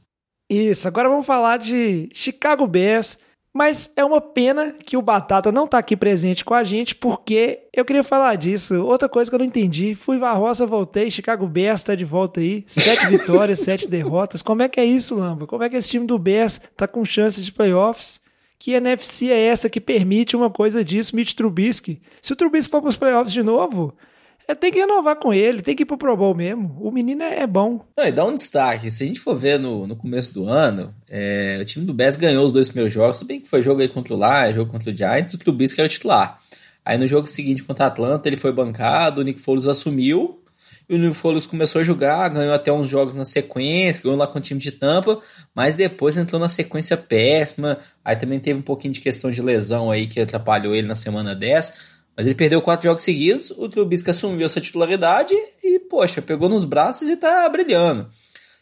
Isso, 0.50 0.88
agora 0.88 1.08
vamos 1.08 1.24
falar 1.24 1.58
de 1.58 2.10
Chicago 2.16 2.66
Bears 2.66 3.20
mas 3.54 3.92
é 3.98 4.06
uma 4.06 4.22
pena 4.22 4.72
que 4.72 4.96
o 4.96 5.02
Batata 5.02 5.52
não 5.52 5.68
tá 5.68 5.78
aqui 5.78 5.98
presente 5.98 6.46
com 6.46 6.54
a 6.54 6.64
gente, 6.64 6.96
porque 6.96 7.64
eu 7.74 7.84
queria 7.84 8.04
falar 8.04 8.36
disso. 8.36 8.86
Outra 8.86 9.10
coisa 9.10 9.30
que 9.30 9.36
eu 9.36 9.40
não 9.40 9.46
entendi. 9.46 9.94
Fui 9.94 10.18
pra 10.18 10.32
roça, 10.34 10.66
voltei, 10.66 11.12
Chicago 11.12 11.46
Bears 11.48 11.84
tá 11.84 11.94
de 11.94 12.06
volta 12.06 12.40
aí. 12.40 12.64
Sete 12.66 13.08
vitórias, 13.12 13.60
sete 13.60 13.90
derrotas. 13.90 14.42
Como 14.42 14.62
é 14.62 14.70
que 14.70 14.80
é 14.80 14.86
isso, 14.86 15.16
Lamba? 15.16 15.46
Como 15.46 15.64
é 15.64 15.70
que 15.70 15.76
esse 15.76 15.90
time 15.90 16.06
do 16.06 16.18
Bears 16.18 16.62
tá 16.78 16.88
com 16.88 17.04
chance 17.04 17.42
de 17.42 17.52
playoffs? 17.52 18.22
Que 18.58 18.74
NFC 18.74 19.32
é 19.32 19.48
essa 19.48 19.70
que 19.70 19.82
permite 19.82 20.36
uma 20.36 20.50
coisa 20.50 20.84
disso, 20.84 21.16
Mitch 21.16 21.34
Trubisky? 21.34 22.02
Se 22.22 22.32
o 22.32 22.36
Trubisky 22.36 22.72
for 22.72 22.82
pros 22.82 22.96
playoffs 22.96 23.34
de 23.34 23.44
novo, 23.44 23.94
é, 24.52 24.56
tem 24.56 24.72
que 24.72 24.80
renovar 24.80 25.16
com 25.16 25.34
ele, 25.34 25.62
tem 25.62 25.76
que 25.76 25.84
ir 25.84 25.86
pro 25.86 25.98
Pro 25.98 26.16
Bowl 26.16 26.36
mesmo. 26.36 26.78
O 26.80 26.92
menino 26.92 27.24
é, 27.24 27.40
é 27.40 27.48
bom. 27.48 27.86
Não, 27.98 28.06
e 28.06 28.12
dá 28.12 28.26
um 28.26 28.36
destaque. 28.36 28.92
Se 28.92 29.04
a 29.04 29.08
gente 29.08 29.20
for 29.20 29.36
ver 29.36 29.60
no, 29.60 29.88
no 29.88 29.96
começo 29.96 30.34
do 30.34 30.48
ano, 30.48 30.94
é, 31.10 31.58
o 31.62 31.66
time 31.66 31.86
do 31.86 31.94
Bears 31.94 32.18
ganhou 32.18 32.46
os 32.46 32.52
dois 32.52 32.68
primeiros 32.68 32.94
jogos, 32.94 33.20
tudo 33.20 33.28
bem 33.28 33.40
que 33.40 33.50
foi 33.50 33.62
jogo 33.62 33.82
aí 33.82 33.88
contra 33.88 34.14
o 34.14 34.18
Lions, 34.18 34.56
jogo 34.56 34.72
contra 34.72 34.92
o 34.92 34.96
Giants, 34.96 35.34
o 35.34 35.38
Trubisky 35.38 35.80
era 35.80 35.88
o 35.88 35.90
titular. 35.90 36.40
Aí 36.84 36.98
no 36.98 37.08
jogo 37.08 37.28
seguinte 37.28 37.64
contra 37.64 37.86
a 37.86 37.88
Atlanta, 37.88 38.28
ele 38.28 38.36
foi 38.36 38.52
bancado, 38.52 39.22
o 39.22 39.24
Nick 39.24 39.40
Foles 39.40 39.68
assumiu, 39.68 40.42
e 40.90 40.96
o 40.96 40.98
Nick 40.98 41.16
Foles 41.16 41.46
começou 41.46 41.82
a 41.82 41.84
jogar, 41.84 42.28
ganhou 42.30 42.54
até 42.54 42.72
uns 42.74 42.90
jogos 42.90 43.16
na 43.16 43.24
sequência, 43.24 44.04
ganhou 44.04 44.18
lá 44.18 44.28
com 44.28 44.40
o 44.40 44.42
time 44.42 44.60
de 44.60 44.72
Tampa, 44.72 45.20
mas 45.56 45.76
depois 45.76 46.18
entrou 46.18 46.42
na 46.42 46.50
sequência 46.50 46.98
péssima, 46.98 47.78
aí 48.04 48.16
também 48.16 48.40
teve 48.40 48.60
um 48.60 48.64
pouquinho 48.64 48.94
de 48.94 49.00
questão 49.00 49.30
de 49.30 49.42
lesão 49.42 49.92
aí 49.92 50.08
que 50.08 50.20
atrapalhou 50.20 50.76
ele 50.76 50.88
na 50.88 50.96
semana 50.96 51.36
10, 51.36 52.01
mas 52.16 52.26
ele 52.26 52.36
perdeu 52.36 52.62
quatro 52.62 52.88
jogos 52.88 53.04
seguidos, 53.04 53.52
o 53.52 53.70
Trubisky 53.70 54.10
assumiu 54.10 54.46
essa 54.46 54.62
titularidade 54.62 55.34
e, 55.64 55.80
poxa, 55.80 56.22
pegou 56.22 56.50
nos 56.50 56.66
braços 56.66 57.10
e 57.10 57.16
tá 57.16 57.48
brilhando. 57.50 58.10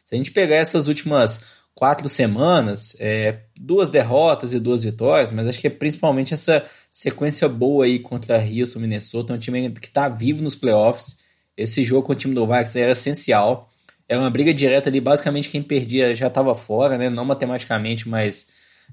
Se 0.05 0.15
a 0.15 0.17
gente 0.17 0.31
pegar 0.31 0.55
essas 0.55 0.87
últimas 0.87 1.45
quatro 1.79 2.09
semanas, 2.09 2.95
é, 2.99 3.39
duas 3.55 3.87
derrotas 3.89 4.53
e 4.53 4.59
duas 4.59 4.83
vitórias, 4.83 5.31
mas 5.31 5.47
acho 5.47 5.59
que 5.59 5.67
é 5.67 5.69
principalmente 5.69 6.33
essa 6.33 6.63
sequência 6.91 7.47
boa 7.47 7.85
aí 7.85 7.99
contra 7.99 8.37
Houston, 8.37 8.79
Minnesota, 8.79 9.33
um 9.33 9.37
time 9.37 9.71
que 9.71 9.89
tá 9.89 10.09
vivo 10.09 10.43
nos 10.43 10.55
playoffs. 10.55 11.17
Esse 11.55 11.83
jogo 11.83 12.07
com 12.07 12.11
o 12.11 12.15
time 12.15 12.35
do 12.35 12.45
Vikings 12.45 12.79
era 12.79 12.91
essencial. 12.91 13.69
Era 14.09 14.19
uma 14.19 14.29
briga 14.29 14.53
direta 14.53 14.89
ali, 14.89 14.99
basicamente 14.99 15.49
quem 15.49 15.63
perdia 15.63 16.13
já 16.15 16.27
estava 16.27 16.53
fora, 16.53 16.97
né? 16.97 17.09
Não 17.09 17.23
matematicamente, 17.23 18.09
mas 18.09 18.47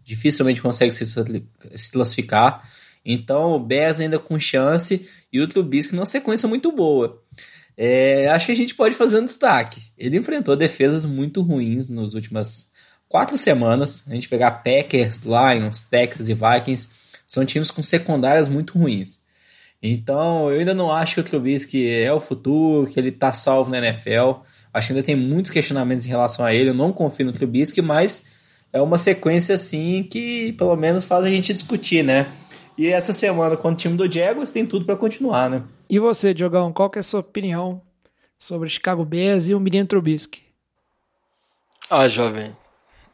dificilmente 0.04 0.62
consegue 0.62 0.92
se, 0.92 1.06
se 1.06 1.92
classificar. 1.92 2.62
Então 3.06 3.52
o 3.52 3.60
Bears 3.60 4.00
ainda 4.00 4.18
com 4.18 4.36
chance 4.36 5.08
e 5.32 5.40
o 5.40 5.46
Trubisky 5.46 5.94
numa 5.94 6.04
sequência 6.04 6.48
muito 6.48 6.72
boa. 6.72 7.22
É, 7.76 8.28
acho 8.28 8.46
que 8.46 8.52
a 8.52 8.56
gente 8.56 8.74
pode 8.74 8.96
fazer 8.96 9.20
um 9.20 9.24
destaque. 9.24 9.80
Ele 9.96 10.16
enfrentou 10.16 10.56
defesas 10.56 11.04
muito 11.04 11.40
ruins 11.40 11.88
nas 11.88 12.14
últimas 12.14 12.72
quatro 13.08 13.38
semanas. 13.38 14.02
A 14.08 14.14
gente 14.14 14.28
pegar 14.28 14.50
Packers, 14.50 15.22
Lions, 15.22 15.82
Texas 15.82 16.28
e 16.28 16.34
Vikings, 16.34 16.88
são 17.24 17.44
times 17.44 17.70
com 17.70 17.82
secundárias 17.82 18.48
muito 18.48 18.76
ruins. 18.76 19.20
Então 19.80 20.50
eu 20.50 20.58
ainda 20.58 20.74
não 20.74 20.90
acho 20.90 21.14
que 21.14 21.20
o 21.20 21.24
Trubisky 21.24 21.88
é 21.88 22.12
o 22.12 22.18
futuro, 22.18 22.90
que 22.90 22.98
ele 22.98 23.10
está 23.10 23.32
salvo 23.32 23.70
na 23.70 23.78
NFL. 23.78 24.40
Acho 24.74 24.88
que 24.88 24.92
ainda 24.94 25.06
tem 25.06 25.14
muitos 25.14 25.52
questionamentos 25.52 26.04
em 26.06 26.08
relação 26.08 26.44
a 26.44 26.52
ele. 26.52 26.70
Eu 26.70 26.74
não 26.74 26.92
confio 26.92 27.26
no 27.26 27.32
Trubisky, 27.32 27.80
mas 27.80 28.24
é 28.72 28.80
uma 28.80 28.98
sequência 28.98 29.54
assim 29.54 30.02
que 30.02 30.52
pelo 30.54 30.74
menos 30.74 31.04
faz 31.04 31.24
a 31.24 31.30
gente 31.30 31.54
discutir, 31.54 32.02
né? 32.02 32.32
E 32.78 32.88
essa 32.88 33.12
semana, 33.12 33.56
com 33.56 33.70
o 33.70 33.74
time 33.74 33.96
do 33.96 34.10
Jaguars, 34.10 34.50
tem 34.50 34.66
tudo 34.66 34.84
para 34.84 34.96
continuar, 34.96 35.48
né? 35.48 35.62
E 35.88 35.98
você, 35.98 36.34
Diogão, 36.34 36.72
qual 36.72 36.90
que 36.90 36.98
é 36.98 37.00
a 37.00 37.04
sua 37.04 37.20
opinião 37.20 37.80
sobre 38.38 38.68
Chicago 38.68 39.04
Bears 39.04 39.48
e 39.48 39.54
o 39.54 39.60
menino 39.60 39.86
Trubisky? 39.86 40.42
Ah, 41.88 42.06
jovem, 42.06 42.54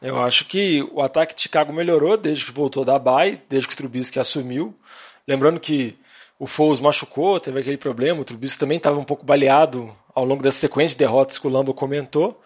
eu 0.01 0.21
acho 0.21 0.45
que 0.45 0.83
o 0.91 1.01
ataque 1.01 1.33
de 1.33 1.41
Chicago 1.41 1.71
melhorou 1.71 2.17
desde 2.17 2.45
que 2.45 2.51
voltou 2.51 2.83
da 2.83 2.99
bye, 2.99 3.41
desde 3.47 3.67
que 3.67 3.73
o 3.73 3.77
Trubisky 3.77 4.19
assumiu. 4.19 4.75
Lembrando 5.25 5.59
que 5.59 5.97
o 6.37 6.45
Foles 6.45 6.81
machucou, 6.81 7.39
teve 7.39 7.59
aquele 7.59 7.77
problema, 7.77 8.19
o 8.19 8.25
Trubisky 8.25 8.59
também 8.59 8.77
estava 8.77 8.99
um 8.99 9.03
pouco 9.03 9.25
baleado 9.25 9.95
ao 10.13 10.25
longo 10.25 10.43
dessa 10.43 10.59
sequência 10.59 10.97
de 10.97 10.99
derrotas 11.05 11.39
que 11.39 11.47
o 11.47 11.49
Lambo 11.49 11.73
comentou. 11.73 12.41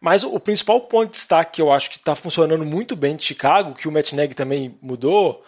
Mas 0.00 0.24
o 0.24 0.40
principal 0.40 0.80
ponto 0.80 1.10
de 1.10 1.16
destaque 1.16 1.52
que 1.52 1.62
eu 1.62 1.70
acho 1.70 1.90
que 1.90 1.96
está 1.96 2.14
funcionando 2.14 2.64
muito 2.64 2.96
bem 2.96 3.16
de 3.16 3.24
Chicago, 3.24 3.74
que 3.74 3.86
o 3.86 3.92
Matt 3.92 4.12
Nagy 4.12 4.34
também 4.34 4.78
mudou, 4.82 5.44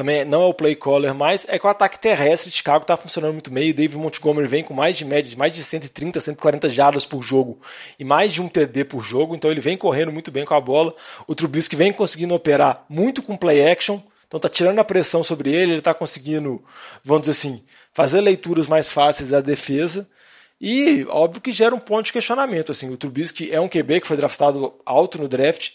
também 0.00 0.24
não 0.24 0.44
é 0.44 0.46
o 0.46 0.54
play 0.54 0.74
caller 0.74 1.14
mais, 1.14 1.46
é 1.46 1.58
que 1.58 1.66
o 1.66 1.68
ataque 1.68 1.98
terrestre 1.98 2.48
de 2.48 2.56
Chicago 2.56 2.84
está 2.84 2.96
funcionando 2.96 3.34
muito 3.34 3.50
bem. 3.50 3.70
O 3.70 3.74
David 3.74 3.98
Montgomery 3.98 4.48
vem 4.48 4.64
com 4.64 4.72
mais 4.72 4.96
de 4.96 5.04
média 5.04 5.30
de 5.30 5.36
mais 5.36 5.52
de 5.52 5.62
130, 5.62 6.18
140 6.18 6.70
jardas 6.70 7.04
por 7.04 7.20
jogo 7.20 7.60
e 7.98 8.04
mais 8.04 8.32
de 8.32 8.40
um 8.40 8.48
TD 8.48 8.84
por 8.84 9.02
jogo, 9.02 9.36
então 9.36 9.50
ele 9.50 9.60
vem 9.60 9.76
correndo 9.76 10.10
muito 10.10 10.30
bem 10.30 10.46
com 10.46 10.54
a 10.54 10.60
bola. 10.60 10.94
O 11.26 11.34
Trubisky 11.34 11.76
vem 11.76 11.92
conseguindo 11.92 12.34
operar 12.34 12.86
muito 12.88 13.22
com 13.22 13.36
play 13.36 13.70
action, 13.70 14.00
então 14.26 14.40
tá 14.40 14.48
tirando 14.48 14.78
a 14.78 14.84
pressão 14.84 15.22
sobre 15.22 15.52
ele, 15.52 15.72
ele 15.72 15.82
tá 15.82 15.92
conseguindo, 15.92 16.64
vamos 17.04 17.28
dizer 17.28 17.32
assim, 17.32 17.62
fazer 17.92 18.22
leituras 18.22 18.68
mais 18.68 18.90
fáceis 18.90 19.28
da 19.28 19.42
defesa. 19.42 20.08
E 20.58 21.04
óbvio 21.10 21.42
que 21.42 21.52
gera 21.52 21.74
um 21.74 21.78
ponto 21.78 22.06
de 22.06 22.12
questionamento. 22.14 22.72
Assim, 22.72 22.90
o 22.90 22.96
Trubisky 22.96 23.52
é 23.52 23.60
um 23.60 23.68
QB 23.68 24.00
que 24.00 24.06
foi 24.06 24.16
draftado 24.16 24.80
alto 24.86 25.18
no 25.18 25.28
draft 25.28 25.72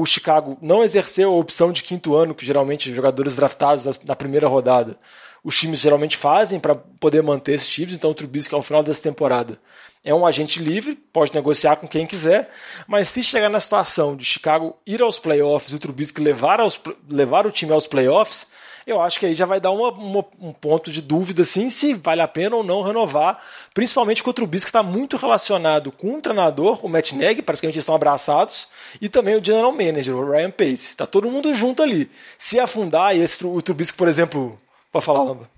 o 0.00 0.04
Chicago 0.04 0.58
não 0.60 0.82
exerceu 0.82 1.30
a 1.30 1.36
opção 1.36 1.70
de 1.70 1.84
quinto 1.84 2.16
ano, 2.16 2.34
que 2.34 2.44
geralmente 2.44 2.92
jogadores 2.92 3.36
draftados 3.36 3.84
na 4.02 4.16
primeira 4.16 4.48
rodada, 4.48 4.98
os 5.44 5.56
times 5.56 5.78
geralmente 5.78 6.16
fazem 6.16 6.58
para 6.58 6.74
poder 6.74 7.22
manter 7.22 7.52
esses 7.52 7.68
times. 7.68 7.94
Então 7.94 8.10
o 8.10 8.14
Trubisky, 8.14 8.52
ao 8.56 8.62
final 8.62 8.82
dessa 8.82 9.02
temporada, 9.02 9.56
é 10.02 10.12
um 10.12 10.26
agente 10.26 10.60
livre, 10.60 10.96
pode 11.12 11.32
negociar 11.32 11.76
com 11.76 11.86
quem 11.86 12.08
quiser, 12.08 12.50
mas 12.88 13.08
se 13.08 13.22
chegar 13.22 13.48
na 13.48 13.60
situação 13.60 14.16
de 14.16 14.24
Chicago 14.24 14.76
ir 14.84 15.00
aos 15.00 15.16
playoffs 15.16 15.72
e 15.72 15.76
o 15.76 15.78
Trubisky 15.78 16.20
levar, 16.20 16.58
aos, 16.58 16.80
levar 17.08 17.46
o 17.46 17.52
time 17.52 17.72
aos 17.72 17.86
playoffs, 17.86 18.48
eu 18.86 19.00
acho 19.00 19.18
que 19.18 19.26
aí 19.26 19.34
já 19.34 19.46
vai 19.46 19.60
dar 19.60 19.70
uma, 19.70 19.90
uma, 19.90 20.24
um 20.40 20.52
ponto 20.52 20.90
de 20.90 21.00
dúvida 21.00 21.42
assim, 21.42 21.70
se 21.70 21.94
vale 21.94 22.20
a 22.20 22.28
pena 22.28 22.56
ou 22.56 22.62
não 22.62 22.82
renovar, 22.82 23.42
principalmente 23.72 24.18
porque 24.18 24.30
o 24.30 24.34
Trubisky 24.34 24.68
está 24.68 24.82
muito 24.82 25.16
relacionado 25.16 25.90
com 25.90 26.16
o 26.16 26.20
treinador, 26.20 26.84
o 26.84 26.88
Matt 26.88 27.12
Nagy, 27.12 27.42
praticamente 27.42 27.76
eles 27.76 27.82
estão 27.82 27.94
abraçados, 27.94 28.68
e 29.00 29.08
também 29.08 29.36
o 29.36 29.44
general 29.44 29.72
manager, 29.72 30.16
o 30.16 30.30
Ryan 30.30 30.50
Pace. 30.50 30.74
Está 30.74 31.06
todo 31.06 31.30
mundo 31.30 31.54
junto 31.54 31.82
ali. 31.82 32.10
Se 32.38 32.58
afundar, 32.60 33.16
e 33.16 33.20
esse, 33.20 33.44
o 33.46 33.60
Trubisky, 33.62 33.96
por 33.96 34.08
exemplo, 34.08 34.58
pode 34.92 35.04
falar, 35.04 35.22
Lamba? 35.22 35.48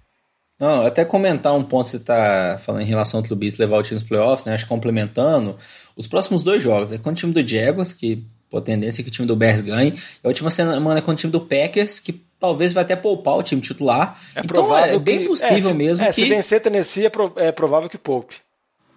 Não, 0.59 0.87
até 0.87 1.05
comentar 1.05 1.55
um 1.55 1.63
ponto 1.63 1.85
que 1.85 1.91
você 1.91 1.97
está 1.99 2.59
falando 2.59 2.81
em 2.81 2.87
relação 2.87 3.21
ao 3.21 3.27
Trubisky 3.27 3.61
levar 3.61 3.79
o 3.79 3.83
time 3.83 4.01
nos 4.01 4.09
playoffs, 4.09 4.47
né? 4.47 4.55
Acho 4.55 4.65
que 4.65 4.71
complementando, 4.71 5.57
os 5.95 6.07
próximos 6.07 6.43
dois 6.43 6.63
jogos 6.63 6.93
é 6.93 6.99
com 6.99 7.11
o 7.11 7.15
time 7.15 7.33
do 7.33 7.47
Jaguars, 7.47 7.93
que 7.93 8.25
a 8.55 8.61
tendência 8.61 9.03
é 9.03 9.05
que 9.05 9.11
o 9.11 9.13
time 9.13 9.27
do 9.29 9.37
Bears 9.37 9.61
ganhe, 9.61 9.91
e 9.91 10.27
a 10.27 10.29
última 10.29 10.51
semana 10.51 10.99
é 10.99 11.03
com 11.03 11.11
o 11.11 11.15
time 11.15 11.31
do 11.31 11.41
Packers, 11.43 11.99
que 11.99 12.26
talvez 12.39 12.73
vai 12.73 12.83
até 12.83 12.97
poupar 12.97 13.37
o 13.37 13.43
time 13.43 13.61
titular. 13.61 14.19
É 14.35 14.41
então 14.41 14.47
provável 14.47 14.95
é 14.95 14.99
bem 14.99 15.21
que, 15.21 15.27
possível 15.27 15.71
é, 15.71 15.75
mesmo 15.75 16.05
é, 16.05 16.09
que... 16.09 16.15
Se 16.15 16.25
vencer 16.29 16.61
Tennessee, 16.61 17.07
é, 17.07 17.11
pro, 17.11 17.33
é 17.37 17.53
provável 17.53 17.89
que 17.89 17.99
poupe. 17.99 18.37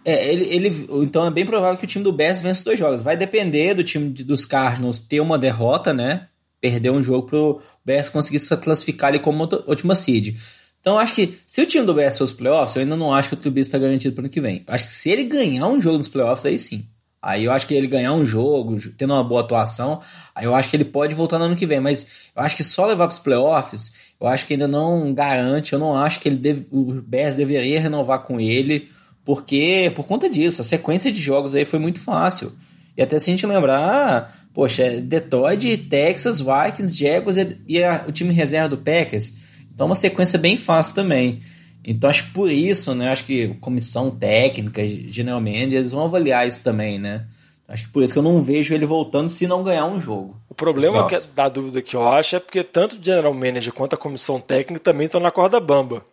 É, 0.05 0.31
ele, 0.31 0.45
ele, 0.45 0.87
então 1.03 1.25
é 1.25 1.31
bem 1.31 1.45
provável 1.45 1.77
que 1.77 1.83
o 1.83 1.87
time 1.87 2.03
do 2.03 2.13
Bears 2.13 2.41
vença 2.41 2.63
dois 2.63 2.79
jogos. 2.79 3.01
Vai 3.01 3.17
depender 3.17 3.73
do 3.73 3.83
time 3.83 4.09
dos 4.09 4.45
Cardinals 4.45 5.01
ter 5.01 5.19
uma 5.19 5.37
derrota, 5.37 5.93
né? 5.93 6.27
Perder 6.61 6.91
um 6.91 7.01
jogo 7.01 7.27
pro 7.27 7.61
Bears 7.85 8.09
conseguir 8.09 8.39
se 8.39 8.55
classificar 8.57 9.09
ali 9.09 9.19
como 9.19 9.47
última 9.67 9.95
seed. 9.95 10.35
Então 10.81 10.97
acho 10.97 11.13
que 11.13 11.37
se 11.45 11.61
o 11.61 11.65
time 11.65 11.85
do 11.85 11.93
Bears 11.93 12.17
for 12.17 12.23
os 12.23 12.33
playoffs, 12.33 12.75
eu 12.75 12.81
ainda 12.81 12.95
não 12.95 13.13
acho 13.13 13.29
que 13.29 13.35
o 13.35 13.37
Trubisky 13.37 13.67
está 13.67 13.77
garantido 13.77 14.15
para 14.15 14.21
o 14.21 14.25
ano 14.25 14.31
que 14.31 14.41
vem. 14.41 14.63
Acho 14.65 14.85
que 14.85 14.91
se 14.91 15.09
ele 15.09 15.23
ganhar 15.25 15.67
um 15.67 15.81
jogo 15.81 15.97
nos 15.97 16.07
playoffs, 16.07 16.45
aí 16.45 16.57
sim. 16.57 16.85
Aí 17.21 17.43
eu 17.45 17.51
acho 17.51 17.67
que 17.67 17.73
ele 17.73 17.87
ganhar 17.87 18.13
um 18.13 18.25
jogo, 18.25 18.77
tendo 18.97 19.13
uma 19.13 19.23
boa 19.23 19.41
atuação, 19.41 19.99
aí 20.33 20.45
eu 20.45 20.55
acho 20.55 20.69
que 20.69 20.75
ele 20.77 20.85
pode 20.85 21.13
voltar 21.13 21.37
no 21.37 21.45
ano 21.45 21.55
que 21.55 21.65
vem. 21.65 21.79
Mas 21.79 22.29
eu 22.35 22.41
acho 22.41 22.55
que 22.55 22.63
só 22.63 22.85
levar 22.85 23.07
para 23.07 23.13
os 23.13 23.19
playoffs, 23.19 23.91
eu 24.19 24.27
acho 24.27 24.45
que 24.47 24.53
ainda 24.53 24.67
não 24.67 25.13
garante. 25.13 25.73
Eu 25.73 25.79
não 25.79 25.97
acho 25.97 26.19
que 26.19 26.29
ele 26.29 26.37
deve, 26.37 26.67
o 26.71 26.93
Bears 27.01 27.35
deveria 27.35 27.79
renovar 27.79 28.19
com 28.19 28.39
ele, 28.39 28.89
porque 29.25 29.91
por 29.95 30.05
conta 30.05 30.29
disso, 30.29 30.61
a 30.61 30.63
sequência 30.63 31.11
de 31.11 31.19
jogos 31.19 31.55
aí 31.55 31.65
foi 31.65 31.79
muito 31.79 31.99
fácil. 31.99 32.53
E 32.95 33.01
até 33.01 33.19
se 33.19 33.29
a 33.29 33.33
gente 33.33 33.45
lembrar, 33.45 34.47
poxa, 34.53 34.83
é 34.83 34.99
Detroit, 34.99 35.77
Texas, 35.89 36.41
Vikings, 36.41 36.97
Jaguars 36.97 37.37
e 37.67 37.83
a, 37.83 38.05
o 38.07 38.11
time 38.11 38.33
reserva 38.33 38.69
do 38.69 38.77
Packers. 38.77 39.33
Então 39.73 39.85
uma 39.85 39.95
sequência 39.95 40.39
bem 40.39 40.57
fácil 40.57 40.95
também. 40.95 41.39
Então 41.83 42.09
acho 42.09 42.25
que 42.25 42.33
por 42.33 42.51
isso, 42.51 42.93
né, 42.93 43.09
acho 43.09 43.25
que 43.25 43.55
comissão 43.55 44.11
técnica, 44.11 44.85
generalmente, 44.85 45.75
eles 45.75 45.91
vão 45.91 46.05
avaliar 46.05 46.47
isso 46.47 46.63
também, 46.63 46.99
né? 46.99 47.25
Acho 47.67 47.85
que 47.85 47.89
por 47.91 48.01
isso 48.01 48.13
que 48.13 48.19
eu 48.19 48.23
não 48.23 48.41
vejo 48.41 48.73
ele 48.73 48.85
voltando 48.85 49.29
se 49.29 49.45
não 49.45 49.63
ganhar 49.63 49.85
um 49.85 49.99
jogo. 49.99 50.35
O 50.49 50.55
problema 50.55 51.07
que, 51.07 51.15
da 51.35 51.47
dúvida 51.47 51.81
que 51.83 51.95
eu 51.95 52.07
acho 52.07 52.35
é 52.35 52.39
porque 52.39 52.63
tanto 52.63 52.97
o 52.97 53.03
general 53.03 53.33
manager 53.33 53.71
quanto 53.71 53.93
a 53.93 53.97
comissão 53.97 54.41
técnica 54.41 54.83
também 54.83 55.05
estão 55.05 55.21
na 55.21 55.29
corda 55.29 55.59
bamba. 55.59 56.03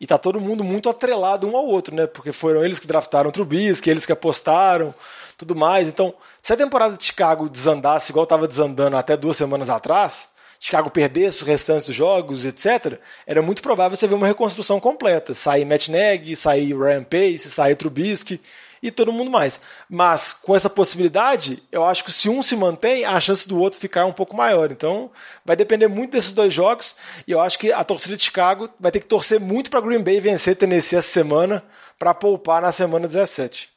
E 0.00 0.06
tá 0.06 0.16
todo 0.16 0.40
mundo 0.40 0.62
muito 0.62 0.88
atrelado 0.88 1.48
um 1.48 1.56
ao 1.56 1.66
outro, 1.66 1.94
né? 1.94 2.06
Porque 2.06 2.30
foram 2.32 2.64
eles 2.64 2.78
que 2.78 2.86
draftaram 2.86 3.28
o 3.28 3.32
Trubisky, 3.32 3.90
eles 3.90 4.06
que 4.06 4.12
apostaram, 4.12 4.94
tudo 5.36 5.54
mais. 5.56 5.88
Então, 5.88 6.14
se 6.40 6.52
a 6.52 6.56
temporada 6.56 6.96
de 6.96 7.04
Chicago 7.04 7.48
desandasse 7.48 8.12
igual 8.12 8.22
estava 8.22 8.46
desandando 8.46 8.96
até 8.96 9.16
duas 9.16 9.36
semanas 9.36 9.68
atrás, 9.68 10.28
Chicago 10.62 10.90
perdesse 10.90 11.38
os 11.38 11.48
restantes 11.48 11.86
dos 11.86 11.96
jogos, 11.96 12.44
etc., 12.44 13.00
era 13.26 13.40
muito 13.40 13.62
provável 13.62 13.96
você 13.96 14.06
ver 14.06 14.14
uma 14.14 14.26
reconstrução 14.26 14.78
completa. 14.78 15.32
Sair 15.34 15.64
Matt 15.64 15.88
Nagy, 15.88 16.36
sair 16.36 16.76
Ryan 16.76 17.02
Pace, 17.02 17.50
sair 17.50 17.74
Trubisky 17.74 18.38
e 18.82 18.90
todo 18.90 19.10
mundo 19.10 19.30
mais. 19.30 19.58
Mas 19.88 20.34
com 20.34 20.54
essa 20.54 20.68
possibilidade, 20.68 21.62
eu 21.72 21.82
acho 21.82 22.04
que 22.04 22.12
se 22.12 22.28
um 22.28 22.42
se 22.42 22.54
mantém, 22.54 23.06
a 23.06 23.18
chance 23.18 23.48
do 23.48 23.58
outro 23.58 23.80
ficar 23.80 24.04
um 24.04 24.12
pouco 24.12 24.36
maior. 24.36 24.70
Então, 24.70 25.10
vai 25.46 25.56
depender 25.56 25.88
muito 25.88 26.12
desses 26.12 26.34
dois 26.34 26.52
jogos 26.52 26.94
e 27.26 27.32
eu 27.32 27.40
acho 27.40 27.58
que 27.58 27.72
a 27.72 27.82
torcida 27.82 28.14
de 28.14 28.22
Chicago 28.22 28.68
vai 28.78 28.92
ter 28.92 29.00
que 29.00 29.06
torcer 29.06 29.40
muito 29.40 29.70
para 29.70 29.80
Green 29.80 30.02
Bay 30.02 30.20
vencer 30.20 30.56
Tennessee 30.56 30.98
essa 30.98 31.08
semana 31.08 31.64
para 31.98 32.12
poupar 32.12 32.60
na 32.60 32.70
semana 32.70 33.06
17. 33.06 33.70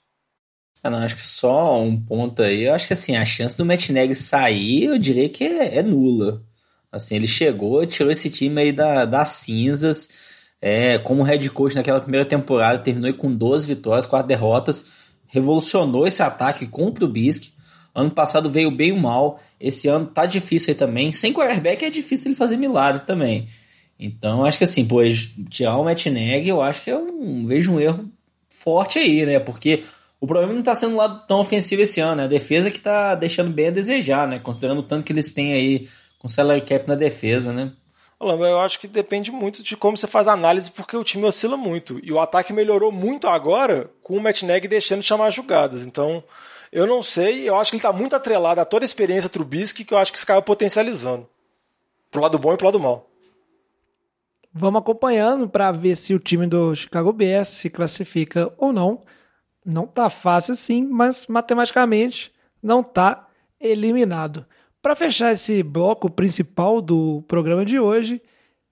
Ah, 0.83 0.89
não, 0.89 0.99
acho 0.99 1.15
que 1.15 1.21
só 1.21 1.79
um 1.79 1.97
ponto 1.97 2.41
aí. 2.41 2.63
Eu 2.63 2.73
acho 2.73 2.87
que 2.87 2.93
assim, 2.93 3.15
a 3.15 3.23
chance 3.23 3.55
do 3.55 3.65
Matt 3.65 3.87
Nagy 3.89 4.15
sair, 4.15 4.83
eu 4.83 4.97
diria 4.99 5.29
que 5.29 5.45
é, 5.45 5.77
é 5.77 5.81
nula. 5.81 6.43
Assim, 6.93 7.15
ele 7.15 7.25
chegou, 7.25 7.83
tirou 7.87 8.11
esse 8.11 8.29
time 8.29 8.61
aí 8.61 8.71
da, 8.71 9.03
das 9.03 9.29
cinzas. 9.29 10.09
É, 10.61 10.99
como 10.99 11.23
head 11.23 11.49
coach 11.49 11.75
naquela 11.75 11.99
primeira 11.99 12.23
temporada, 12.23 12.77
terminou 12.77 13.11
com 13.15 13.33
12 13.33 13.65
vitórias, 13.65 14.05
4 14.05 14.27
derrotas. 14.27 14.91
Revolucionou 15.25 16.05
esse 16.05 16.21
ataque 16.21 16.67
com 16.67 16.85
o 16.85 16.91
Trubisky. 16.91 17.51
Ano 17.95 18.11
passado 18.11 18.47
veio 18.47 18.69
bem 18.69 18.95
mal. 18.95 19.39
Esse 19.59 19.87
ano 19.87 20.05
tá 20.05 20.27
difícil 20.27 20.71
aí 20.71 20.75
também. 20.75 21.11
Sem 21.11 21.33
quarterback 21.33 21.83
é 21.83 21.89
difícil 21.89 22.29
ele 22.29 22.35
fazer 22.35 22.57
milagre 22.57 23.01
também. 23.01 23.47
Então, 23.99 24.45
acho 24.45 24.59
que 24.59 24.63
assim, 24.63 24.85
pô, 24.85 24.99
tirar 25.49 25.77
o 25.77 25.83
Matt 25.83 26.05
Nagy, 26.05 26.47
eu 26.47 26.61
acho 26.61 26.83
que 26.83 26.91
é 26.91 26.97
um, 26.97 27.43
vejo 27.45 27.73
um 27.73 27.79
erro 27.79 28.05
forte 28.49 28.99
aí, 28.99 29.25
né? 29.25 29.39
Porque 29.39 29.83
o 30.21 30.27
problema 30.27 30.53
não 30.53 30.61
tá 30.61 30.75
sendo 30.75 30.93
um 30.93 30.97
lado 30.97 31.25
tão 31.27 31.39
ofensivo 31.39 31.81
esse 31.81 31.99
ano, 31.99 32.17
né? 32.17 32.23
A 32.25 32.27
defesa 32.27 32.69
que 32.69 32.79
tá 32.79 33.15
deixando 33.15 33.51
bem 33.51 33.67
a 33.67 33.71
desejar, 33.71 34.27
né? 34.27 34.37
Considerando 34.37 34.79
o 34.79 34.83
tanto 34.83 35.05
que 35.05 35.11
eles 35.11 35.31
têm 35.31 35.53
aí 35.53 35.87
com 36.23 36.29
salary 36.29 36.61
cap 36.61 36.87
na 36.87 36.95
defesa, 36.95 37.51
né? 37.51 37.73
Eu 38.21 38.59
acho 38.61 38.79
que 38.79 38.87
depende 38.87 39.29
muito 39.29 39.61
de 39.61 39.75
como 39.75 39.97
você 39.97 40.07
faz 40.07 40.25
a 40.25 40.31
análise, 40.31 40.71
porque 40.71 40.95
o 40.95 41.03
time 41.03 41.25
oscila 41.25 41.57
muito. 41.57 41.99
E 42.01 42.13
o 42.13 42.19
ataque 42.21 42.53
melhorou 42.53 42.89
muito 42.89 43.27
agora 43.27 43.91
com 44.01 44.15
o 44.15 44.21
Matt 44.21 44.43
Nagy 44.43 44.69
deixando 44.69 45.01
de 45.01 45.05
chamar 45.05 45.29
jogadas. 45.31 45.85
Então, 45.85 46.23
eu 46.71 46.87
não 46.87 47.03
sei, 47.03 47.49
eu 47.49 47.57
acho 47.57 47.69
que 47.69 47.75
ele 47.75 47.79
está 47.81 47.91
muito 47.91 48.15
atrelado 48.15 48.61
a 48.61 48.65
toda 48.65 48.85
a 48.85 48.87
experiência 48.87 49.29
Trubisky, 49.29 49.83
que 49.83 49.93
eu 49.93 49.97
acho 49.97 50.13
que 50.13 50.17
esse 50.17 50.25
cara 50.25 50.41
potencializando. 50.41 51.27
Pro 52.09 52.21
lado 52.21 52.39
bom 52.39 52.53
e 52.53 52.57
pro 52.57 52.67
lado 52.67 52.79
mal. 52.79 53.09
Vamos 54.53 54.79
acompanhando 54.79 55.49
para 55.49 55.73
ver 55.73 55.97
se 55.97 56.13
o 56.13 56.19
time 56.19 56.47
do 56.47 56.73
Chicago 56.73 57.11
Bears 57.11 57.49
se 57.49 57.69
classifica 57.69 58.53
ou 58.57 58.71
não. 58.71 59.01
Não 59.65 59.85
tá 59.85 60.09
fácil 60.09 60.53
assim, 60.53 60.87
mas 60.87 61.27
matematicamente 61.27 62.31
não 62.61 62.81
tá 62.81 63.27
eliminado. 63.59 64.45
Para 64.83 64.97
fechar 64.97 65.31
esse 65.31 65.63
bloco 65.63 66.09
principal 66.09 66.81
do 66.81 67.23
programa 67.25 67.63
de 67.63 67.79
hoje, 67.79 68.21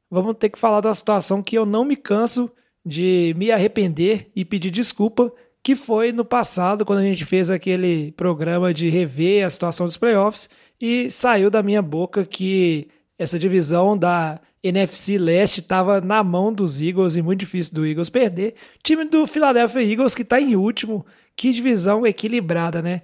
vamos 0.09 0.35
ter 0.37 0.49
que 0.49 0.59
falar 0.59 0.81
da 0.81 0.93
situação 0.93 1.41
que 1.41 1.57
eu 1.57 1.65
não 1.65 1.85
me 1.85 1.95
canso 1.95 2.51
de 2.85 3.33
me 3.37 3.49
arrepender 3.49 4.29
e 4.35 4.43
pedir 4.43 4.71
desculpa, 4.71 5.31
que 5.63 5.73
foi 5.73 6.11
no 6.11 6.25
passado, 6.25 6.85
quando 6.85 6.99
a 6.99 7.03
gente 7.03 7.23
fez 7.23 7.49
aquele 7.49 8.11
programa 8.11 8.73
de 8.73 8.89
rever 8.89 9.45
a 9.45 9.49
situação 9.49 9.85
dos 9.85 9.95
playoffs, 9.95 10.49
e 10.81 11.09
saiu 11.09 11.49
da 11.49 11.63
minha 11.63 11.81
boca 11.81 12.25
que 12.25 12.89
essa 13.17 13.39
divisão 13.39 13.97
da 13.97 14.41
NFC 14.61 15.17
Leste 15.17 15.61
estava 15.61 16.01
na 16.01 16.21
mão 16.21 16.51
dos 16.51 16.81
Eagles 16.81 17.15
e 17.15 17.21
muito 17.21 17.39
difícil 17.39 17.73
do 17.73 17.85
Eagles 17.85 18.09
perder. 18.09 18.55
Time 18.83 19.05
do 19.05 19.25
Philadelphia 19.25 19.81
Eagles 19.81 20.13
que 20.13 20.23
está 20.23 20.41
em 20.41 20.57
último, 20.57 21.05
que 21.37 21.53
divisão 21.53 22.05
equilibrada, 22.05 22.81
né? 22.81 23.01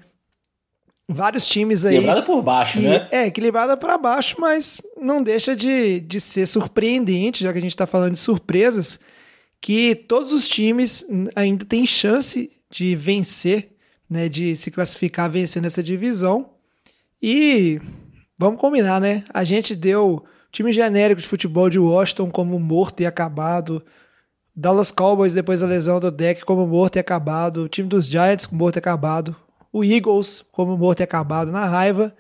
Vários 1.08 1.48
times 1.48 1.86
aí. 1.86 1.96
Equilibrada 1.96 2.24
por 2.24 2.42
baixo, 2.42 2.80
que, 2.80 2.86
né? 2.86 3.08
É, 3.12 3.26
equilibrada 3.28 3.78
para 3.78 3.98
baixo, 3.98 4.36
mas 4.40 4.82
não 5.00 5.24
deixa 5.24 5.56
de, 5.56 6.02
de 6.02 6.20
ser 6.20 6.46
surpreendente, 6.46 7.44
já 7.44 7.52
que 7.54 7.60
a 7.60 7.62
gente 7.62 7.72
está 7.72 7.86
falando 7.86 8.14
de 8.14 8.20
surpresas, 8.20 9.00
que 9.62 9.96
todos 9.96 10.34
os 10.34 10.48
times 10.50 11.06
ainda 11.36 11.64
têm 11.66 11.86
chance 11.86 12.52
de 12.70 12.96
vencer, 12.96 13.76
né? 14.10 14.28
De 14.28 14.56
se 14.56 14.70
classificar 14.70 15.30
vencendo 15.30 15.66
essa 15.66 15.82
divisão. 15.82 16.50
E 17.22 17.80
vamos 18.38 18.60
combinar, 18.60 19.00
né? 19.00 19.24
A 19.34 19.44
gente 19.44 19.76
deu 19.76 20.24
time 20.52 20.72
genérico 20.72 21.22
de 21.22 21.28
futebol 21.28 21.70
de 21.70 21.80
Washington 21.80 22.30
como 22.30 22.60
morto 22.60 23.02
e 23.02 23.06
acabado. 23.06 23.84
Dallas 24.56 24.92
Cowboys 24.92 25.34
depois 25.34 25.62
da 25.62 25.68
lesão 25.68 26.00
do 26.00 26.12
deck 26.12 26.44
como 26.44 26.66
morto 26.68 26.98
e 26.98 27.00
acabado. 27.00 27.64
O 27.64 27.70
time 27.70 27.88
dos 27.88 28.08
Giants 28.08 28.46
como 28.46 28.60
morto 28.60 28.76
e 28.76 28.80
acabado 28.80 29.36
o 29.78 29.84
Eagles 29.84 30.44
como 30.52 30.78
morto 30.78 31.02
e 31.02 31.04
acabado 31.04 31.52
na 31.52 31.66
raiva 31.66 32.16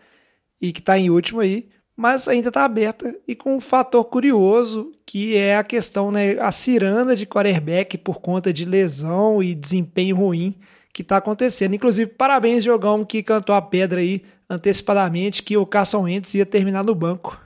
e 0.61 0.71
que 0.71 0.79
está 0.79 0.97
em 0.97 1.09
último 1.09 1.39
aí. 1.39 1.69
mas 1.95 2.27
ainda 2.27 2.49
está 2.49 2.63
aberta 2.63 3.15
e 3.27 3.35
com 3.35 3.55
um 3.55 3.59
fator 3.59 4.05
curioso 4.05 4.91
que 5.03 5.35
é 5.35 5.57
a 5.57 5.63
questão, 5.63 6.11
né, 6.11 6.39
a 6.39 6.51
ciranda 6.51 7.15
de 7.15 7.25
quarterback 7.25 7.97
por 7.97 8.19
conta 8.19 8.53
de 8.53 8.65
lesão 8.65 9.41
e 9.41 9.55
desempenho 9.55 10.15
ruim 10.15 10.55
que 10.93 11.01
está 11.01 11.17
acontecendo. 11.17 11.73
Inclusive, 11.73 12.11
parabéns, 12.11 12.63
Jogão, 12.63 13.03
que 13.03 13.23
cantou 13.23 13.55
a 13.55 13.61
pedra 13.61 13.99
aí 13.99 14.23
antecipadamente 14.49 15.41
que 15.41 15.57
o 15.57 15.65
Carson 15.65 16.03
Wentz 16.03 16.35
ia 16.35 16.45
terminar 16.45 16.85
no 16.85 16.93
banco. 16.93 17.39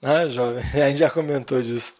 Ah, 0.00 0.26
jovem, 0.28 0.62
a 0.74 0.88
gente 0.88 0.98
já 0.98 1.10
comentou 1.10 1.60
disso. 1.60 1.94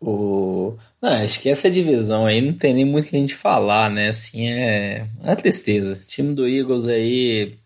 O... 0.00 0.76
Não, 1.02 1.10
acho 1.10 1.40
que 1.40 1.48
essa 1.48 1.70
divisão 1.70 2.26
aí 2.26 2.40
não 2.40 2.52
tem 2.52 2.72
nem 2.74 2.84
muito 2.84 3.08
que 3.08 3.16
a 3.16 3.18
gente 3.18 3.34
falar, 3.34 3.90
né? 3.90 4.08
Assim, 4.08 4.48
é 4.48 5.06
uma 5.20 5.36
tristeza. 5.36 5.92
O 5.92 6.06
time 6.06 6.34
do 6.34 6.46
Eagles 6.46 6.86
aí, 6.86 7.58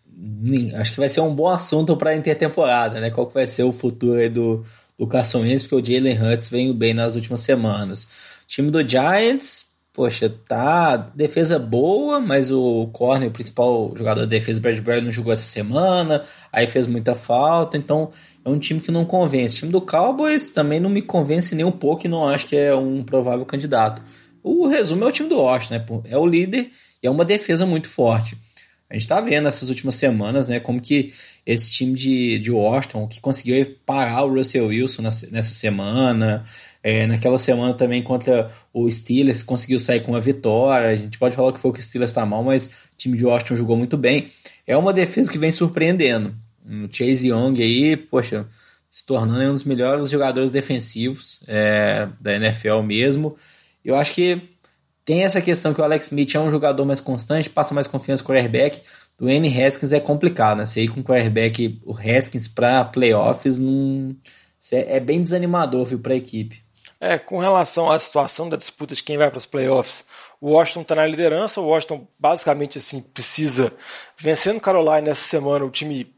acho 0.75 0.91
que 0.91 0.99
vai 0.99 1.09
ser 1.09 1.21
um 1.21 1.33
bom 1.33 1.49
assunto 1.49 1.95
para 1.95 2.15
intertemporada, 2.15 2.99
né? 2.99 3.11
Qual 3.11 3.27
que 3.27 3.33
vai 3.33 3.47
ser 3.47 3.63
o 3.63 3.71
futuro 3.71 4.19
aí 4.19 4.29
do, 4.29 4.65
do 4.97 5.07
Carson 5.07 5.41
Wentz, 5.41 5.63
porque 5.63 5.75
o 5.75 5.85
Jalen 5.85 6.21
Hurts 6.21 6.49
veio 6.49 6.73
bem 6.73 6.93
nas 6.93 7.15
últimas 7.15 7.41
semanas. 7.41 8.03
O 8.43 8.47
time 8.47 8.71
do 8.71 8.87
Giants, 8.87 9.72
poxa, 9.93 10.27
tá 10.27 10.97
defesa 10.97 11.59
boa, 11.59 12.19
mas 12.19 12.51
o 12.51 12.87
corner, 12.91 13.29
o 13.29 13.31
principal 13.31 13.93
jogador 13.95 14.21
da 14.21 14.25
defesa, 14.25 14.59
Bradbury, 14.59 15.01
não 15.01 15.11
jogou 15.11 15.31
essa 15.31 15.43
semana, 15.43 16.23
aí 16.51 16.65
fez 16.65 16.87
muita 16.87 17.13
falta, 17.13 17.77
então 17.77 18.11
é 18.43 18.49
um 18.49 18.57
time 18.57 18.79
que 18.79 18.91
não 18.91 19.05
convence. 19.05 19.57
O 19.57 19.59
time 19.59 19.71
do 19.71 19.81
Cowboys 19.81 20.49
também 20.49 20.79
não 20.79 20.89
me 20.89 21.01
convence 21.01 21.53
nem 21.53 21.65
um 21.65 21.71
pouco 21.71 22.07
e 22.07 22.09
não 22.09 22.27
acho 22.27 22.47
que 22.47 22.55
é 22.55 22.75
um 22.75 23.03
provável 23.03 23.45
candidato. 23.45 24.01
O 24.41 24.67
resumo 24.67 25.03
é 25.03 25.07
o 25.07 25.11
time 25.11 25.29
do 25.29 25.37
Washington, 25.37 25.75
né? 25.75 25.85
É 26.09 26.17
o 26.17 26.25
líder 26.25 26.71
e 27.01 27.07
é 27.07 27.11
uma 27.11 27.23
defesa 27.23 27.65
muito 27.65 27.87
forte. 27.87 28.35
A 28.89 28.95
gente 28.95 29.07
tá 29.07 29.21
vendo 29.21 29.47
essas 29.47 29.69
últimas 29.69 29.95
semanas, 29.95 30.47
né, 30.47 30.59
como 30.59 30.79
que 30.79 31.11
esse 31.45 31.71
time 31.71 31.93
de, 31.93 32.37
de 32.37 32.51
Washington, 32.51 33.07
que 33.07 33.19
conseguiu 33.19 33.75
parar 33.85 34.23
o 34.23 34.35
Russell 34.35 34.67
Wilson 34.67 35.01
nessa 35.01 35.53
semana, 35.53 36.45
é, 36.83 37.07
naquela 37.07 37.39
semana 37.39 37.73
também 37.73 38.03
contra 38.03 38.51
o 38.73 38.91
Steelers, 38.91 39.41
conseguiu 39.41 39.79
sair 39.79 40.01
com 40.01 40.11
uma 40.11 40.19
vitória. 40.19 40.89
A 40.89 40.95
gente 40.95 41.17
pode 41.17 41.33
falar 41.33 41.53
que 41.53 41.59
foi 41.59 41.71
que 41.71 41.79
o 41.79 41.83
Steelers 41.83 42.11
está 42.11 42.25
mal, 42.25 42.43
mas 42.43 42.67
o 42.67 42.97
time 42.97 43.17
de 43.17 43.25
Washington 43.25 43.55
jogou 43.55 43.77
muito 43.77 43.97
bem. 43.97 44.27
É 44.67 44.75
uma 44.75 44.91
defesa 44.91 45.31
que 45.31 45.37
vem 45.37 45.51
surpreendendo. 45.51 46.35
O 46.65 46.93
Chase 46.93 47.29
Young 47.29 47.61
aí, 47.61 47.95
poxa, 47.95 48.45
se 48.89 49.05
tornando 49.05 49.49
um 49.49 49.53
dos 49.53 49.63
melhores 49.63 50.09
jogadores 50.09 50.51
defensivos 50.51 51.43
é, 51.47 52.07
da 52.19 52.35
NFL 52.35 52.81
mesmo. 52.81 53.37
Eu 53.83 53.95
acho 53.95 54.13
que 54.13 54.41
tem 55.05 55.23
essa 55.23 55.41
questão 55.41 55.73
que 55.73 55.81
o 55.81 55.83
Alex 55.83 56.05
Smith 56.05 56.35
é 56.35 56.39
um 56.39 56.51
jogador 56.51 56.85
mais 56.85 56.99
constante, 56.99 57.49
passa 57.49 57.73
mais 57.73 57.87
confiança 57.87 58.23
com 58.23 58.31
o 58.31 58.35
quarterback. 58.35 58.81
Do 59.17 59.29
N. 59.29 59.47
Haskins 59.47 59.91
é 59.91 59.99
complicado, 59.99 60.57
né? 60.57 60.65
Você 60.65 60.83
ir 60.83 60.87
com 60.89 61.01
o 61.01 61.03
quarterback, 61.03 61.79
o 61.85 61.95
Haskins 61.95 62.47
para 62.47 62.83
playoffs, 62.83 63.59
não... 63.59 64.15
é 64.71 64.99
bem 64.99 65.21
desanimador, 65.21 65.85
viu, 65.85 65.99
para 65.99 66.13
a 66.13 66.17
equipe. 66.17 66.62
É, 67.03 67.19
com 67.19 67.37
relação 67.37 67.91
à 67.91 67.99
situação 67.99 68.47
da 68.47 68.55
disputa 68.55 68.95
de 68.95 69.03
quem 69.03 69.17
vai 69.17 69.29
para 69.29 69.37
os 69.37 69.45
playoffs, 69.45 70.05
o 70.39 70.51
Washington 70.51 70.83
está 70.83 70.95
na 70.95 71.05
liderança, 71.05 71.59
o 71.59 71.65
Washington 71.65 72.07
basicamente 72.17 72.77
assim 72.77 73.01
precisa 73.01 73.73
vencendo 74.17 74.61
Carolina 74.61 75.01
nessa 75.01 75.27
semana, 75.27 75.65
o 75.65 75.69
time 75.69 76.15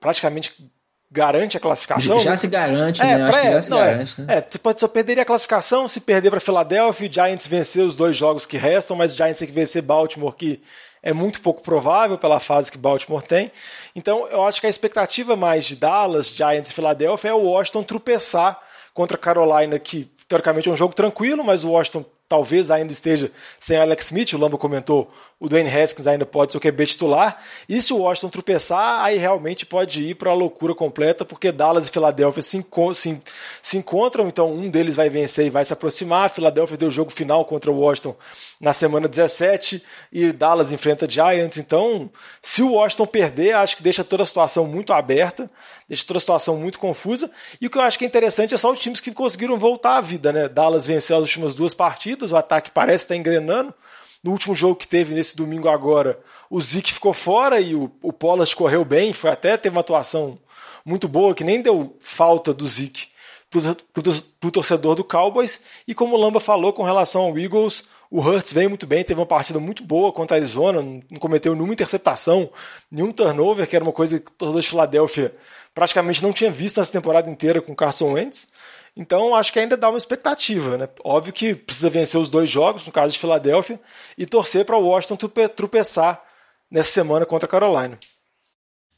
praticamente 0.00 0.72
garante 1.08 1.56
a 1.56 1.60
classificação. 1.60 2.18
Já 2.18 2.30
né? 2.30 2.36
se 2.36 2.48
garante, 2.48 3.00
é, 3.00 3.04
né? 3.04 3.28
Acho 3.28 3.40
que 3.40 3.52
já 3.52 3.60
se 3.60 3.70
não, 3.70 3.78
é. 3.78 3.90
garante, 3.92 4.20
é, 4.20 4.24
né? 4.24 4.36
É, 4.38 4.46
você 4.50 4.58
pode 4.58 4.80
só 4.80 4.88
perder 4.88 5.20
a 5.20 5.24
classificação 5.24 5.86
se 5.86 6.00
perder 6.00 6.30
para 6.30 6.40
Filadélfia, 6.40 7.12
Giants 7.12 7.46
vencer 7.46 7.84
os 7.84 7.94
dois 7.94 8.16
jogos 8.16 8.44
que 8.44 8.56
restam, 8.56 8.96
mas 8.96 9.14
Giants 9.14 9.38
tem 9.38 9.46
que 9.46 9.54
vencer 9.54 9.82
Baltimore, 9.82 10.34
que 10.34 10.60
é 11.00 11.12
muito 11.12 11.40
pouco 11.40 11.62
provável 11.62 12.18
pela 12.18 12.40
fase 12.40 12.72
que 12.72 12.76
Baltimore 12.76 13.22
tem. 13.22 13.52
Então, 13.94 14.26
eu 14.26 14.42
acho 14.42 14.60
que 14.60 14.66
a 14.66 14.70
expectativa 14.70 15.36
mais 15.36 15.64
de 15.64 15.76
Dallas, 15.76 16.26
Giants 16.26 16.70
e 16.70 16.74
Filadélfia 16.74 17.28
é 17.30 17.34
o 17.34 17.44
Washington 17.44 17.84
tropeçar 17.84 18.66
contra 18.98 19.16
Carolina, 19.16 19.78
que 19.78 20.10
teoricamente 20.26 20.68
é 20.68 20.72
um 20.72 20.76
jogo 20.76 20.92
tranquilo, 20.92 21.44
mas 21.44 21.62
o 21.62 21.70
Washington 21.70 22.04
talvez 22.28 22.68
ainda 22.68 22.92
esteja 22.92 23.30
sem 23.58 23.76
Alex 23.78 24.06
Smith, 24.06 24.32
o 24.32 24.38
Lamba 24.38 24.58
comentou, 24.58 25.08
o 25.38 25.48
Dwayne 25.48 25.70
Haskins 25.70 26.08
ainda 26.08 26.26
pode 26.26 26.50
ser 26.50 26.58
o 26.58 26.60
QB 26.60 26.84
titular, 26.84 27.40
e 27.68 27.80
se 27.80 27.92
o 27.92 27.98
Washington 27.98 28.28
tropeçar, 28.28 29.02
aí 29.02 29.16
realmente 29.16 29.64
pode 29.64 30.04
ir 30.04 30.16
para 30.16 30.32
a 30.32 30.34
loucura 30.34 30.74
completa, 30.74 31.24
porque 31.24 31.52
Dallas 31.52 31.86
e 31.86 31.92
Filadélfia 31.92 32.42
se, 32.42 32.66
se, 32.94 33.22
se, 33.62 33.78
encontram, 33.78 34.26
então 34.26 34.52
um 34.52 34.68
deles 34.68 34.96
vai 34.96 35.08
vencer 35.08 35.46
e 35.46 35.50
vai 35.50 35.64
se 35.64 35.72
aproximar, 35.72 36.26
a 36.26 36.28
Filadélfia 36.28 36.76
deu 36.76 36.88
o 36.88 36.90
jogo 36.92 37.12
final 37.12 37.44
contra 37.44 37.70
o 37.70 37.78
Washington 37.78 38.16
na 38.60 38.72
semana 38.72 39.06
17, 39.06 39.80
e 40.12 40.32
Dallas 40.32 40.72
enfrenta 40.72 41.08
Giants, 41.08 41.56
então 41.56 42.10
se 42.42 42.62
o 42.62 42.72
Washington 42.72 43.06
perder, 43.06 43.52
acho 43.52 43.76
que 43.76 43.82
deixa 43.82 44.02
toda 44.02 44.24
a 44.24 44.26
situação 44.26 44.66
muito 44.66 44.92
aberta, 44.92 45.48
deixa 45.88 46.06
toda 46.06 46.18
a 46.18 46.20
situação 46.20 46.56
muito 46.56 46.78
confusa, 46.78 47.30
e 47.60 47.66
o 47.66 47.70
que 47.70 47.78
eu 47.78 47.82
acho 47.82 47.98
que 47.98 48.04
é 48.04 48.08
interessante 48.08 48.54
é 48.54 48.56
só 48.56 48.72
os 48.72 48.78
times 48.78 49.00
que 49.00 49.12
conseguiram 49.12 49.58
voltar 49.58 49.96
à 49.96 50.00
vida, 50.00 50.32
né, 50.32 50.48
Dallas 50.48 50.86
venceu 50.86 51.16
as 51.16 51.22
últimas 51.22 51.54
duas 51.54 51.74
partidas, 51.74 52.30
o 52.32 52.36
ataque 52.36 52.70
parece 52.70 53.04
estar 53.04 53.16
engrenando, 53.16 53.72
no 54.22 54.32
último 54.32 54.54
jogo 54.54 54.76
que 54.76 54.86
teve 54.86 55.14
nesse 55.14 55.36
domingo 55.36 55.68
agora, 55.68 56.20
o 56.50 56.60
Zeke 56.60 56.92
ficou 56.92 57.12
fora 57.12 57.60
e 57.60 57.74
o, 57.74 57.90
o 58.02 58.12
Pollard 58.12 58.54
correu 58.54 58.84
bem, 58.84 59.12
foi 59.12 59.30
até 59.30 59.56
teve 59.56 59.74
uma 59.74 59.80
atuação 59.80 60.38
muito 60.84 61.06
boa, 61.06 61.34
que 61.34 61.44
nem 61.44 61.60
deu 61.60 61.96
falta 62.00 62.52
do 62.52 62.66
Zeke 62.66 63.08
para 63.50 64.48
o 64.48 64.50
torcedor 64.50 64.94
do 64.94 65.04
Cowboys. 65.04 65.60
E 65.86 65.94
como 65.94 66.14
o 66.14 66.18
Lamba 66.18 66.40
falou 66.40 66.72
com 66.72 66.82
relação 66.82 67.22
ao 67.22 67.38
Eagles, 67.38 67.84
o 68.10 68.20
Hurts 68.20 68.52
veio 68.52 68.70
muito 68.70 68.86
bem, 68.86 69.04
teve 69.04 69.20
uma 69.20 69.26
partida 69.26 69.60
muito 69.60 69.84
boa 69.84 70.12
contra 70.12 70.36
a 70.36 70.38
Arizona, 70.38 70.82
não 70.82 71.18
cometeu 71.18 71.54
nenhuma 71.54 71.74
interceptação, 71.74 72.50
nenhum 72.90 73.12
turnover, 73.12 73.66
que 73.66 73.76
era 73.76 73.84
uma 73.84 73.92
coisa 73.92 74.18
que 74.18 74.32
torcedor 74.32 74.62
de 74.62 74.68
Filadélfia 74.68 75.34
praticamente 75.74 76.22
não 76.22 76.32
tinha 76.32 76.50
visto 76.50 76.78
nessa 76.78 76.90
temporada 76.92 77.30
inteira 77.30 77.60
com 77.60 77.72
o 77.72 77.76
Carson 77.76 78.12
Wentz. 78.12 78.50
Então 78.96 79.34
acho 79.34 79.52
que 79.52 79.58
ainda 79.58 79.76
dá 79.76 79.90
uma 79.90 79.98
expectativa, 79.98 80.78
né? 80.78 80.88
Óbvio 81.04 81.32
que 81.32 81.54
precisa 81.54 81.90
vencer 81.90 82.18
os 82.18 82.30
dois 82.30 82.50
jogos, 82.50 82.86
no 82.86 82.92
caso 82.92 83.12
de 83.12 83.18
Filadélfia, 83.18 83.78
e 84.16 84.24
torcer 84.24 84.64
para 84.64 84.76
o 84.76 84.86
Washington 84.86 85.16
tropeçar 85.54 86.22
nessa 86.70 86.90
semana 86.90 87.26
contra 87.26 87.46
a 87.46 87.50
Carolina. 87.50 87.98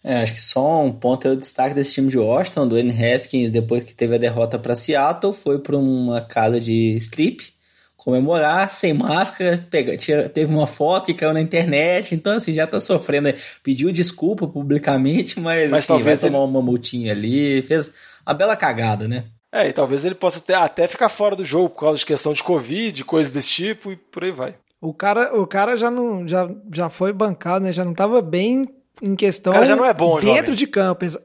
É, 0.02 0.22
acho 0.22 0.32
que 0.32 0.42
só 0.42 0.82
um 0.82 0.92
ponto 0.92 1.28
é 1.28 1.32
o 1.32 1.36
destaque 1.36 1.74
desse 1.74 1.92
time 1.94 2.08
de 2.08 2.16
Washington, 2.16 2.66
do 2.66 2.78
N. 2.78 2.90
Haskins, 2.90 3.50
depois 3.50 3.84
que 3.84 3.92
teve 3.92 4.14
a 4.14 4.18
derrota 4.18 4.58
para 4.58 4.74
Seattle, 4.74 5.34
foi 5.34 5.58
para 5.58 5.76
uma 5.76 6.22
casa 6.22 6.58
de 6.58 6.94
strip 6.96 7.52
comemorar 8.00 8.70
sem 8.70 8.94
máscara, 8.94 9.64
pega, 9.70 9.96
teve 10.28 10.52
uma 10.52 10.66
foto 10.66 11.06
que 11.06 11.14
caiu 11.14 11.34
na 11.34 11.40
internet, 11.40 12.14
então 12.14 12.32
assim, 12.32 12.52
já 12.52 12.66
tá 12.66 12.80
sofrendo, 12.80 13.32
pediu 13.62 13.92
desculpa 13.92 14.48
publicamente, 14.48 15.38
mas, 15.38 15.70
mas 15.70 15.90
assim, 15.90 16.02
vai 16.02 16.16
tomar 16.16 16.42
uma 16.42 16.62
multinha 16.62 17.12
ali, 17.12 17.60
fez 17.62 17.92
uma 18.26 18.34
bela 18.34 18.56
cagada, 18.56 19.06
né? 19.06 19.24
É, 19.52 19.68
e 19.68 19.72
talvez 19.72 20.04
ele 20.04 20.14
possa 20.14 20.38
até, 20.38 20.54
até 20.54 20.88
ficar 20.88 21.08
fora 21.10 21.36
do 21.36 21.44
jogo 21.44 21.70
por 21.70 21.80
causa 21.80 21.98
de 21.98 22.06
questão 22.06 22.32
de 22.32 22.42
Covid, 22.42 23.04
coisas 23.04 23.32
desse 23.32 23.48
tipo, 23.48 23.92
e 23.92 23.96
por 23.96 24.24
aí 24.24 24.30
vai. 24.30 24.54
O 24.80 24.94
cara, 24.94 25.38
o 25.38 25.46
cara 25.46 25.76
já 25.76 25.90
não 25.90 26.26
já, 26.26 26.48
já 26.72 26.88
foi 26.88 27.12
bancado, 27.12 27.64
né? 27.64 27.72
Já 27.72 27.84
não 27.84 27.92
estava 27.92 28.22
bem 28.22 28.66
em 29.02 29.14
questão. 29.14 29.52
O 29.52 29.54
cara 29.54 29.66
já 29.66 29.76
não 29.76 29.84
é 29.84 29.92
bom, 29.92 30.14
Dentro 30.20 30.36
jovem. 30.36 30.54
de 30.54 30.66
campo. 30.66 31.04
Ex 31.04 31.18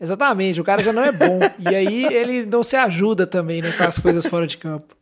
exatamente, 0.00 0.60
o 0.60 0.64
cara 0.64 0.84
já 0.84 0.92
não 0.92 1.02
é 1.02 1.10
bom. 1.10 1.40
e 1.58 1.74
aí 1.74 2.04
ele 2.04 2.46
não 2.46 2.62
se 2.62 2.76
ajuda 2.76 3.26
também, 3.26 3.62
né? 3.62 3.72
Com 3.72 3.82
as 3.82 3.98
coisas 3.98 4.24
fora 4.26 4.46
de 4.46 4.58
campo. 4.58 4.99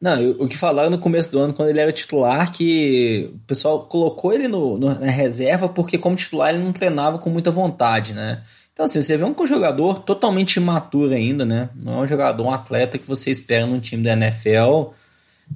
Não, 0.00 0.30
o 0.32 0.46
que 0.46 0.56
falaram 0.56 0.90
no 0.90 0.98
começo 0.98 1.32
do 1.32 1.38
ano, 1.38 1.54
quando 1.54 1.70
ele 1.70 1.80
era 1.80 1.90
titular, 1.90 2.52
que 2.52 3.30
o 3.32 3.38
pessoal 3.46 3.86
colocou 3.86 4.32
ele 4.32 4.46
no, 4.46 4.76
no, 4.76 4.94
na 4.94 5.10
reserva 5.10 5.68
porque, 5.68 5.96
como 5.96 6.14
titular, 6.14 6.50
ele 6.54 6.62
não 6.62 6.72
treinava 6.72 7.18
com 7.18 7.30
muita 7.30 7.50
vontade, 7.50 8.12
né? 8.12 8.42
Então, 8.72 8.84
assim, 8.84 9.00
você 9.00 9.16
vê 9.16 9.24
um 9.24 9.46
jogador 9.46 10.00
totalmente 10.00 10.56
imaturo 10.56 11.14
ainda, 11.14 11.46
né? 11.46 11.70
Não 11.74 11.94
é 11.94 12.02
um 12.02 12.06
jogador, 12.06 12.44
um 12.44 12.52
atleta 12.52 12.98
que 12.98 13.06
você 13.06 13.30
espera 13.30 13.66
num 13.66 13.80
time 13.80 14.02
da 14.02 14.12
NFL. 14.12 14.90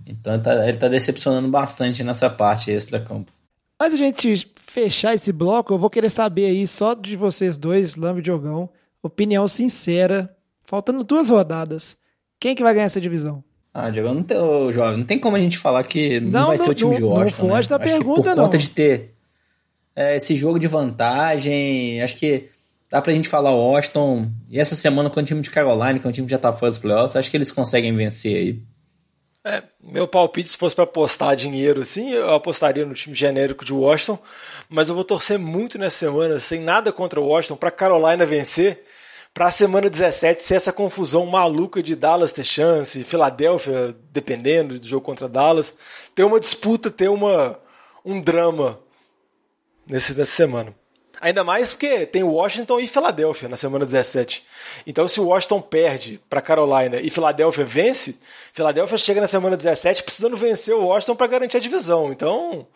Então, 0.06 0.32
ele 0.32 0.42
tá, 0.42 0.68
ele 0.68 0.78
tá 0.78 0.88
decepcionando 0.88 1.48
bastante 1.48 2.02
nessa 2.02 2.30
parte 2.30 2.70
extra-campo. 2.70 3.30
Mas 3.78 3.92
a 3.92 3.96
gente 3.98 4.50
fechar 4.56 5.14
esse 5.14 5.32
bloco, 5.32 5.74
eu 5.74 5.78
vou 5.78 5.90
querer 5.90 6.08
saber 6.08 6.46
aí, 6.46 6.66
só 6.66 6.94
de 6.94 7.14
vocês 7.14 7.58
dois, 7.58 7.94
Lamb 7.94 8.20
e 8.20 8.22
Diogão, 8.22 8.70
opinião 9.02 9.46
sincera, 9.46 10.34
faltando 10.62 11.04
duas 11.04 11.28
rodadas. 11.28 11.98
Quem 12.38 12.54
que 12.54 12.62
vai 12.62 12.72
ganhar 12.72 12.86
essa 12.86 13.00
divisão? 13.00 13.44
Ah, 13.72 13.88
Diogão, 13.90 14.14
não 14.14 14.22
tem, 14.22 14.36
ô, 14.36 14.72
jovem, 14.72 14.98
não 14.98 15.06
tem 15.06 15.18
como 15.18 15.36
a 15.36 15.38
gente 15.38 15.56
falar 15.56 15.84
que 15.84 16.18
não, 16.20 16.40
não 16.40 16.46
vai 16.48 16.56
não, 16.56 16.64
ser 16.64 16.70
o 16.70 16.74
time 16.74 16.90
não, 16.90 16.96
de 16.96 17.04
Washington. 17.04 17.42
Não 17.42 17.48
foge 17.50 17.70
né? 17.70 17.78
da 17.78 17.84
pergunta, 17.84 18.22
por 18.22 18.36
não. 18.36 18.44
conta 18.44 18.58
de 18.58 18.70
ter 18.70 19.14
é, 19.94 20.16
esse 20.16 20.34
jogo 20.34 20.58
de 20.58 20.66
vantagem, 20.66 22.02
acho 22.02 22.16
que 22.16 22.48
dá 22.90 23.00
pra 23.00 23.12
gente 23.12 23.28
falar 23.28 23.54
Washington. 23.54 24.30
E 24.48 24.58
essa 24.58 24.74
semana 24.74 25.08
com 25.08 25.20
o 25.20 25.24
time 25.24 25.40
de 25.40 25.50
Carolina, 25.50 25.98
que 25.98 26.06
é 26.06 26.08
um 26.08 26.12
time 26.12 26.26
que 26.26 26.32
já 26.32 26.38
tá 26.38 26.52
fora 26.52 26.70
dos 26.70 26.78
playoffs, 26.78 27.14
acho 27.14 27.30
que 27.30 27.36
eles 27.36 27.52
conseguem 27.52 27.94
vencer 27.94 28.36
aí. 28.36 28.62
É, 29.42 29.62
meu 29.82 30.06
palpite, 30.06 30.50
se 30.50 30.58
fosse 30.58 30.74
para 30.74 30.84
apostar 30.84 31.34
dinheiro 31.34 31.80
assim, 31.80 32.10
eu 32.10 32.34
apostaria 32.34 32.84
no 32.84 32.92
time 32.92 33.14
genérico 33.14 33.64
de 33.64 33.72
Washington, 33.72 34.18
mas 34.68 34.88
eu 34.88 34.94
vou 34.94 35.04
torcer 35.04 35.38
muito 35.38 35.78
nessa 35.78 35.96
semana, 35.96 36.38
sem 36.38 36.60
nada 36.60 36.92
contra 36.92 37.18
o 37.18 37.26
Washington, 37.26 37.56
para 37.56 37.70
Carolina 37.70 38.26
vencer, 38.26 38.84
para 39.32 39.46
a 39.46 39.50
semana 39.50 39.88
17 39.88 40.42
ser 40.42 40.56
essa 40.56 40.72
confusão 40.72 41.24
maluca 41.26 41.82
de 41.82 41.94
Dallas 41.94 42.32
ter 42.32 42.44
chance, 42.44 43.02
Filadélfia, 43.04 43.96
dependendo 44.12 44.78
do 44.78 44.86
jogo 44.86 45.04
contra 45.04 45.28
Dallas, 45.28 45.74
ter 46.14 46.24
uma 46.24 46.40
disputa, 46.40 46.90
ter 46.90 47.08
uma, 47.08 47.58
um 48.04 48.20
drama 48.20 48.80
nesse, 49.86 50.14
nessa 50.14 50.32
semana. 50.32 50.74
Ainda 51.20 51.44
mais 51.44 51.72
porque 51.72 52.06
tem 52.06 52.22
Washington 52.22 52.80
e 52.80 52.88
Filadélfia 52.88 53.46
na 53.46 53.56
semana 53.56 53.84
17. 53.84 54.42
Então, 54.86 55.06
se 55.06 55.20
o 55.20 55.26
Washington 55.26 55.60
perde 55.60 56.18
para 56.30 56.40
Carolina 56.40 56.98
e 56.98 57.10
Filadélfia 57.10 57.64
vence, 57.64 58.18
Filadélfia 58.54 58.96
chega 58.96 59.20
na 59.20 59.26
semana 59.26 59.54
17 59.54 60.02
precisando 60.02 60.34
vencer 60.34 60.74
o 60.74 60.86
Washington 60.86 61.16
para 61.16 61.26
garantir 61.26 61.58
a 61.58 61.60
divisão. 61.60 62.10
Então, 62.10 62.66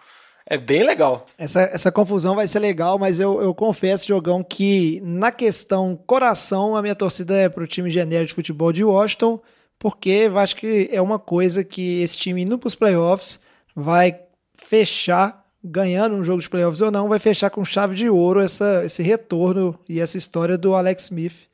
é 0.47 0.59
bem 0.59 0.85
legal. 0.85 1.27
Essa, 1.39 1.63
essa 1.63 1.91
confusão 1.91 2.35
vai 2.35 2.47
ser 2.47 2.59
legal, 2.59 2.99
mas 2.99 3.19
eu, 3.19 3.41
eu 3.41 3.55
confesso, 3.55 4.07
Jogão, 4.07 4.45
que 4.45 5.01
na 5.03 5.33
questão 5.33 5.99
coração, 6.07 6.77
a 6.77 6.83
minha 6.83 6.95
torcida 6.95 7.35
é 7.35 7.49
pro 7.49 7.67
time 7.67 7.91
genérico 7.91 8.29
de 8.29 8.35
futebol 8.35 8.73
de 8.73 8.85
Washington, 8.85 9.41
porque 9.79 10.11
eu 10.11 10.39
acho 10.39 10.57
que 10.57 10.89
é 10.93 11.01
uma 11.01 11.19
coisa 11.19 11.65
que 11.65 12.03
esse 12.03 12.19
time 12.19 12.43
indo 12.43 12.59
pros 12.59 12.75
playoffs 12.75 13.41
vai 13.75 14.21
fechar 14.55 15.45
ganhando 15.65 16.15
um 16.15 16.23
jogo 16.23 16.43
de 16.43 16.51
playoffs 16.51 16.83
ou 16.83 16.91
não, 16.91 17.09
vai 17.09 17.19
fechar 17.19 17.49
com 17.49 17.65
chave 17.65 17.95
de 17.95 18.11
ouro 18.11 18.41
essa, 18.41 18.83
esse 18.85 19.03
retorno 19.03 19.79
e 19.89 19.99
essa 19.99 20.19
história 20.19 20.59
do 20.59 20.75
Alex 20.75 21.05
Smith, 21.05 21.45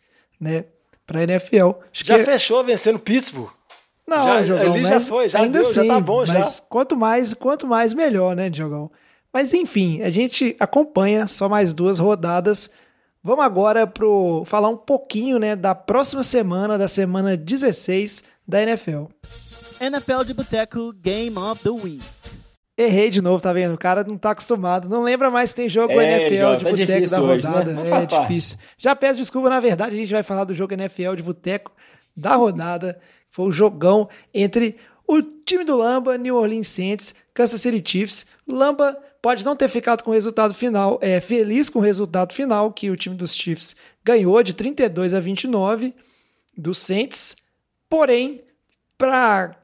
né, 0.40 0.64
para 1.06 1.20
a 1.20 1.22
NFL. 1.22 1.70
Acho 1.92 2.04
já 2.04 2.18
que... 2.18 2.24
fechou 2.24 2.64
vencendo 2.64 2.98
Pittsburgh. 2.98 3.52
Não, 4.10 4.24
já, 4.24 4.42
Diogão, 4.42 4.74
ali 4.74 4.82
já 4.82 5.00
foi, 5.00 5.28
já 5.28 5.38
ainda 5.38 5.60
deu, 5.60 5.60
assim, 5.60 5.86
já 5.86 5.94
tá 5.94 6.00
bom 6.00 6.26
já. 6.26 6.34
Mas 6.34 6.58
quanto 6.58 6.96
mais, 6.96 7.32
quanto 7.32 7.66
mais 7.66 7.94
melhor, 7.94 8.34
né, 8.34 8.50
Diogão? 8.50 8.90
Mas 9.32 9.54
enfim, 9.54 10.02
a 10.02 10.10
gente 10.10 10.56
acompanha 10.58 11.28
só 11.28 11.48
mais 11.48 11.72
duas 11.72 11.98
rodadas. 11.98 12.70
Vamos 13.22 13.44
agora 13.44 13.86
pro 13.86 14.42
falar 14.44 14.68
um 14.68 14.76
pouquinho, 14.76 15.38
né, 15.38 15.54
da 15.54 15.74
próxima 15.74 16.24
semana, 16.24 16.76
da 16.76 16.88
semana 16.88 17.36
16 17.36 18.24
da 18.46 18.60
NFL. 18.62 19.04
NFL 19.80 20.24
de 20.26 20.34
Boteco 20.34 20.92
Game 20.92 21.38
of 21.38 21.62
the 21.62 21.70
Week. 21.70 22.02
Errei 22.76 23.10
de 23.10 23.20
novo, 23.20 23.40
tá 23.42 23.52
vendo? 23.52 23.74
O 23.74 23.78
cara 23.78 24.02
não 24.02 24.16
tá 24.16 24.30
acostumado. 24.30 24.88
Não 24.88 25.02
lembra 25.02 25.30
mais 25.30 25.50
se 25.50 25.56
tem 25.56 25.68
jogo 25.68 25.92
É, 26.00 26.22
NFL 26.22 26.34
João, 26.34 26.56
de 26.56 26.64
tá 26.64 26.70
boteco 26.70 27.10
da 27.10 27.22
hoje, 27.22 27.46
né? 27.46 27.50
rodada. 27.50 27.88
É 27.88 28.06
difícil. 28.06 28.58
Já 28.78 28.96
peço 28.96 29.20
desculpa, 29.20 29.50
na 29.50 29.60
verdade, 29.60 29.94
a 29.94 29.98
gente 29.98 30.10
vai 30.10 30.22
falar 30.22 30.44
do 30.44 30.54
jogo 30.54 30.72
NFL 30.72 31.14
de 31.14 31.22
boteco 31.22 31.72
da 32.16 32.34
rodada. 32.36 32.98
Foi 33.30 33.46
o 33.46 33.52
jogão 33.52 34.08
entre 34.34 34.76
o 35.06 35.22
time 35.22 35.64
do 35.64 35.76
Lamba, 35.76 36.18
New 36.18 36.36
Orleans 36.36 36.68
Saints, 36.68 37.14
Kansas 37.32 37.60
City 37.60 37.82
Chiefs. 37.84 38.26
Lamba 38.46 38.96
pode 39.22 39.44
não 39.44 39.56
ter 39.56 39.68
ficado 39.68 40.02
com 40.02 40.10
o 40.10 40.14
resultado 40.14 40.54
final, 40.54 40.98
é 41.02 41.20
feliz 41.20 41.68
com 41.68 41.78
o 41.78 41.82
resultado 41.82 42.32
final, 42.32 42.72
que 42.72 42.90
o 42.90 42.96
time 42.96 43.16
dos 43.16 43.34
Chiefs 43.34 43.76
ganhou 44.04 44.42
de 44.42 44.54
32 44.54 45.14
a 45.14 45.20
29 45.20 45.94
dos 46.56 46.78
Saints. 46.78 47.36
Porém, 47.88 48.42
para 48.96 49.56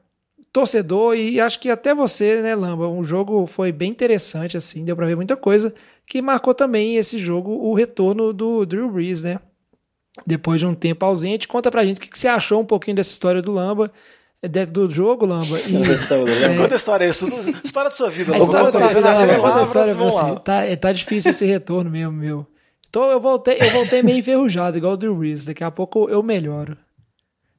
torcedor 0.51 1.15
e 1.15 1.39
acho 1.39 1.59
que 1.59 1.69
até 1.69 1.93
você, 1.93 2.41
né, 2.41 2.55
Lamba, 2.55 2.87
o 2.87 3.03
jogo 3.03 3.45
foi 3.45 3.71
bem 3.71 3.91
interessante 3.91 4.57
assim, 4.57 4.83
deu 4.83 4.95
para 4.95 5.05
ver 5.05 5.15
muita 5.15 5.37
coisa, 5.37 5.73
que 6.05 6.21
marcou 6.21 6.53
também 6.53 6.95
esse 6.95 7.17
jogo 7.17 7.51
o 7.51 7.73
retorno 7.73 8.33
do 8.33 8.65
Drew 8.65 8.89
Brees, 8.89 9.23
né? 9.23 9.39
Depois 10.25 10.59
de 10.59 10.65
um 10.67 10.73
tempo 10.75 11.05
ausente, 11.05 11.47
conta 11.47 11.69
pra 11.71 11.85
gente 11.85 11.97
o 11.97 12.01
que 12.01 12.09
que 12.09 12.17
você 12.19 12.27
achou 12.27 12.61
um 12.61 12.65
pouquinho 12.65 12.95
dessa 12.95 13.11
história 13.11 13.41
do 13.41 13.51
Lamba, 13.51 13.91
do 14.71 14.89
jogo, 14.89 15.25
Lamba. 15.25 15.59
E, 15.67 15.73
Conta 16.57 16.73
a 16.73 16.75
história 16.75 17.05
aí, 17.05 17.11
isso- 17.11 17.27
história 17.63 17.89
da 17.89 17.95
sua 17.95 18.09
vida. 18.09 18.31
a 18.33 18.37
Lamba. 18.37 18.45
história 18.45 18.71
da 18.71 18.77
sua 18.79 18.87
vida, 18.87 19.09
Lamba, 19.09 19.37
conta 19.41 19.59
a 19.59 19.63
história 19.63 19.95
pra 19.95 20.03
você. 20.05 20.39
Tá, 20.43 20.63
é, 20.63 20.75
tá 20.75 20.91
difícil 20.91 21.31
esse 21.31 21.45
retorno 21.45 21.89
mesmo, 21.89 22.11
meu. 22.13 22.45
Então 22.89 23.09
eu 23.11 23.19
voltei, 23.19 23.57
eu 23.59 23.69
voltei 23.71 24.01
meio 24.01 24.17
enferrujado, 24.19 24.77
igual 24.77 24.93
o 24.93 24.97
Drew 24.97 25.15
Brees. 25.15 25.43
Daqui 25.45 25.63
a 25.63 25.71
pouco 25.71 26.09
eu 26.09 26.21
melhoro. 26.23 26.77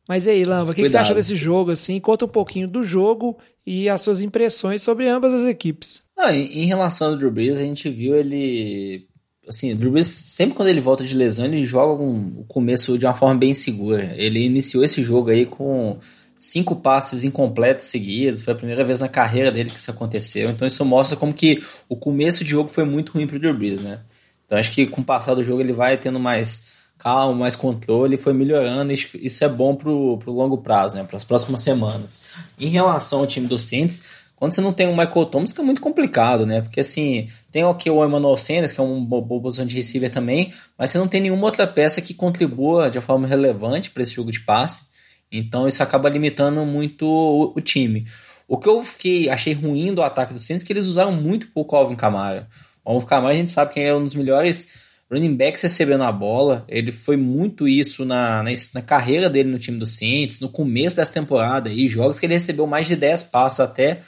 Mas 0.08 0.24
e 0.24 0.30
aí, 0.30 0.44
Lamba, 0.44 0.70
o 0.70 0.74
que, 0.74 0.82
que 0.82 0.88
você 0.88 0.96
achou 0.96 1.14
desse 1.14 1.36
jogo? 1.36 1.70
Assim, 1.70 2.00
conta 2.00 2.24
um 2.24 2.28
pouquinho 2.28 2.66
do 2.66 2.82
jogo 2.82 3.36
e 3.66 3.88
as 3.90 4.00
suas 4.00 4.22
impressões 4.22 4.80
sobre 4.80 5.06
ambas 5.06 5.34
as 5.34 5.42
equipes. 5.42 6.02
Em, 6.30 6.62
em 6.62 6.66
relação 6.66 7.08
ao 7.08 7.16
Drew 7.16 7.30
Brees, 7.30 7.58
a 7.58 7.62
gente 7.62 7.90
viu 7.90 8.16
ele. 8.16 9.06
Assim, 9.48 9.72
o 9.72 9.76
Drew 9.76 9.90
Brees, 9.90 10.06
sempre 10.06 10.54
quando 10.54 10.68
ele 10.68 10.80
volta 10.80 11.02
de 11.02 11.14
lesão, 11.14 11.46
ele 11.46 11.64
joga 11.64 12.02
um- 12.02 12.40
o 12.40 12.44
começo 12.44 12.98
de 12.98 13.06
uma 13.06 13.14
forma 13.14 13.34
bem 13.34 13.54
segura. 13.54 14.14
Ele 14.16 14.40
iniciou 14.44 14.84
esse 14.84 15.02
jogo 15.02 15.30
aí 15.30 15.46
com 15.46 15.96
cinco 16.36 16.76
passes 16.76 17.24
incompletos 17.24 17.86
seguidos. 17.86 18.42
Foi 18.42 18.52
a 18.52 18.56
primeira 18.56 18.84
vez 18.84 19.00
na 19.00 19.08
carreira 19.08 19.50
dele 19.50 19.70
que 19.70 19.78
isso 19.78 19.90
aconteceu. 19.90 20.50
Então 20.50 20.68
isso 20.68 20.84
mostra 20.84 21.16
como 21.16 21.32
que 21.32 21.62
o 21.88 21.96
começo 21.96 22.44
de 22.44 22.50
jogo 22.50 22.68
foi 22.68 22.84
muito 22.84 23.12
ruim 23.12 23.26
pro 23.26 23.38
Drew 23.38 23.56
Brees, 23.56 23.80
né? 23.80 24.00
Então 24.46 24.56
acho 24.58 24.70
que 24.70 24.86
com 24.86 25.00
o 25.00 25.04
passar 25.04 25.34
do 25.34 25.42
jogo 25.42 25.60
ele 25.60 25.72
vai 25.72 25.96
tendo 25.96 26.20
mais 26.20 26.76
calma, 26.98 27.32
mais 27.34 27.54
controle, 27.56 28.16
foi 28.16 28.32
melhorando. 28.32 28.92
Isso 28.92 29.44
é 29.44 29.48
bom 29.48 29.74
pro, 29.74 30.18
pro 30.18 30.32
longo 30.32 30.58
prazo, 30.58 30.96
né? 30.96 31.04
Para 31.04 31.16
as 31.16 31.24
próximas 31.24 31.60
semanas. 31.60 32.22
Em 32.58 32.68
relação 32.68 33.20
ao 33.20 33.26
time 33.26 33.46
do 33.46 33.58
Saints, 33.58 34.02
quando 34.38 34.52
você 34.52 34.60
não 34.60 34.72
tem 34.72 34.86
o 34.86 34.96
Michael 34.96 35.26
Thomas, 35.26 35.50
fica 35.50 35.64
muito 35.64 35.80
complicado, 35.80 36.46
né? 36.46 36.60
Porque 36.60 36.78
assim, 36.78 37.28
tem 37.50 37.64
aqui 37.64 37.90
o 37.90 38.04
Emmanuel 38.04 38.36
Sanders, 38.36 38.70
que 38.72 38.80
é 38.80 38.84
um 38.84 39.04
bo- 39.04 39.20
boa 39.20 39.42
posição 39.42 39.66
de 39.66 39.74
receiver 39.74 40.08
também, 40.10 40.52
mas 40.78 40.90
você 40.90 40.98
não 40.98 41.08
tem 41.08 41.20
nenhuma 41.20 41.44
outra 41.44 41.66
peça 41.66 42.00
que 42.00 42.14
contribua 42.14 42.88
de 42.88 43.00
forma 43.00 43.26
relevante 43.26 43.90
para 43.90 44.04
esse 44.04 44.14
jogo 44.14 44.30
de 44.30 44.38
passe. 44.38 44.82
Então 45.30 45.66
isso 45.66 45.82
acaba 45.82 46.08
limitando 46.08 46.64
muito 46.64 47.04
o, 47.04 47.52
o 47.56 47.60
time. 47.60 48.04
O 48.46 48.56
que 48.56 48.68
eu 48.68 48.80
fiquei, 48.80 49.28
achei 49.28 49.52
ruim 49.52 49.92
do 49.92 50.02
ataque 50.02 50.32
do 50.32 50.40
Saints 50.40 50.62
é 50.62 50.66
que 50.66 50.72
eles 50.72 50.86
usaram 50.86 51.12
muito 51.12 51.48
pouco 51.48 51.74
o 51.74 51.78
Alvin 51.80 51.96
Kamara. 51.96 52.48
O 52.84 52.92
Alvin 52.92 53.06
Kamara 53.06 53.34
a 53.34 53.36
gente 53.36 53.50
sabe 53.50 53.74
que 53.74 53.80
é 53.80 53.92
um 53.92 54.04
dos 54.04 54.14
melhores 54.14 54.68
running 55.10 55.34
backs 55.34 55.62
recebendo 55.62 56.04
a 56.04 56.12
bola. 56.12 56.64
Ele 56.68 56.92
foi 56.92 57.16
muito 57.16 57.66
isso 57.66 58.04
na, 58.04 58.40
na, 58.42 58.50
na 58.74 58.82
carreira 58.82 59.28
dele 59.28 59.50
no 59.50 59.58
time 59.58 59.78
do 59.78 59.84
Saints, 59.84 60.38
no 60.40 60.48
começo 60.48 60.94
dessa 60.94 61.12
temporada 61.12 61.68
aí, 61.68 61.88
jogos 61.88 62.20
que 62.20 62.26
ele 62.26 62.34
recebeu 62.34 62.68
mais 62.68 62.86
de 62.86 62.94
10 62.94 63.24
passes 63.24 63.58
até 63.58 63.98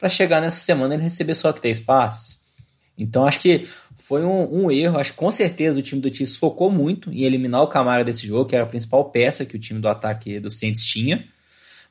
para 0.00 0.08
chegar 0.08 0.40
nessa 0.40 0.56
semana 0.56 0.94
ele 0.94 1.02
receber 1.02 1.34
só 1.34 1.52
3 1.52 1.78
passes. 1.80 2.40
Então 2.96 3.26
acho 3.26 3.40
que 3.40 3.68
foi 3.94 4.24
um, 4.24 4.64
um 4.64 4.70
erro. 4.70 4.98
Acho 4.98 5.12
que 5.12 5.18
com 5.18 5.30
certeza 5.30 5.78
o 5.78 5.82
time 5.82 6.00
do 6.00 6.12
Chiefs 6.12 6.36
focou 6.36 6.70
muito 6.70 7.10
em 7.12 7.22
eliminar 7.22 7.62
o 7.62 7.66
Camara 7.66 8.02
desse 8.02 8.26
jogo, 8.26 8.48
que 8.48 8.56
era 8.56 8.64
a 8.64 8.68
principal 8.68 9.04
peça 9.10 9.44
que 9.44 9.56
o 9.56 9.58
time 9.58 9.78
do 9.78 9.88
ataque 9.88 10.40
do 10.40 10.50
Saints 10.50 10.84
tinha. 10.84 11.24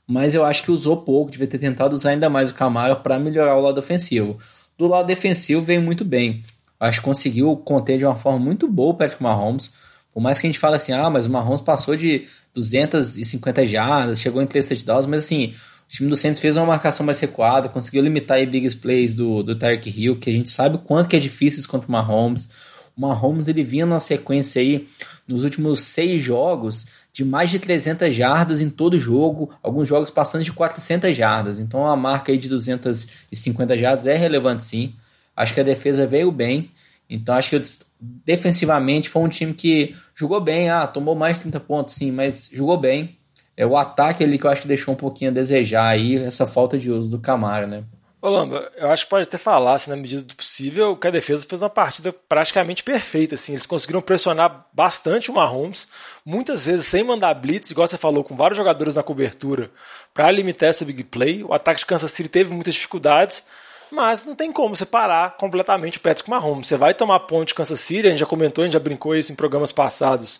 Mas 0.08 0.34
eu 0.34 0.44
acho 0.44 0.64
que 0.64 0.72
usou 0.72 0.98
pouco, 0.98 1.32
devia 1.32 1.48
ter 1.48 1.60
tentado 1.60 1.96
usar 1.96 2.12
ainda 2.12 2.30
mais 2.30 2.50
o 2.50 2.56
Camara 2.56 2.96
para 2.96 3.20
melhorar 3.20 3.56
o 3.56 3.62
lado 3.62 3.78
ofensivo. 3.78 4.40
Do 4.78 4.88
lado 4.88 5.06
defensivo 5.06 5.62
veio 5.62 5.82
muito 5.82 6.04
bem. 6.04 6.44
Acho 6.80 7.00
que 7.00 7.06
conseguiu 7.06 7.56
conter 7.58 7.98
de 7.98 8.06
uma 8.06 8.16
forma 8.16 8.40
muito 8.40 8.68
boa 8.68 8.94
o 8.94 8.98
Patrick 8.98 9.22
Mahomes. 9.22 9.74
Por 10.12 10.22
mais 10.22 10.40
que 10.40 10.48
a 10.48 10.50
gente 10.50 10.60
fale 10.60 10.76
assim, 10.76 10.94
ah, 10.94 11.10
mas 11.10 11.26
o 11.26 11.30
Mahomes 11.30 11.62
passou 11.62 11.96
de 11.96 12.28
250 12.54 13.68
jardas, 13.68 14.20
chegou 14.20 14.42
em 14.42 14.48
3 14.48 14.68
touchdowns, 14.68 15.06
mas 15.06 15.26
assim, 15.26 15.54
o 15.90 15.92
time 15.92 16.08
do 16.08 16.16
Saints 16.16 16.40
fez 16.40 16.56
uma 16.56 16.68
marcação 16.68 17.04
mais 17.04 17.20
recuada, 17.20 17.68
conseguiu 17.68 18.04
limitar 18.04 18.38
aí 18.38 18.46
big 18.46 18.76
plays 18.76 19.16
do, 19.16 19.42
do 19.42 19.56
Tyreek 19.56 19.90
Hill, 19.90 20.20
que 20.20 20.30
a 20.30 20.34
gente 20.34 20.52
sabe 20.52 20.76
o 20.76 20.80
quanto 20.80 21.10
que 21.10 21.16
é 21.16 21.20
difícil 21.20 21.68
contra 21.68 21.90
o 21.90 21.92
Mahomes. 21.92 22.48
O 22.96 23.02
Mahomes, 23.02 23.48
ele 23.48 23.64
vinha 23.64 23.88
numa 23.88 24.00
sequência 24.00 24.62
aí, 24.62 24.88
nos 25.28 25.44
últimos 25.44 25.82
seis 25.82 26.22
jogos, 26.22 26.90
de 27.12 27.26
mais 27.26 27.50
de 27.50 27.58
300 27.58 28.14
jardas 28.14 28.62
em 28.62 28.70
todo 28.70 29.00
jogo, 29.00 29.50
alguns 29.64 29.88
jogos 29.88 30.12
passando 30.12 30.44
de 30.44 30.52
400 30.52 31.16
jardas. 31.16 31.60
Então 31.60 31.88
a 31.88 31.96
marca 31.96 32.32
aí 32.32 32.38
de 32.38 32.48
250 32.50 33.76
jardas 33.76 34.06
é 34.06 34.16
relevante 34.16 34.66
sim. 34.66 34.94
Acho 35.36 35.56
que 35.56 35.60
a 35.60 35.64
defesa 35.64 36.06
veio 36.06 36.32
bem. 36.32 36.70
Então 37.10 37.34
acho 37.34 37.50
que 37.50 37.62
defensivamente 38.00 39.10
foi 39.10 39.24
um 39.24 39.30
time 39.30 39.56
que 39.56 39.96
jogou 40.14 40.40
bem. 40.40 40.70
Ah, 40.70 40.86
tomou 40.86 41.16
mais 41.16 41.38
de 41.38 41.44
30 41.44 41.60
pontos 41.62 41.96
sim, 41.96 42.12
mas 42.12 42.48
jogou 42.54 42.78
bem. 42.78 43.18
É 43.60 43.66
o 43.66 43.76
ataque 43.76 44.24
ali 44.24 44.40
que 44.40 44.46
eu 44.46 44.50
acho 44.50 44.62
que 44.62 44.70
deixou 44.70 44.94
um 44.94 44.98
pouquinho 44.98 45.32
a 45.32 45.34
desejar 45.34 45.90
aí, 45.90 46.16
essa 46.16 46.48
falta 46.48 46.78
de 46.78 46.90
uso 46.90 47.12
do 47.12 47.20
Camaro, 47.20 47.68
né? 47.68 47.84
Ô 48.22 48.30
Lamba, 48.30 48.72
eu 48.78 48.90
acho 48.90 49.04
que 49.04 49.10
pode 49.10 49.28
até 49.28 49.38
falar, 49.38 49.74
assim, 49.74 49.90
na 49.90 49.98
medida 49.98 50.22
do 50.22 50.34
possível, 50.34 50.96
que 50.96 51.06
a 51.06 51.12
defesa 51.12 51.46
fez 51.46 51.62
uma 51.62 51.70
partida 51.70 52.14
praticamente 52.14 52.86
perfeita. 52.86 53.36
Assim. 53.36 53.52
Eles 53.52 53.66
conseguiram 53.66 54.02
pressionar 54.02 54.66
bastante 54.72 55.30
o 55.30 55.34
Mahomes, 55.34 55.90
muitas 56.26 56.68
vezes 56.68 56.86
sem 56.86 57.04
mandar 57.04 57.34
blitz, 57.34 57.70
igual 57.70 57.86
você 57.86 57.98
falou, 57.98 58.24
com 58.24 58.34
vários 58.34 58.56
jogadores 58.58 58.96
na 58.96 59.04
cobertura, 59.04 59.70
para 60.14 60.32
limitar 60.32 60.70
essa 60.70 60.86
big 60.86 61.04
play. 61.04 61.44
O 61.44 61.54
ataque 61.54 61.82
de 61.82 61.86
Kansas 61.86 62.14
City 62.14 62.30
teve 62.30 62.54
muitas 62.54 62.74
dificuldades, 62.74 63.44
mas 63.92 64.24
não 64.24 64.36
tem 64.36 64.54
como 64.54 64.74
você 64.74 64.86
parar 64.86 65.36
completamente 65.36 65.98
o 65.98 66.02
Patrick 66.02 66.30
Mahomes. 66.30 66.70
Você 66.70 66.78
vai 66.78 66.94
tomar 66.94 67.20
ponte 67.22 67.50
de 67.50 67.56
Kansas 67.56 67.82
City, 67.82 68.08
a 68.08 68.10
gente 68.12 68.20
já 68.20 68.26
comentou, 68.26 68.62
a 68.62 68.68
gente 68.68 68.74
já 68.74 68.80
brincou 68.80 69.14
isso 69.18 69.34
em 69.34 69.36
programas 69.36 69.74
passados, 69.74 70.40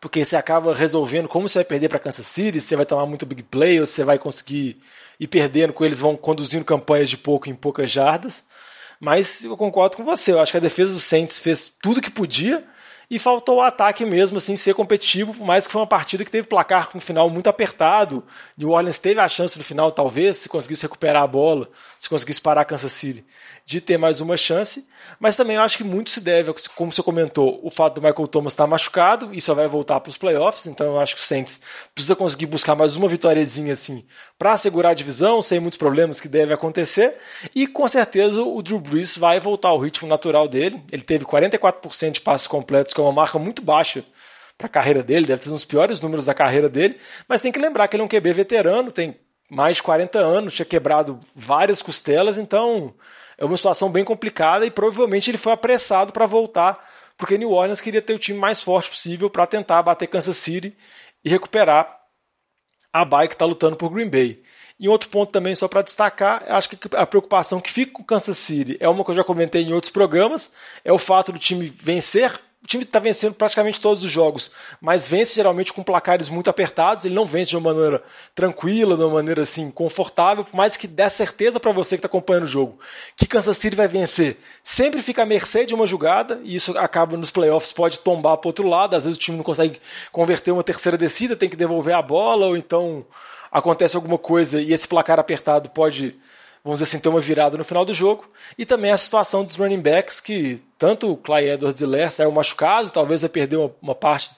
porque 0.00 0.24
você 0.24 0.34
acaba 0.34 0.74
resolvendo 0.74 1.28
como 1.28 1.48
você 1.48 1.58
vai 1.58 1.64
perder 1.64 1.88
para 1.88 1.98
Kansas 1.98 2.26
City, 2.26 2.60
você 2.60 2.74
vai 2.74 2.86
tomar 2.86 3.04
muito 3.06 3.26
big 3.26 3.42
play, 3.42 3.78
ou 3.78 3.86
você 3.86 4.02
vai 4.02 4.18
conseguir 4.18 4.80
ir 5.18 5.26
perdendo 5.26 5.72
com 5.72 5.84
eles, 5.84 6.00
vão 6.00 6.16
conduzindo 6.16 6.64
campanhas 6.64 7.10
de 7.10 7.18
pouco 7.18 7.50
em 7.50 7.54
poucas 7.54 7.90
jardas. 7.90 8.44
Mas 8.98 9.44
eu 9.44 9.56
concordo 9.56 9.96
com 9.96 10.04
você, 10.04 10.32
eu 10.32 10.40
acho 10.40 10.52
que 10.52 10.58
a 10.58 10.60
defesa 10.60 10.92
do 10.92 11.00
Saints 11.00 11.38
fez 11.38 11.68
tudo 11.68 12.00
que 12.00 12.10
podia 12.10 12.66
e 13.10 13.18
faltou 13.18 13.56
o 13.56 13.60
ataque 13.60 14.04
mesmo, 14.04 14.38
assim, 14.38 14.54
ser 14.54 14.72
competitivo, 14.74 15.34
por 15.34 15.44
mais 15.44 15.66
que 15.66 15.72
foi 15.72 15.80
uma 15.80 15.86
partida 15.86 16.24
que 16.24 16.30
teve 16.30 16.46
placar 16.46 16.88
com 16.88 16.98
um 16.98 17.00
final 17.00 17.28
muito 17.28 17.48
apertado. 17.48 18.24
New 18.56 18.70
Orleans 18.70 19.00
teve 19.00 19.20
a 19.20 19.28
chance 19.28 19.58
no 19.58 19.64
final, 19.64 19.90
talvez, 19.90 20.36
se 20.36 20.48
conseguisse 20.48 20.82
recuperar 20.82 21.24
a 21.24 21.26
bola, 21.26 21.68
se 21.98 22.08
conseguisse 22.08 22.40
parar 22.40 22.64
Kansas 22.64 22.92
City, 22.92 23.24
de 23.70 23.80
ter 23.80 23.96
mais 23.96 24.20
uma 24.20 24.36
chance. 24.36 24.84
Mas 25.20 25.36
também 25.36 25.54
eu 25.54 25.62
acho 25.62 25.76
que 25.76 25.84
muito 25.84 26.10
se 26.10 26.20
deve, 26.20 26.52
como 26.74 26.92
você 26.92 27.04
comentou, 27.04 27.60
o 27.62 27.70
fato 27.70 27.94
do 27.94 28.02
Michael 28.02 28.26
Thomas 28.26 28.52
estar 28.52 28.66
machucado 28.66 29.32
e 29.32 29.40
só 29.40 29.54
vai 29.54 29.68
voltar 29.68 30.00
para 30.00 30.10
os 30.10 30.16
playoffs. 30.16 30.66
Então 30.66 30.88
eu 30.88 30.98
acho 30.98 31.14
que 31.14 31.22
o 31.22 31.24
Saints 31.24 31.60
precisa 31.94 32.16
conseguir 32.16 32.46
buscar 32.46 32.74
mais 32.74 32.96
uma 32.96 33.06
vitóriazinha 33.06 33.72
assim 33.74 34.04
para 34.36 34.54
assegurar 34.54 34.90
a 34.90 34.94
divisão, 34.94 35.40
sem 35.40 35.60
muitos 35.60 35.78
problemas 35.78 36.18
que 36.18 36.26
deve 36.26 36.52
acontecer. 36.52 37.16
E 37.54 37.64
com 37.64 37.86
certeza 37.86 38.42
o 38.42 38.60
Drew 38.60 38.80
Brees 38.80 39.16
vai 39.16 39.38
voltar 39.38 39.68
ao 39.68 39.78
ritmo 39.78 40.08
natural 40.08 40.48
dele. 40.48 40.82
Ele 40.90 41.02
teve 41.02 41.24
44% 41.24 42.10
de 42.10 42.20
passes 42.20 42.48
completos, 42.48 42.92
que 42.92 43.00
é 43.00 43.04
uma 43.04 43.12
marca 43.12 43.38
muito 43.38 43.62
baixa 43.62 44.04
para 44.58 44.66
a 44.66 44.70
carreira 44.70 45.00
dele, 45.00 45.26
deve 45.26 45.44
ser 45.44 45.50
um 45.50 45.54
dos 45.54 45.64
piores 45.64 46.00
números 46.00 46.26
da 46.26 46.34
carreira 46.34 46.68
dele. 46.68 46.96
Mas 47.28 47.40
tem 47.40 47.52
que 47.52 47.60
lembrar 47.60 47.86
que 47.86 47.94
ele 47.94 48.02
é 48.02 48.04
um 48.04 48.08
QB 48.08 48.32
veterano, 48.32 48.90
tem 48.90 49.14
mais 49.48 49.76
de 49.76 49.82
40 49.84 50.18
anos, 50.18 50.54
tinha 50.54 50.66
quebrado 50.66 51.20
várias 51.36 51.80
costelas, 51.80 52.36
então 52.36 52.94
é 53.40 53.44
uma 53.44 53.56
situação 53.56 53.90
bem 53.90 54.04
complicada 54.04 54.66
e 54.66 54.70
provavelmente 54.70 55.30
ele 55.30 55.38
foi 55.38 55.54
apressado 55.54 56.12
para 56.12 56.26
voltar, 56.26 56.86
porque 57.16 57.38
New 57.38 57.50
Orleans 57.50 57.80
queria 57.80 58.02
ter 58.02 58.12
o 58.12 58.18
time 58.18 58.38
mais 58.38 58.62
forte 58.62 58.90
possível 58.90 59.30
para 59.30 59.46
tentar 59.46 59.82
bater 59.82 60.06
Kansas 60.06 60.36
City 60.36 60.76
e 61.24 61.30
recuperar 61.30 61.98
a 62.92 63.02
bye 63.02 63.26
que 63.26 63.34
está 63.34 63.46
lutando 63.46 63.76
por 63.76 63.88
Green 63.88 64.10
Bay. 64.10 64.42
E 64.78 64.88
outro 64.88 65.08
ponto 65.08 65.32
também, 65.32 65.54
só 65.54 65.68
para 65.68 65.82
destacar, 65.82 66.44
acho 66.48 66.68
que 66.68 66.78
a 66.94 67.06
preocupação 67.06 67.60
que 67.60 67.70
fica 67.70 67.92
com 67.92 68.04
Kansas 68.04 68.36
City 68.36 68.76
é 68.78 68.88
uma 68.88 69.04
que 69.04 69.10
eu 69.10 69.14
já 69.14 69.24
comentei 69.24 69.62
em 69.62 69.72
outros 69.72 69.92
programas, 69.92 70.52
é 70.84 70.92
o 70.92 70.98
fato 70.98 71.32
do 71.32 71.38
time 71.38 71.66
vencer 71.66 72.38
time 72.70 72.84
está 72.84 73.00
vencendo 73.00 73.34
praticamente 73.34 73.80
todos 73.80 74.04
os 74.04 74.10
jogos, 74.10 74.52
mas 74.80 75.08
vence 75.08 75.34
geralmente 75.34 75.72
com 75.72 75.82
placares 75.82 76.28
muito 76.28 76.48
apertados. 76.48 77.04
Ele 77.04 77.14
não 77.14 77.26
vence 77.26 77.50
de 77.50 77.56
uma 77.56 77.74
maneira 77.74 78.02
tranquila, 78.32 78.96
de 78.96 79.02
uma 79.02 79.14
maneira 79.14 79.42
assim 79.42 79.70
confortável, 79.72 80.44
por 80.44 80.56
mais 80.56 80.76
que 80.76 80.86
dê 80.86 81.10
certeza 81.10 81.58
para 81.58 81.72
você 81.72 81.96
que 81.96 81.98
está 81.98 82.06
acompanhando 82.06 82.44
o 82.44 82.46
jogo 82.46 82.78
que 83.16 83.26
Kansas 83.26 83.56
City 83.56 83.74
vai 83.74 83.88
vencer. 83.88 84.36
Sempre 84.62 85.02
fica 85.02 85.22
à 85.22 85.26
mercê 85.26 85.66
de 85.66 85.74
uma 85.74 85.86
jogada 85.86 86.40
e 86.44 86.54
isso 86.54 86.78
acaba 86.78 87.16
nos 87.16 87.30
playoffs 87.30 87.72
pode 87.72 87.98
tombar 87.98 88.36
para 88.36 88.48
outro 88.48 88.68
lado. 88.68 88.94
Às 88.94 89.04
vezes 89.04 89.18
o 89.18 89.20
time 89.20 89.36
não 89.36 89.44
consegue 89.44 89.80
converter 90.12 90.52
uma 90.52 90.62
terceira 90.62 90.96
descida, 90.96 91.34
tem 91.34 91.48
que 91.48 91.56
devolver 91.56 91.94
a 91.94 92.02
bola 92.02 92.46
ou 92.46 92.56
então 92.56 93.04
acontece 93.50 93.96
alguma 93.96 94.16
coisa 94.16 94.60
e 94.60 94.72
esse 94.72 94.86
placar 94.86 95.18
apertado 95.18 95.70
pode 95.70 96.14
vamos 96.64 96.78
dizer 96.78 96.90
assim, 96.90 97.00
ter 97.00 97.08
uma 97.08 97.20
virada 97.20 97.56
no 97.56 97.64
final 97.64 97.84
do 97.84 97.94
jogo. 97.94 98.30
E 98.56 98.64
também 98.66 98.90
a 98.90 98.96
situação 98.96 99.44
dos 99.44 99.56
running 99.56 99.80
backs, 99.80 100.20
que 100.20 100.60
tanto 100.78 101.12
o 101.12 101.16
Clyde 101.16 101.48
Edwards 101.48 101.80
e 101.80 101.86
Ler 101.86 102.12
saiu 102.12 102.30
machucado, 102.32 102.90
talvez 102.90 103.20
vai 103.20 103.30
perder 103.30 103.56
uma, 103.56 103.72
uma 103.80 103.94
parte 103.94 104.30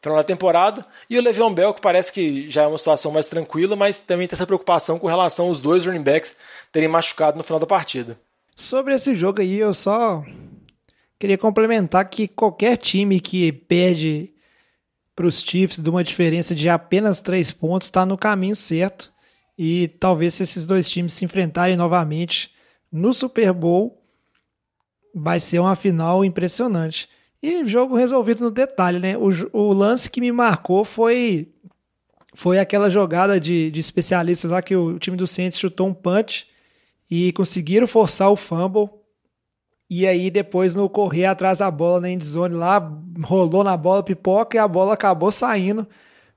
final 0.00 0.16
da 0.16 0.24
temporada. 0.24 0.84
E 1.08 1.18
o 1.18 1.22
Le'Veon 1.22 1.52
Bell, 1.52 1.74
que 1.74 1.80
parece 1.80 2.12
que 2.12 2.48
já 2.48 2.64
é 2.64 2.66
uma 2.66 2.78
situação 2.78 3.10
mais 3.10 3.26
tranquila, 3.26 3.76
mas 3.76 4.00
também 4.00 4.26
tem 4.26 4.36
essa 4.36 4.46
preocupação 4.46 4.98
com 4.98 5.06
relação 5.06 5.46
aos 5.46 5.60
dois 5.60 5.86
running 5.86 6.02
backs 6.02 6.36
terem 6.72 6.88
machucado 6.88 7.36
no 7.36 7.44
final 7.44 7.58
da 7.58 7.66
partida. 7.66 8.18
Sobre 8.56 8.94
esse 8.94 9.14
jogo 9.14 9.40
aí, 9.40 9.58
eu 9.58 9.72
só 9.72 10.24
queria 11.18 11.38
complementar 11.38 12.08
que 12.08 12.26
qualquer 12.26 12.76
time 12.76 13.20
que 13.20 13.52
perde 13.52 14.32
para 15.14 15.26
os 15.26 15.40
Chiefs 15.40 15.80
de 15.80 15.90
uma 15.90 16.04
diferença 16.04 16.54
de 16.54 16.68
apenas 16.68 17.20
três 17.20 17.50
pontos 17.50 17.86
está 17.86 18.06
no 18.06 18.16
caminho 18.16 18.54
certo 18.54 19.12
e 19.58 19.88
talvez 19.88 20.34
se 20.34 20.44
esses 20.44 20.64
dois 20.64 20.88
times 20.88 21.12
se 21.14 21.24
enfrentarem 21.24 21.76
novamente 21.76 22.54
no 22.92 23.12
Super 23.12 23.52
Bowl, 23.52 23.98
vai 25.12 25.40
ser 25.40 25.58
uma 25.58 25.74
final 25.74 26.24
impressionante. 26.24 27.08
E 27.42 27.64
jogo 27.64 27.96
resolvido 27.96 28.44
no 28.44 28.52
detalhe, 28.52 29.00
né? 29.00 29.16
O, 29.16 29.30
o 29.52 29.72
lance 29.72 30.08
que 30.08 30.20
me 30.20 30.30
marcou 30.30 30.84
foi 30.84 31.52
foi 32.34 32.60
aquela 32.60 32.88
jogada 32.88 33.40
de, 33.40 33.68
de 33.70 33.80
especialistas 33.80 34.52
lá 34.52 34.62
que 34.62 34.76
o, 34.76 34.94
o 34.94 34.98
time 34.98 35.16
do 35.16 35.26
Saints 35.26 35.58
chutou 35.58 35.88
um 35.88 35.94
punch 35.94 36.46
e 37.10 37.32
conseguiram 37.32 37.88
forçar 37.88 38.30
o 38.30 38.36
fumble. 38.36 38.88
E 39.90 40.06
aí 40.06 40.30
depois 40.30 40.74
no 40.74 40.88
correr 40.88 41.24
atrás 41.24 41.58
da 41.58 41.70
bola 41.70 42.02
na 42.02 42.10
endzone 42.10 42.54
lá, 42.54 42.78
rolou 43.24 43.64
na 43.64 43.76
bola 43.76 44.04
pipoca 44.04 44.56
e 44.56 44.60
a 44.60 44.68
bola 44.68 44.94
acabou 44.94 45.32
saindo 45.32 45.88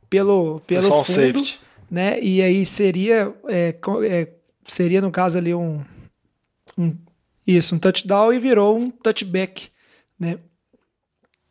pelo, 0.10 0.60
pelo 0.62 0.82
fundo. 1.04 1.06
Safety 1.06 1.60
né? 1.92 2.18
E 2.22 2.42
aí 2.42 2.66
seria, 2.66 3.36
é, 3.50 3.76
é, 4.06 4.28
seria 4.64 5.02
no 5.02 5.12
caso 5.12 5.38
ali 5.38 5.54
um, 5.54 5.84
um, 6.78 6.96
isso, 7.46 7.76
um 7.76 7.80
touchdown 7.80 8.32
e 8.32 8.40
virou 8.40 8.78
um 8.78 8.90
touchback, 8.90 9.68
né? 10.18 10.40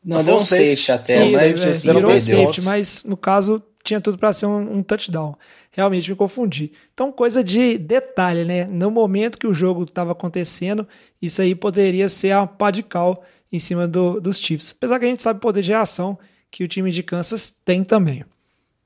Não, 0.03 0.25
deu 0.25 0.37
um 0.37 0.41
safety 0.41 0.91
até, 0.91 1.27
isso, 1.27 1.37
mas 1.37 1.87
é, 1.87 1.93
virou 1.93 2.11
um 2.11 2.19
safety, 2.19 2.63
mas 2.63 3.05
no 3.05 3.19
caso 3.19 3.63
tinha 3.85 4.01
tudo 4.01 4.17
para 4.17 4.33
ser 4.33 4.47
um, 4.47 4.79
um, 4.79 4.83
touchdown. 4.83 5.37
Realmente 5.73 6.11
me 6.11 6.17
confundi. 6.17 6.73
Então, 6.95 7.13
coisa 7.13 7.45
de 7.45 7.77
detalhe, 7.77 8.45
né? 8.45 8.65
No 8.65 8.91
momento 8.91 9.39
que 9.39 9.47
o 9.47 9.55
jogo 9.55 9.85
estava 9.85 10.13
acontecendo, 10.13 10.89
isso 11.21 11.43
aí 11.43 11.55
poderia 11.55 12.09
ser 12.09 12.33
a 12.33 12.47
pá 12.47 12.71
de 12.71 12.83
cal 12.83 13.23
em 13.53 13.59
cima 13.59 13.87
do, 13.87 14.21
dos 14.21 14.39
Chiefs. 14.39 14.75
Apesar 14.77 14.99
que 14.99 15.05
a 15.05 15.09
gente 15.09 15.23
sabe 15.23 15.37
o 15.37 15.41
poder 15.41 15.63
de 15.63 15.71
reação 15.71 16.19
que 16.51 16.65
o 16.65 16.69
time 16.69 16.91
de 16.91 17.03
Kansas 17.03 17.51
tem 17.51 17.85
também. 17.85 18.25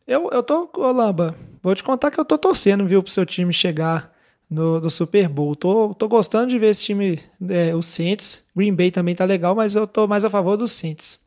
Eu, 0.07 0.29
eu 0.31 0.43
tô, 0.43 0.71
ô 0.77 0.93
Lamba, 0.93 1.35
vou 1.63 1.75
te 1.75 1.83
contar 1.83 2.11
que 2.11 2.21
eu 2.21 2.25
tô 2.25 2.37
torcendo, 2.37 2.87
viu, 2.87 3.03
pro 3.03 3.13
seu 3.13 3.25
time 3.25 3.53
chegar 3.53 4.13
no, 4.51 4.81
no 4.81 4.91
Super 4.91 5.29
Bowl. 5.29 5.57
Tô, 5.57 5.95
tô 5.95 6.09
gostando 6.09 6.49
de 6.49 6.59
ver 6.59 6.69
esse 6.69 6.83
time, 6.83 7.19
é, 7.49 7.75
o 7.75 7.83
Saints. 7.83 8.47
Green 8.55 8.75
Bay 8.75 8.91
também 8.91 9.15
tá 9.15 9.25
legal, 9.25 9.55
mas 9.55 9.75
eu 9.75 9.87
tô 9.87 10.07
mais 10.07 10.25
a 10.25 10.31
favor 10.31 10.57
dos 10.57 10.73
Saints. 10.73 11.25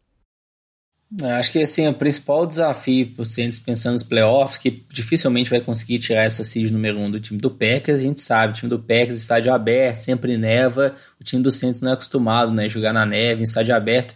Acho 1.23 1.53
que 1.53 1.59
assim, 1.59 1.88
o 1.88 1.93
principal 1.93 2.45
desafio 2.45 3.13
pro 3.15 3.23
Saints 3.23 3.59
pensando 3.59 3.93
nos 3.93 4.03
playoffs, 4.03 4.57
que 4.57 4.86
dificilmente 4.91 5.49
vai 5.49 5.61
conseguir 5.61 5.99
tirar 5.99 6.23
essa 6.23 6.43
seed 6.43 6.69
número 6.69 6.99
um 6.99 7.09
do 7.09 7.19
time 7.19 7.39
do 7.39 7.49
Packers, 7.49 8.01
a 8.01 8.03
gente 8.03 8.19
sabe, 8.19 8.51
o 8.51 8.55
time 8.57 8.69
do 8.69 8.78
Packers 8.78 9.15
estádio 9.15 9.53
aberto, 9.53 9.99
sempre 9.99 10.38
neva, 10.38 10.95
o 11.19 11.23
time 11.23 11.41
do 11.41 11.49
Saints 11.49 11.80
não 11.80 11.91
é 11.91 11.93
acostumado, 11.93 12.51
né, 12.51 12.67
jogar 12.67 12.91
na 12.91 13.05
neve, 13.05 13.39
em 13.39 13.43
estádio 13.43 13.73
aberto. 13.73 14.13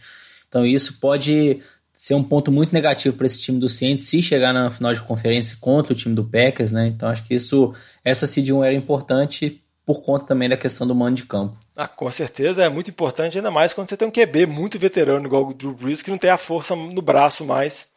Então 0.49 0.65
isso 0.65 0.99
pode 0.99 1.61
ser 2.01 2.15
um 2.15 2.23
ponto 2.23 2.51
muito 2.51 2.73
negativo 2.73 3.15
para 3.15 3.27
esse 3.27 3.39
time 3.39 3.59
do 3.59 3.69
Saints 3.69 4.05
se 4.05 4.23
chegar 4.23 4.51
na 4.51 4.71
final 4.71 4.91
de 4.91 4.99
conferência 5.03 5.55
contra 5.61 5.93
o 5.93 5.95
time 5.95 6.15
do 6.15 6.23
Packers, 6.23 6.71
né? 6.71 6.87
Então 6.87 7.07
acho 7.07 7.23
que 7.23 7.35
isso 7.35 7.75
essa 8.03 8.25
seed 8.25 8.49
1 8.49 8.63
era 8.63 8.73
importante 8.73 9.61
por 9.85 10.01
conta 10.01 10.25
também 10.25 10.49
da 10.49 10.57
questão 10.57 10.87
do 10.87 10.95
mano 10.95 11.15
de 11.15 11.27
campo. 11.27 11.55
Ah, 11.75 11.87
com 11.87 12.09
certeza 12.09 12.63
é 12.63 12.69
muito 12.69 12.89
importante, 12.89 13.37
ainda 13.37 13.51
mais 13.51 13.71
quando 13.71 13.87
você 13.87 13.95
tem 13.95 14.07
um 14.07 14.11
QB 14.11 14.47
muito 14.47 14.79
veterano 14.79 15.27
igual 15.27 15.47
o 15.47 15.53
Drew 15.53 15.75
Brees 15.75 16.01
que 16.01 16.09
não 16.09 16.17
tem 16.17 16.31
a 16.31 16.39
força 16.39 16.75
no 16.75 17.03
braço 17.03 17.45
mais 17.45 17.90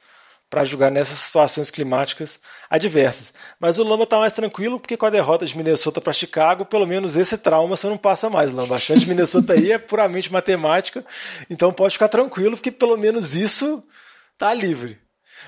para 0.55 0.64
jogar 0.64 0.88
nessas 0.88 1.18
situações 1.18 1.68
climáticas 1.68 2.38
adversas. 2.70 3.34
Mas 3.59 3.76
o 3.76 3.82
Lamba 3.82 4.05
está 4.05 4.18
mais 4.20 4.32
tranquilo 4.32 4.78
porque 4.78 4.96
com 4.96 5.05
a 5.05 5.11
derrota 5.11 5.44
de 5.44 5.57
Minnesota 5.57 6.00
para 6.00 6.12
Chicago, 6.12 6.64
pelo 6.64 6.86
menos 6.86 7.16
esse 7.16 7.36
trauma 7.36 7.76
você 7.76 7.88
não 7.88 7.98
passa 7.98 8.30
mais, 8.30 8.52
Lamba. 8.52 8.76
A 8.76 8.78
chance 8.78 9.00
de 9.00 9.09
Minnesota 9.09 9.55
aí 9.55 9.72
é 9.72 9.78
puramente 9.78 10.32
matemática, 10.32 11.05
então 11.50 11.72
pode 11.72 11.94
ficar 11.94 12.07
tranquilo 12.07 12.52
porque 12.57 12.70
pelo 12.70 12.96
menos 12.96 13.34
isso 13.34 13.82
tá 14.38 14.55
livre. 14.55 14.96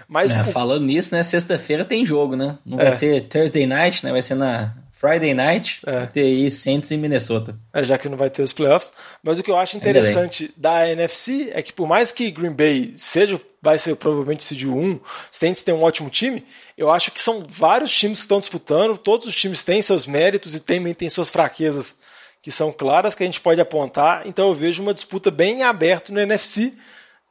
Mas 0.09 0.35
é, 0.35 0.43
falando 0.43 0.87
nisso, 0.87 1.15
né, 1.15 1.23
sexta-feira 1.23 1.85
tem 1.85 2.05
jogo, 2.05 2.35
né? 2.35 2.59
Não 2.67 2.81
é. 2.81 2.87
vai 2.87 2.93
ser 2.93 3.29
Thursday 3.29 3.65
night, 3.65 4.05
né? 4.05 4.11
Vai 4.11 4.23
ser 4.23 4.35
na 4.35 4.75
Friday 4.97 5.35
night, 5.35 5.83
é. 5.87 6.21
aí 6.21 6.51
Saints 6.51 6.91
em 6.91 6.97
Minnesota. 6.97 7.55
É, 7.71 7.85
já 7.85 7.99
que 7.99 8.09
não 8.09 8.17
vai 8.17 8.31
ter 8.31 8.43
os 8.43 8.55
playoffs. 8.55 8.95
Mas 9.23 9.39
o 9.39 9.43
que 9.43 9.51
eu 9.51 9.57
acho 9.59 9.77
interessante 9.77 10.51
da 10.57 10.89
NFC 10.89 11.51
é 11.53 11.63
que 11.63 11.71
por 11.71 11.87
mais 11.87 12.11
que 12.11 12.31
Green 12.31 12.53
Bay 12.53 12.95
seja, 12.97 13.39
vai 13.61 13.77
ser 13.77 13.95
provavelmente 13.97 14.43
seed 14.43 14.65
1, 14.65 14.99
Saints 15.31 15.63
tem 15.63 15.75
um 15.75 15.83
ótimo 15.83 16.09
time, 16.09 16.47
eu 16.79 16.91
acho 16.91 17.11
que 17.11 17.21
são 17.21 17.45
vários 17.47 17.95
times 17.95 18.21
que 18.21 18.25
estão 18.25 18.41
disputando, 18.41 18.97
todos 18.97 19.29
os 19.29 19.37
times 19.37 19.65
têm 19.65 19.83
seus 19.83 20.07
méritos 20.07 20.55
e 20.55 20.61
também 20.61 20.95
têm 20.95 21.11
suas 21.11 21.29
fraquezas 21.29 21.99
que 22.41 22.51
são 22.51 22.73
claras 22.73 23.15
que 23.15 23.23
a 23.23 23.27
gente 23.27 23.41
pode 23.41 23.61
apontar. 23.61 24.27
Então 24.27 24.49
eu 24.49 24.55
vejo 24.55 24.83
uma 24.83 24.95
disputa 24.95 25.31
bem 25.31 25.63
aberta 25.63 26.11
no 26.11 26.21
NFC 26.21 26.73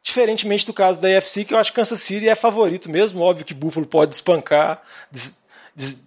Diferentemente 0.06 0.68
do 0.68 0.74
caso 0.74 1.02
da 1.02 1.08
AFC, 1.18 1.44
que 1.44 1.56
eu 1.56 1.58
acho 1.58 1.72
que 1.72 1.78
Kansas 1.78 2.00
City 2.00 2.30
é 2.30 2.36
favorito 2.36 2.92
mesmo. 2.92 3.22
Óbvio 3.22 3.44
que 3.44 3.56
Buffalo 3.56 3.88
pode 3.88 4.14
espancar, 4.14 4.84
des, 5.12 5.36
des, 5.76 6.00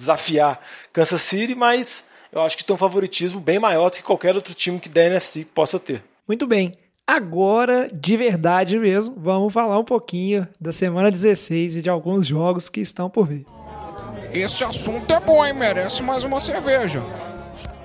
desafiar 0.00 0.60
Kansas 0.92 1.20
City, 1.22 1.54
mas 1.54 2.04
eu 2.32 2.40
acho 2.42 2.56
que 2.56 2.64
tem 2.64 2.74
um 2.74 2.78
favoritismo 2.78 3.40
bem 3.40 3.58
maior 3.58 3.90
do 3.90 3.96
que 3.96 4.02
qualquer 4.02 4.34
outro 4.34 4.54
time 4.54 4.80
que 4.80 4.88
da 4.88 5.04
NFC 5.04 5.44
possa 5.44 5.78
ter. 5.78 6.02
Muito 6.26 6.46
bem. 6.46 6.76
Agora, 7.06 7.90
de 7.92 8.16
verdade 8.16 8.78
mesmo, 8.78 9.14
vamos 9.16 9.52
falar 9.52 9.78
um 9.78 9.84
pouquinho 9.84 10.46
da 10.60 10.72
semana 10.72 11.10
16 11.10 11.76
e 11.76 11.82
de 11.82 11.90
alguns 11.90 12.26
jogos 12.26 12.68
que 12.68 12.80
estão 12.80 13.10
por 13.10 13.26
vir. 13.26 13.44
Esse 14.32 14.62
assunto 14.62 15.12
é 15.12 15.18
bom, 15.18 15.44
hein? 15.44 15.52
Merece 15.52 16.02
mais 16.02 16.22
uma 16.22 16.38
cerveja. 16.38 17.02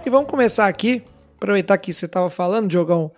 E 0.06 0.10
vamos 0.10 0.30
começar 0.30 0.68
aqui, 0.68 1.04
aproveitar 1.38 1.78
que 1.80 1.92
você 1.92 2.06
estava 2.06 2.30
falando, 2.30 2.68
Diogão, 2.68 3.12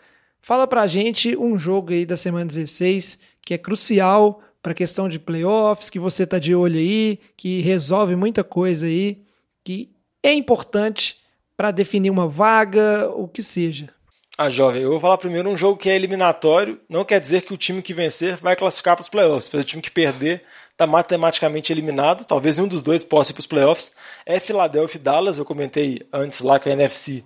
Fala 0.47 0.65
pra 0.65 0.87
gente 0.87 1.35
um 1.35 1.57
jogo 1.57 1.91
aí 1.91 2.05
da 2.05 2.15
semana 2.15 2.45
16 2.45 3.19
que 3.41 3.53
é 3.53 3.57
crucial 3.57 4.41
para 4.61 4.71
a 4.71 4.75
questão 4.75 5.07
de 5.07 5.19
playoffs, 5.19 5.89
que 5.89 5.99
você 5.99 6.25
tá 6.25 6.39
de 6.39 6.53
olho 6.55 6.77
aí, 6.77 7.19
que 7.35 7.61
resolve 7.61 8.15
muita 8.15 8.43
coisa 8.43 8.85
aí, 8.85 9.23
que 9.63 9.91
é 10.23 10.33
importante 10.33 11.17
para 11.55 11.71
definir 11.71 12.09
uma 12.09 12.27
vaga, 12.27 13.09
o 13.15 13.27
que 13.27 13.41
seja. 13.41 13.89
Ah, 14.37 14.49
jovem, 14.49 14.83
eu 14.83 14.91
vou 14.91 14.99
falar 14.99 15.17
primeiro 15.17 15.49
um 15.49 15.57
jogo 15.57 15.79
que 15.79 15.89
é 15.89 15.95
eliminatório, 15.95 16.79
não 16.87 17.03
quer 17.03 17.19
dizer 17.19 17.41
que 17.41 17.53
o 17.53 17.57
time 17.57 17.81
que 17.81 17.93
vencer 17.93 18.37
vai 18.37 18.55
classificar 18.55 18.95
para 18.95 19.01
os 19.01 19.09
playoffs. 19.09 19.51
O 19.51 19.63
time 19.63 19.81
que 19.81 19.89
perder 19.89 20.43
está 20.71 20.85
matematicamente 20.85 21.73
eliminado, 21.73 22.23
talvez 22.23 22.59
um 22.59 22.67
dos 22.67 22.83
dois 22.83 23.03
possa 23.03 23.31
ir 23.31 23.33
para 23.33 23.39
os 23.39 23.47
playoffs. 23.47 23.93
É 24.27 24.39
Philadelphia 24.39 24.99
e 24.99 25.01
Dallas, 25.01 25.39
eu 25.39 25.45
comentei 25.45 26.07
antes 26.13 26.41
lá 26.41 26.59
que 26.59 26.69
a 26.69 26.73
NFC 26.73 27.23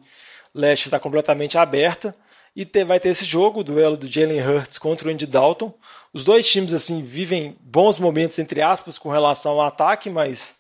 leste 0.56 0.86
está 0.86 1.02
completamente 1.02 1.58
aberta. 1.58 2.16
E 2.56 2.66
ter, 2.66 2.86
vai 2.86 3.00
ter 3.00 3.10
esse 3.10 3.26
jogo, 3.26 3.60
o 3.60 3.64
duelo 3.64 3.98
do 3.98 4.08
Jalen 4.08 4.42
Hurts 4.42 4.78
contra 4.78 5.08
o 5.08 5.12
Andy 5.12 5.26
Dalton. 5.26 5.74
Os 6.14 6.26
dois 6.26 6.50
times 6.50 6.74
assim 6.74 7.04
vivem 7.04 7.58
bons 7.62 7.98
momentos, 7.98 8.38
entre 8.38 8.62
aspas, 8.62 8.98
com 8.98 9.10
relação 9.10 9.54
ao 9.54 9.62
ataque, 9.62 10.10
mas 10.10 10.56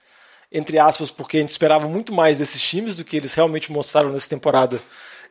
entre 0.51 0.77
aspas, 0.79 1.09
porque 1.09 1.37
a 1.37 1.39
gente 1.41 1.49
esperava 1.49 1.87
muito 1.87 2.13
mais 2.13 2.39
desses 2.39 2.61
times 2.61 2.97
do 2.97 3.05
que 3.05 3.15
eles 3.15 3.33
realmente 3.33 3.71
mostraram 3.71 4.11
nessa 4.11 4.29
temporada 4.29 4.81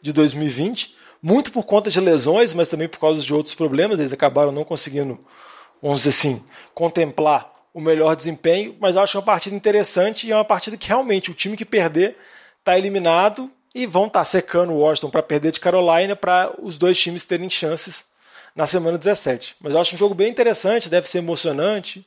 de 0.00 0.12
2020. 0.12 0.96
Muito 1.22 1.52
por 1.52 1.64
conta 1.64 1.90
de 1.90 2.00
lesões, 2.00 2.54
mas 2.54 2.68
também 2.68 2.88
por 2.88 2.98
causa 2.98 3.20
de 3.20 3.34
outros 3.34 3.54
problemas. 3.54 3.98
Eles 3.98 4.12
acabaram 4.12 4.50
não 4.50 4.64
conseguindo, 4.64 5.18
vamos 5.82 6.00
dizer 6.00 6.10
assim, 6.10 6.44
contemplar 6.74 7.52
o 7.74 7.80
melhor 7.80 8.16
desempenho. 8.16 8.76
Mas 8.80 8.94
eu 8.94 9.02
acho 9.02 9.18
uma 9.18 9.24
partida 9.24 9.54
interessante 9.54 10.26
e 10.26 10.32
é 10.32 10.34
uma 10.34 10.44
partida 10.44 10.76
que 10.78 10.88
realmente 10.88 11.30
o 11.30 11.34
time 11.34 11.56
que 11.56 11.66
perder 11.66 12.16
está 12.58 12.78
eliminado 12.78 13.50
e 13.74 13.86
vão 13.86 14.06
estar 14.06 14.20
tá 14.20 14.24
secando 14.24 14.72
o 14.72 14.78
Washington 14.78 15.10
para 15.10 15.22
perder 15.22 15.52
de 15.52 15.60
Carolina 15.60 16.16
para 16.16 16.52
os 16.58 16.78
dois 16.78 16.98
times 16.98 17.24
terem 17.24 17.50
chances 17.50 18.09
na 18.54 18.66
semana 18.66 18.98
17. 18.98 19.56
Mas 19.60 19.72
eu 19.72 19.80
acho 19.80 19.94
um 19.94 19.98
jogo 19.98 20.14
bem 20.14 20.28
interessante, 20.28 20.88
deve 20.88 21.08
ser 21.08 21.18
emocionante. 21.18 22.06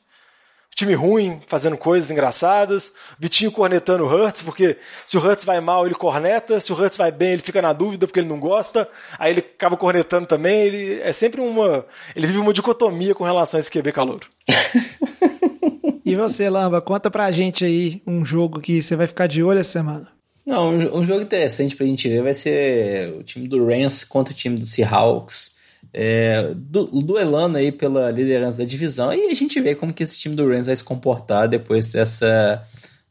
Time 0.74 0.92
ruim, 0.94 1.40
fazendo 1.46 1.78
coisas 1.78 2.10
engraçadas. 2.10 2.92
Vitinho 3.16 3.52
cornetando 3.52 4.04
o 4.04 4.08
Hurts, 4.08 4.42
porque 4.42 4.76
se 5.06 5.16
o 5.16 5.20
Hurts 5.24 5.44
vai 5.44 5.60
mal, 5.60 5.86
ele 5.86 5.94
corneta. 5.94 6.58
Se 6.58 6.72
o 6.72 6.76
Hurts 6.76 6.98
vai 6.98 7.12
bem, 7.12 7.32
ele 7.32 7.42
fica 7.42 7.62
na 7.62 7.72
dúvida 7.72 8.08
porque 8.08 8.18
ele 8.18 8.28
não 8.28 8.40
gosta. 8.40 8.88
Aí 9.16 9.32
ele 9.32 9.40
acaba 9.40 9.76
cornetando 9.76 10.26
também. 10.26 10.62
Ele 10.62 11.00
é 11.00 11.12
sempre 11.12 11.40
uma. 11.40 11.86
Ele 12.16 12.26
vive 12.26 12.40
uma 12.40 12.52
dicotomia 12.52 13.14
com 13.14 13.22
relação 13.22 13.58
a 13.58 13.60
esse 13.60 13.70
QB 13.70 13.92
calouro. 13.92 14.26
e 16.04 16.16
você, 16.16 16.50
Lamba, 16.50 16.80
conta 16.80 17.08
pra 17.08 17.30
gente 17.30 17.64
aí 17.64 18.02
um 18.04 18.24
jogo 18.24 18.60
que 18.60 18.82
você 18.82 18.96
vai 18.96 19.06
ficar 19.06 19.28
de 19.28 19.44
olho 19.44 19.60
essa 19.60 19.78
semana. 19.78 20.08
Não, 20.44 20.70
um, 20.70 20.98
um 20.98 21.04
jogo 21.04 21.22
interessante 21.22 21.76
pra 21.76 21.86
gente 21.86 22.08
ver 22.08 22.22
vai 22.22 22.34
ser 22.34 23.14
o 23.14 23.22
time 23.22 23.46
do 23.46 23.64
Rams 23.64 24.02
contra 24.02 24.34
o 24.34 24.36
time 24.36 24.58
do 24.58 24.66
Seahawks. 24.66 25.53
É, 25.96 26.52
du, 26.56 26.86
duelando 26.86 27.56
aí 27.56 27.70
pela 27.70 28.10
liderança 28.10 28.58
da 28.58 28.64
divisão 28.64 29.14
e 29.14 29.30
a 29.30 29.34
gente 29.34 29.60
vê 29.60 29.76
como 29.76 29.92
que 29.92 30.02
esse 30.02 30.18
time 30.18 30.34
do 30.34 30.44
Rams 30.44 30.66
vai 30.66 30.74
se 30.74 30.82
comportar 30.82 31.48
depois 31.48 31.88
dessa 31.88 32.66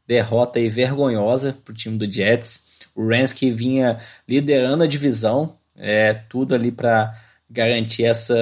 derrota 0.06 0.58
aí 0.58 0.68
vergonhosa 0.68 1.56
pro 1.64 1.72
time 1.72 1.96
do 1.96 2.10
Jets. 2.10 2.66
O 2.94 3.08
Rams 3.08 3.32
que 3.32 3.50
vinha 3.50 3.96
liderando 4.28 4.84
a 4.84 4.86
divisão, 4.86 5.56
é, 5.74 6.12
tudo 6.12 6.54
ali 6.54 6.70
para 6.70 7.14
garantir 7.48 8.04
essa, 8.04 8.38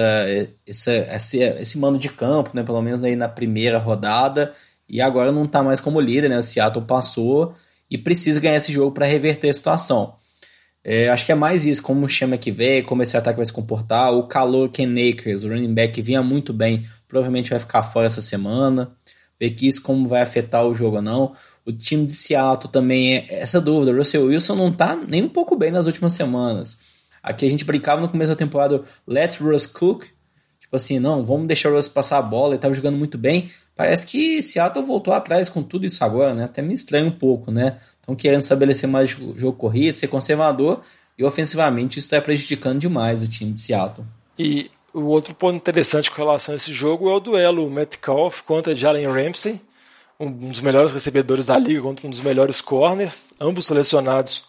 essa, 0.67 0.93
esse, 0.93 1.39
esse 1.39 1.77
mano 1.77 1.97
de 1.97 2.09
campo, 2.09 2.51
né, 2.53 2.63
pelo 2.63 2.81
menos 2.81 3.01
aí 3.01 3.15
na 3.15 3.29
primeira 3.29 3.77
rodada, 3.77 4.53
e 4.89 4.99
agora 5.01 5.31
não 5.31 5.45
está 5.45 5.63
mais 5.63 5.79
como 5.79 6.01
líder, 6.01 6.29
né, 6.29 6.37
o 6.37 6.43
Seattle 6.43 6.85
passou 6.85 7.55
e 7.89 7.97
precisa 7.97 8.41
ganhar 8.41 8.57
esse 8.57 8.73
jogo 8.73 8.91
para 8.91 9.05
reverter 9.05 9.49
a 9.49 9.53
situação. 9.53 10.15
É, 10.83 11.09
acho 11.09 11.25
que 11.25 11.31
é 11.31 11.35
mais 11.35 11.65
isso, 11.65 11.81
como 11.81 12.09
chama 12.09 12.37
que 12.37 12.51
vem, 12.51 12.83
como 12.83 13.01
esse 13.01 13.15
ataque 13.15 13.37
vai 13.37 13.45
se 13.45 13.53
comportar. 13.53 14.13
O 14.13 14.27
calor 14.27 14.69
Ken 14.69 14.91
Akers, 15.09 15.43
o 15.43 15.49
running 15.49 15.73
back, 15.73 16.01
vinha 16.01 16.21
muito 16.21 16.51
bem, 16.51 16.85
provavelmente 17.07 17.49
vai 17.49 17.59
ficar 17.59 17.83
fora 17.83 18.07
essa 18.07 18.21
semana. 18.21 18.91
Ver 19.39 19.51
que 19.51 19.67
isso 19.67 19.81
como 19.81 20.07
vai 20.07 20.21
afetar 20.21 20.65
o 20.65 20.75
jogo 20.75 20.97
ou 20.97 21.01
não. 21.01 21.33
O 21.65 21.71
time 21.71 22.05
de 22.05 22.13
Seattle 22.13 22.71
também 22.71 23.15
é 23.15 23.39
essa 23.39 23.61
dúvida. 23.61 23.91
O 23.91 23.97
Russell 23.97 24.25
Wilson 24.25 24.55
não 24.55 24.71
tá 24.71 24.95
nem 24.95 25.23
um 25.23 25.29
pouco 25.29 25.55
bem 25.55 25.71
nas 25.71 25.85
últimas 25.87 26.13
semanas. 26.13 26.79
Aqui 27.21 27.45
a 27.45 27.49
gente 27.49 27.63
brincava 27.63 28.01
no 28.01 28.09
começo 28.09 28.31
da 28.31 28.35
temporada, 28.35 28.83
let 29.07 29.39
Russ 29.39 29.65
cook. 29.65 30.05
Tipo 30.59 30.75
assim, 30.75 30.99
não, 30.99 31.23
vamos 31.23 31.47
deixar 31.47 31.69
o 31.69 31.75
Russ 31.75 31.87
passar 31.87 32.17
a 32.17 32.21
bola, 32.21 32.53
ele 32.53 32.61
tava 32.61 32.73
jogando 32.73 32.97
muito 32.97 33.17
bem. 33.17 33.49
Parece 33.75 34.05
que 34.05 34.41
Seattle 34.41 34.85
voltou 34.85 35.13
atrás 35.13 35.47
com 35.47 35.63
tudo 35.63 35.85
isso 35.85 36.03
agora, 36.03 36.33
né? 36.33 36.43
Até 36.43 36.61
me 36.61 36.73
estranha 36.73 37.05
um 37.05 37.11
pouco, 37.11 37.49
né? 37.49 37.77
Estão 38.03 38.15
querendo 38.15 38.41
estabelecer 38.41 38.87
mais 38.87 39.09
jogo 39.09 39.53
corrido, 39.53 39.95
ser 39.95 40.09
conservador, 40.09 40.81
e 41.17 41.23
ofensivamente 41.23 41.99
isso 41.99 42.07
está 42.07 42.21
prejudicando 42.21 42.77
demais 42.77 43.23
o 43.23 43.27
time 43.27 43.53
de 43.53 43.61
Seattle. 43.61 44.05
E 44.37 44.69
o 44.93 45.03
outro 45.03 45.33
ponto 45.33 45.55
interessante 45.55 46.11
com 46.11 46.17
relação 46.17 46.53
a 46.53 46.57
esse 46.57 46.73
jogo 46.73 47.09
é 47.09 47.13
o 47.13 47.19
duelo 47.21 47.69
Metcalf 47.69 48.41
contra 48.41 48.75
Jalen 48.75 49.07
Ramsey, 49.07 49.61
um 50.19 50.29
dos 50.29 50.59
melhores 50.59 50.91
recebedores 50.91 51.45
da 51.45 51.57
liga 51.57 51.81
contra 51.81 52.05
um 52.05 52.09
dos 52.09 52.19
melhores 52.19 52.59
corners, 52.59 53.33
ambos 53.39 53.67
selecionados 53.67 54.43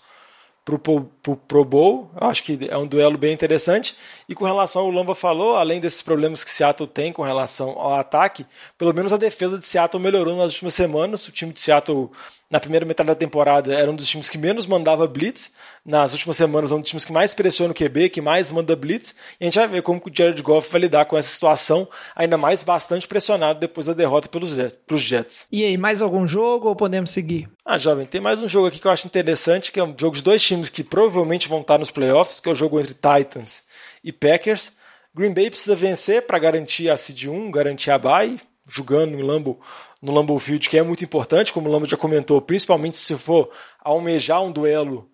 para 0.65 0.75
o 0.75 1.09
Pro 1.25 1.65
Bowl. 1.65 2.11
Eu 2.21 2.29
acho 2.29 2.43
que 2.43 2.59
é 2.69 2.77
um 2.77 2.87
duelo 2.87 3.17
bem 3.17 3.33
interessante. 3.33 3.97
E 4.29 4.35
com 4.35 4.45
relação 4.45 4.83
ao 4.83 4.91
Lamba 4.91 5.15
falou, 5.15 5.57
além 5.57 5.81
desses 5.81 6.03
problemas 6.03 6.45
que 6.45 6.51
Seattle 6.51 6.89
tem 6.89 7.13
com 7.13 7.23
relação 7.23 7.71
ao 7.71 7.95
ataque, 7.95 8.45
pelo 8.77 8.93
menos 8.93 9.13
a 9.13 9.17
defesa 9.17 9.59
de 9.59 9.67
Seattle 9.67 10.03
melhorou 10.03 10.37
nas 10.37 10.53
últimas 10.53 10.75
semanas. 10.75 11.27
O 11.27 11.33
time 11.33 11.53
de 11.53 11.61
Seattle 11.61 12.11
na 12.51 12.61
primeira 12.61 12.87
metade 12.87 13.09
da 13.09 13.15
temporada 13.15 13.75
era 13.75 13.91
um 13.91 13.97
dos 13.97 14.07
times 14.07 14.31
que 14.31 14.39
menos 14.39 14.65
mandava 14.67 15.07
blitz. 15.07 15.51
Nas 15.85 16.13
últimas 16.13 16.37
semanas 16.37 16.71
é 16.73 16.75
um 16.75 16.81
dos 16.81 16.89
times 16.89 17.05
que 17.05 17.13
mais 17.13 17.35
pressiona 17.35 17.73
o 17.73 17.75
QB, 17.75 18.11
que 18.11 18.21
mais 18.21 18.53
manda 18.53 18.77
blitz. 18.77 19.15
E 19.41 19.45
a 19.45 19.47
gente 19.47 19.59
vai 19.59 19.69
ver 19.69 19.83
como 19.83 20.01
o 20.05 20.11
Jared 20.15 20.41
Goff 20.41 20.71
vai 20.71 20.81
lidar 20.83 21.05
com 21.07 21.19
essa 21.19 21.29
situação, 21.29 21.89
ainda 22.15 22.37
mais 22.37 22.63
bastante 22.63 23.09
pressionado 23.09 23.59
depois 23.61 23.87
da 23.87 23.93
derrota 23.93 24.29
pelos 24.29 25.03
Jets. 25.03 25.47
E 25.51 25.65
aí, 25.65 25.77
mais 25.77 26.01
algum 26.01 26.27
jogo 26.27 26.69
ou 26.69 26.77
podemos 26.77 27.11
seguir? 27.11 27.49
Ah, 27.67 27.79
jovem, 27.79 28.07
tem 28.07 28.21
mais 28.21 28.43
um 28.43 28.49
jogo 28.49 28.69
aqui 28.69 28.79
que 28.79 28.87
eu 28.87 28.91
acho 28.91 29.07
interessante, 29.07 29.73
que 29.73 29.81
é 29.81 29.85
um 29.85 29.95
jogo 29.99 30.15
de 30.15 30.23
dois 30.23 30.43
times 30.43 30.71
que 30.71 30.85
provavelmente 30.85 31.14
vão 31.49 31.61
estar 31.61 31.79
nos 31.79 31.91
playoffs, 31.91 32.41
que 32.41 32.49
é 32.49 32.53
o 32.53 32.57
jogo 32.57 32.81
entre 32.81 32.95
Titans 32.95 33.65
e 34.03 34.13
Packers. 34.13 34.77
Green 35.15 35.33
Bay 35.33 35.51
precisa 35.51 35.77
vencer 35.77 36.27
para 36.27 36.39
garantir 36.39 36.91
a 36.91 36.97
seed 36.97 37.27
1, 37.27 37.51
garantir 37.51 37.91
a 37.91 37.99
bye, 37.99 38.41
jogando 38.67 39.15
em 39.19 39.23
Lambo 39.23 39.61
no 40.03 40.13
Lambeau 40.13 40.39
Field, 40.39 40.69
que 40.69 40.77
é 40.77 40.83
muito 40.83 41.05
importante, 41.05 41.53
como 41.53 41.69
o 41.69 41.73
Lambo 41.73 41.87
já 41.87 41.97
comentou, 41.97 42.41
principalmente 42.41 42.97
se 42.97 43.17
for 43.17 43.51
almejar 43.81 44.43
um 44.43 44.53
duelo 44.53 45.09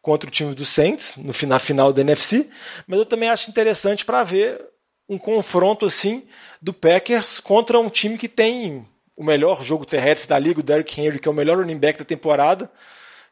contra 0.00 0.28
o 0.28 0.32
time 0.32 0.54
do 0.54 0.64
Saints 0.64 1.16
no 1.16 1.32
na 1.48 1.58
final 1.58 1.92
da 1.92 2.00
NFC, 2.00 2.48
mas 2.86 2.98
eu 2.98 3.04
também 3.04 3.28
acho 3.28 3.50
interessante 3.50 4.04
para 4.04 4.22
ver 4.22 4.64
um 5.08 5.18
confronto 5.18 5.84
assim 5.84 6.24
do 6.62 6.72
Packers 6.72 7.40
contra 7.40 7.78
um 7.80 7.88
time 7.88 8.16
que 8.16 8.28
tem 8.28 8.86
o 9.16 9.24
melhor 9.24 9.64
jogo 9.64 9.84
terrestre 9.84 10.28
da 10.28 10.38
liga, 10.38 10.60
o 10.60 10.62
Derrick 10.62 11.00
Henry, 11.00 11.18
que 11.18 11.26
é 11.26 11.30
o 11.30 11.34
melhor 11.34 11.58
running 11.58 11.78
back 11.78 11.98
da 11.98 12.04
temporada. 12.04 12.70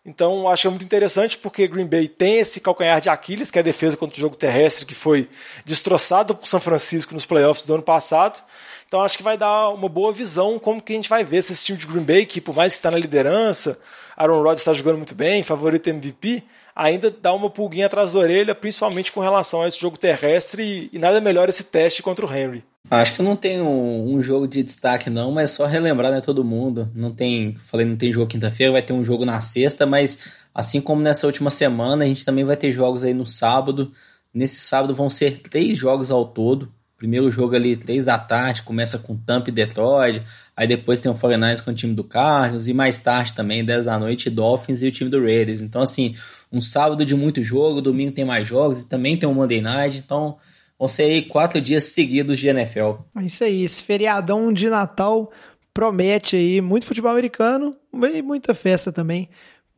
Então, 0.06 0.46
acho 0.48 0.70
muito 0.70 0.84
interessante 0.84 1.38
porque 1.38 1.66
Green 1.66 1.86
Bay 1.86 2.08
tem 2.08 2.38
esse 2.38 2.60
calcanhar 2.60 3.00
de 3.00 3.08
Aquiles, 3.08 3.50
que 3.50 3.58
é 3.58 3.60
a 3.60 3.64
defesa 3.64 3.96
contra 3.96 4.16
o 4.16 4.20
jogo 4.20 4.36
terrestre, 4.36 4.84
que 4.84 4.94
foi 4.94 5.30
destroçado 5.64 6.34
por 6.34 6.46
São 6.46 6.60
Francisco 6.60 7.14
nos 7.14 7.24
playoffs 7.24 7.64
do 7.64 7.72
ano 7.72 7.82
passado. 7.82 8.42
Então 8.86 9.00
acho 9.02 9.16
que 9.16 9.22
vai 9.22 9.38
dar 9.38 9.70
uma 9.70 9.88
boa 9.88 10.12
visão 10.12 10.58
como 10.58 10.82
que 10.82 10.92
a 10.92 10.96
gente 10.96 11.08
vai 11.08 11.24
ver 11.24 11.42
se 11.42 11.52
esse 11.52 11.64
time 11.64 11.78
de 11.78 11.86
Green 11.86 12.04
Bay, 12.04 12.26
que 12.26 12.38
por 12.38 12.54
mais 12.54 12.74
que 12.74 12.78
está 12.78 12.90
na 12.90 12.98
liderança, 12.98 13.78
Aaron 14.14 14.42
Rodgers 14.42 14.60
está 14.60 14.74
jogando 14.74 14.98
muito 14.98 15.14
bem, 15.14 15.42
favorito 15.42 15.88
MVP, 15.88 16.44
ainda 16.74 17.10
dá 17.10 17.32
uma 17.32 17.48
pulguinha 17.48 17.86
atrás 17.86 18.12
da 18.12 18.18
orelha, 18.18 18.54
principalmente 18.54 19.12
com 19.12 19.20
relação 19.20 19.62
a 19.62 19.68
esse 19.68 19.80
jogo 19.80 19.98
terrestre, 19.98 20.90
e, 20.92 20.98
nada 20.98 21.20
melhor 21.20 21.48
esse 21.48 21.64
teste 21.64 22.02
contra 22.02 22.26
o 22.26 22.34
Henry. 22.34 22.64
Acho 22.90 23.14
que 23.14 23.22
não 23.22 23.34
tem 23.34 23.62
um, 23.62 24.14
um, 24.14 24.22
jogo 24.22 24.46
de 24.46 24.62
destaque 24.62 25.08
não, 25.08 25.32
mas 25.32 25.50
só 25.50 25.64
relembrar, 25.64 26.12
né, 26.12 26.20
todo 26.20 26.44
mundo. 26.44 26.90
Não 26.94 27.10
tem, 27.10 27.56
falei, 27.64 27.86
não 27.86 27.96
tem 27.96 28.12
jogo 28.12 28.26
quinta-feira, 28.26 28.72
vai 28.72 28.82
ter 28.82 28.92
um 28.92 29.02
jogo 29.02 29.24
na 29.24 29.40
sexta, 29.40 29.86
mas 29.86 30.32
assim 30.54 30.80
como 30.80 31.00
nessa 31.00 31.26
última 31.26 31.50
semana, 31.50 32.04
a 32.04 32.06
gente 32.06 32.24
também 32.24 32.44
vai 32.44 32.56
ter 32.56 32.72
jogos 32.72 33.02
aí 33.02 33.14
no 33.14 33.26
sábado. 33.26 33.90
Nesse 34.34 34.60
sábado 34.60 34.94
vão 34.94 35.08
ser 35.08 35.40
três 35.40 35.78
jogos 35.78 36.10
ao 36.10 36.26
todo. 36.26 36.70
Primeiro 36.96 37.30
jogo 37.30 37.54
ali, 37.54 37.76
três 37.76 38.04
da 38.04 38.18
tarde, 38.18 38.62
começa 38.62 38.98
com 38.98 39.16
Tampa 39.16 39.50
e 39.50 39.52
Detroit. 39.52 40.22
Aí 40.56 40.66
depois 40.66 41.00
tem 41.00 41.10
o 41.10 41.14
49 41.14 41.62
com 41.62 41.70
o 41.70 41.74
time 41.74 41.94
do 41.94 42.04
Carlos. 42.04 42.68
E 42.68 42.72
mais 42.72 42.98
tarde 42.98 43.34
também, 43.34 43.64
10 43.64 43.84
da 43.84 43.98
noite, 43.98 44.30
Dolphins 44.30 44.82
e 44.82 44.88
o 44.88 44.92
time 44.92 45.10
do 45.10 45.20
Raiders. 45.20 45.60
Então, 45.60 45.82
assim, 45.82 46.14
um 46.54 46.60
sábado 46.60 47.04
de 47.04 47.14
muito 47.14 47.42
jogo, 47.42 47.82
domingo 47.82 48.12
tem 48.12 48.24
mais 48.24 48.46
jogos 48.46 48.80
e 48.80 48.88
também 48.88 49.16
tem 49.16 49.28
um 49.28 49.34
Monday 49.34 49.60
Night. 49.60 49.98
Então, 49.98 50.36
vão 50.78 50.86
ser 50.86 51.02
aí 51.04 51.22
quatro 51.22 51.60
dias 51.60 51.84
seguidos 51.84 52.38
de 52.38 52.48
NFL. 52.48 52.92
É 53.18 53.24
isso 53.24 53.42
aí, 53.42 53.64
esse 53.64 53.82
feriadão 53.82 54.52
de 54.52 54.70
Natal 54.70 55.30
promete 55.72 56.36
aí 56.36 56.60
muito 56.60 56.86
futebol 56.86 57.10
americano 57.10 57.76
e 57.92 58.22
muita 58.22 58.54
festa 58.54 58.92
também. 58.92 59.28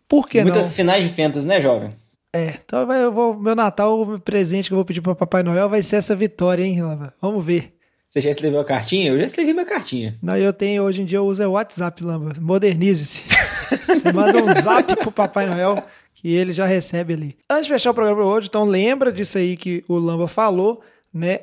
Por 0.07 0.29
que 0.29 0.43
Muitas 0.43 0.67
não? 0.67 0.73
finais 0.75 1.03
de 1.03 1.11
fentas, 1.11 1.45
né, 1.45 1.61
jovem? 1.61 1.91
É, 2.33 2.55
então 2.65 2.93
eu 2.93 3.11
vou, 3.11 3.39
meu 3.39 3.57
Natal, 3.57 4.03
o 4.03 4.21
presente 4.21 4.69
que 4.69 4.75
eu 4.75 4.77
vou 4.77 4.85
pedir 4.85 5.01
para 5.01 5.15
Papai 5.15 5.43
Noel 5.43 5.71
vai 5.71 5.81
ser 5.81 5.97
essa 5.97 6.15
vitória, 6.15 6.63
hein, 6.63 6.83
Lava? 6.83 7.15
Vamos 7.21 7.43
ver. 7.43 7.73
Você 8.07 8.21
já 8.21 8.31
escreveu 8.31 8.61
a 8.61 8.65
cartinha? 8.65 9.11
Eu 9.11 9.19
já 9.19 9.25
escrevi 9.25 9.53
minha 9.53 9.65
cartinha. 9.65 10.17
Não, 10.23 10.37
eu 10.37 10.53
tenho, 10.53 10.85
hoje 10.85 11.03
em 11.03 11.05
dia 11.05 11.19
eu 11.19 11.27
uso 11.27 11.43
o 11.45 11.53
WhatsApp, 11.53 12.05
Lamba. 12.05 12.35
Modernize-se. 12.41 13.25
Você 13.89 14.13
manda 14.13 14.39
um 14.39 14.53
zap 14.53 14.95
pro 14.97 15.11
Papai 15.11 15.47
Noel 15.47 15.83
que 16.17 16.35
ele 16.35 16.53
já 16.53 16.67
recebe 16.67 17.13
ali. 17.13 17.37
Antes 17.49 17.67
de 17.67 17.73
fechar 17.73 17.91
o 17.91 17.95
programa 17.95 18.25
hoje, 18.25 18.49
então 18.49 18.65
lembra 18.65 19.13
disso 19.13 19.37
aí 19.37 19.57
que 19.57 19.85
o 19.87 19.97
Lamba 19.97 20.27
falou, 20.27 20.81
né? 21.13 21.41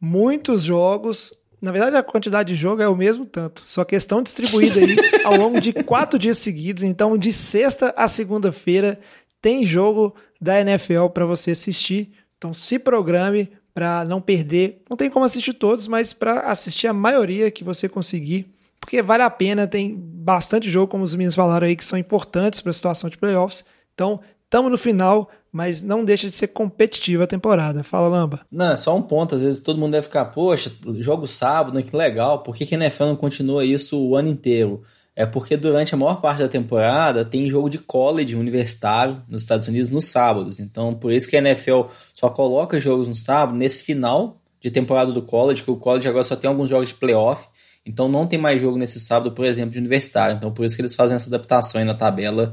Muitos 0.00 0.62
jogos. 0.62 1.32
Na 1.60 1.72
verdade, 1.72 1.96
a 1.96 2.02
quantidade 2.02 2.54
de 2.54 2.60
jogo 2.60 2.80
é 2.80 2.88
o 2.88 2.94
mesmo 2.94 3.26
tanto, 3.26 3.62
só 3.66 3.82
que 3.82 3.96
estão 3.96 4.22
distribuídos 4.22 4.76
aí 4.76 4.96
ao 5.24 5.36
longo 5.36 5.60
de 5.60 5.72
quatro 5.72 6.18
dias 6.18 6.38
seguidos. 6.38 6.82
Então, 6.82 7.18
de 7.18 7.32
sexta 7.32 7.92
a 7.96 8.06
segunda-feira, 8.06 9.00
tem 9.40 9.64
jogo 9.64 10.14
da 10.40 10.60
NFL 10.60 11.06
para 11.12 11.24
você 11.24 11.52
assistir. 11.52 12.10
Então 12.36 12.52
se 12.52 12.78
programe 12.78 13.50
para 13.72 14.04
não 14.04 14.20
perder. 14.20 14.82
Não 14.88 14.96
tem 14.96 15.10
como 15.10 15.24
assistir 15.24 15.54
todos, 15.54 15.86
mas 15.86 16.12
para 16.12 16.40
assistir 16.40 16.86
a 16.86 16.92
maioria 16.92 17.50
que 17.50 17.64
você 17.64 17.88
conseguir, 17.88 18.46
porque 18.78 19.02
vale 19.02 19.22
a 19.22 19.30
pena. 19.30 19.66
Tem 19.66 19.94
bastante 19.96 20.70
jogo, 20.70 20.90
como 20.90 21.04
os 21.04 21.14
meninos 21.14 21.34
falaram 21.34 21.66
aí, 21.66 21.76
que 21.76 21.84
são 21.84 21.98
importantes 21.98 22.60
para 22.60 22.70
a 22.70 22.74
situação 22.74 23.08
de 23.08 23.16
playoffs. 23.16 23.64
Então, 24.00 24.20
estamos 24.46 24.70
no 24.70 24.78
final 24.78 25.28
mas 25.52 25.82
não 25.82 26.04
deixa 26.04 26.30
de 26.30 26.36
ser 26.36 26.48
competitiva 26.48 27.24
a 27.24 27.26
temporada. 27.26 27.82
Fala, 27.82 28.08
Lamba. 28.08 28.40
Não, 28.50 28.70
é 28.70 28.76
só 28.76 28.96
um 28.96 29.02
ponto. 29.02 29.34
Às 29.34 29.42
vezes 29.42 29.60
todo 29.60 29.78
mundo 29.78 29.92
deve 29.92 30.04
ficar, 30.04 30.26
poxa, 30.26 30.72
jogo 30.98 31.26
sábado, 31.26 31.74
né, 31.74 31.82
que 31.82 31.94
legal. 31.94 32.42
Por 32.42 32.54
que, 32.54 32.64
que 32.64 32.74
a 32.74 32.78
NFL 32.78 33.04
não 33.04 33.16
continua 33.16 33.64
isso 33.64 34.00
o 34.00 34.16
ano 34.16 34.28
inteiro? 34.28 34.82
É 35.16 35.26
porque 35.26 35.56
durante 35.56 35.92
a 35.92 35.98
maior 35.98 36.20
parte 36.20 36.38
da 36.38 36.48
temporada 36.48 37.24
tem 37.24 37.50
jogo 37.50 37.68
de 37.68 37.78
college 37.78 38.36
universitário 38.36 39.20
nos 39.28 39.42
Estados 39.42 39.66
Unidos 39.66 39.90
nos 39.90 40.04
sábados. 40.04 40.60
Então, 40.60 40.94
por 40.94 41.12
isso 41.12 41.28
que 41.28 41.36
a 41.36 41.40
NFL 41.40 41.82
só 42.12 42.30
coloca 42.30 42.78
jogos 42.78 43.08
no 43.08 43.14
sábado 43.14 43.58
nesse 43.58 43.82
final 43.82 44.40
de 44.60 44.70
temporada 44.70 45.10
do 45.10 45.22
college, 45.22 45.62
que 45.62 45.70
o 45.70 45.76
college 45.76 46.08
agora 46.08 46.22
só 46.22 46.36
tem 46.36 46.48
alguns 46.48 46.70
jogos 46.70 46.90
de 46.90 46.94
playoff. 46.94 47.48
Então 47.84 48.08
não 48.08 48.26
tem 48.26 48.38
mais 48.38 48.60
jogo 48.60 48.76
nesse 48.76 49.00
sábado, 49.00 49.32
por 49.32 49.44
exemplo, 49.44 49.72
de 49.72 49.78
universitário. 49.78 50.36
Então 50.36 50.52
por 50.52 50.64
isso 50.64 50.76
que 50.76 50.82
eles 50.82 50.94
fazem 50.94 51.16
essa 51.16 51.28
adaptação 51.28 51.80
aí 51.80 51.84
na 51.84 51.94
tabela 51.94 52.52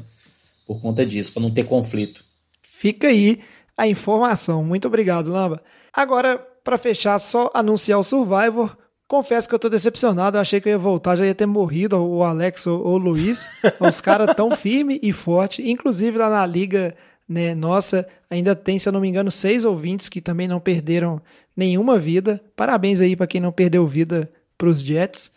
por 0.68 0.82
conta 0.82 1.06
disso, 1.06 1.34
para 1.34 1.42
não 1.42 1.52
ter 1.52 1.64
conflito. 1.64 2.24
Fica 2.62 3.08
aí 3.08 3.40
a 3.78 3.88
informação. 3.88 4.64
Muito 4.64 4.88
obrigado, 4.88 5.32
Lamba. 5.32 5.64
Agora, 5.94 6.38
para 6.64 6.78
fechar, 6.78 7.18
só 7.18 7.50
anunciar 7.54 8.00
o 8.00 8.04
Survivor. 8.04 8.78
Confesso 9.08 9.48
que 9.48 9.56
eu 9.56 9.60
tô 9.60 9.70
decepcionado, 9.70 10.36
eu 10.36 10.42
achei 10.42 10.60
que 10.60 10.68
eu 10.68 10.72
ia 10.72 10.78
voltar, 10.78 11.16
já 11.16 11.26
ia 11.26 11.34
ter 11.34 11.46
morrido 11.46 11.96
o 11.98 12.24
Alex 12.24 12.68
ou 12.68 12.86
o 12.86 12.98
Luiz. 12.98 13.48
Os 13.80 14.02
caras 14.02 14.36
tão 14.36 14.52
firme 14.52 15.00
e 15.02 15.14
forte, 15.14 15.68
inclusive 15.68 16.18
lá 16.18 16.30
na 16.30 16.46
liga, 16.46 16.94
né, 17.28 17.56
nossa, 17.56 18.06
ainda 18.30 18.54
tem, 18.54 18.78
se 18.78 18.90
eu 18.90 18.92
não 18.92 19.00
me 19.00 19.08
engano, 19.08 19.32
seis 19.32 19.64
ouvintes 19.64 20.10
que 20.10 20.20
também 20.20 20.46
não 20.46 20.60
perderam 20.60 21.22
nenhuma 21.56 21.98
vida. 21.98 22.42
Parabéns 22.54 23.00
aí 23.00 23.16
para 23.16 23.28
quem 23.28 23.40
não 23.40 23.52
perdeu 23.52 23.88
vida 23.88 24.30
para 24.58 24.68
os 24.68 24.82
Jets. 24.82 25.32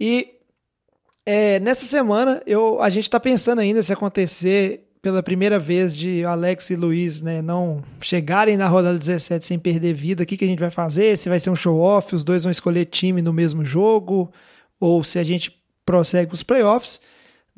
E 0.00 0.38
é, 1.24 1.60
nessa 1.60 1.86
semana 1.86 2.42
eu, 2.46 2.80
a 2.80 2.88
gente 2.88 3.04
está 3.04 3.20
pensando 3.20 3.60
ainda 3.60 3.82
se 3.82 3.92
acontecer 3.92 4.88
pela 5.02 5.22
primeira 5.22 5.58
vez 5.58 5.96
de 5.96 6.24
Alex 6.24 6.70
e 6.70 6.76
Luiz 6.76 7.20
né, 7.20 7.42
não 7.42 7.82
chegarem 8.00 8.56
na 8.56 8.68
rodada 8.68 8.96
17 8.96 9.44
sem 9.44 9.58
perder 9.58 9.94
vida, 9.94 10.22
o 10.22 10.26
que, 10.26 10.36
que 10.36 10.44
a 10.44 10.48
gente 10.48 10.60
vai 10.60 10.70
fazer? 10.70 11.18
Se 11.18 11.28
vai 11.28 11.40
ser 11.40 11.50
um 11.50 11.56
show-off, 11.56 12.14
os 12.14 12.22
dois 12.22 12.44
vão 12.44 12.52
escolher 12.52 12.84
time 12.84 13.20
no 13.20 13.32
mesmo 13.32 13.64
jogo, 13.64 14.32
ou 14.78 15.02
se 15.02 15.18
a 15.18 15.24
gente 15.24 15.60
prossegue 15.84 16.32
os 16.32 16.44
playoffs. 16.44 17.00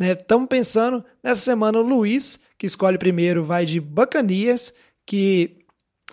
Estamos 0.00 0.44
né? 0.44 0.48
pensando, 0.48 1.04
nessa 1.22 1.42
semana, 1.42 1.78
o 1.78 1.82
Luiz, 1.82 2.40
que 2.58 2.66
escolhe 2.66 2.96
primeiro, 2.96 3.44
vai 3.44 3.66
de 3.66 3.78
Bacanias, 3.78 4.74
que, 5.04 5.58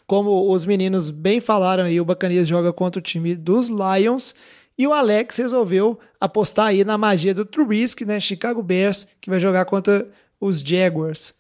como 0.06 0.54
os 0.54 0.66
meninos 0.66 1.10
bem 1.10 1.40
falaram 1.40 1.86
aí, 1.86 2.00
o 2.00 2.06
Bacanias 2.06 2.48
joga 2.48 2.74
contra 2.74 3.00
o 3.00 3.02
time 3.02 3.36
dos 3.36 3.70
Lions. 3.70 4.36
E 4.78 4.88
o 4.88 4.94
Alex 4.94 5.38
resolveu 5.38 6.00
apostar 6.20 6.68
aí 6.68 6.84
na 6.84 6.98
magia 6.98 7.34
do 7.34 7.46
Trubisky, 7.46 8.06
né? 8.06 8.20
Chicago 8.20 8.64
Bears, 8.64 9.08
que 9.20 9.30
vai 9.30 9.40
jogar 9.40 9.66
contra 9.66 10.10
os 10.40 10.60
Jaguars. 10.60 11.36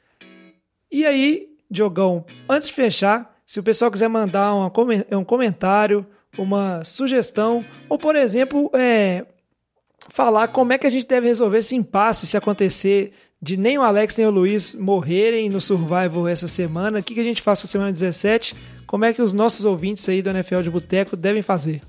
E 0.91 1.05
aí, 1.05 1.49
Diogão, 1.69 2.25
antes 2.49 2.67
de 2.67 2.73
fechar, 2.73 3.39
se 3.45 3.59
o 3.59 3.63
pessoal 3.63 3.91
quiser 3.91 4.07
mandar 4.07 4.53
uma, 4.53 4.71
um 5.17 5.23
comentário, 5.23 6.05
uma 6.37 6.83
sugestão, 6.83 7.65
ou 7.89 7.97
por 7.97 8.15
exemplo, 8.15 8.69
é, 8.73 9.25
falar 10.09 10.49
como 10.49 10.73
é 10.73 10.77
que 10.77 10.87
a 10.87 10.89
gente 10.89 11.07
deve 11.07 11.27
resolver 11.27 11.59
esse 11.59 11.75
impasse 11.75 12.27
se 12.27 12.37
acontecer 12.37 13.13
de 13.41 13.57
nem 13.57 13.77
o 13.77 13.81
Alex 13.81 14.15
nem 14.17 14.27
o 14.27 14.31
Luiz 14.31 14.75
morrerem 14.75 15.49
no 15.49 15.59
Survival 15.59 16.27
essa 16.27 16.47
semana, 16.47 16.99
o 16.99 17.03
que, 17.03 17.15
que 17.15 17.19
a 17.19 17.23
gente 17.23 17.41
faz 17.41 17.59
para 17.59 17.67
semana 17.67 17.91
17? 17.91 18.55
Como 18.85 19.03
é 19.03 19.13
que 19.13 19.21
os 19.21 19.33
nossos 19.33 19.65
ouvintes 19.65 20.07
aí 20.07 20.21
do 20.21 20.29
NFL 20.29 20.61
de 20.61 20.69
Boteco 20.69 21.15
devem 21.15 21.41
fazer? 21.41 21.81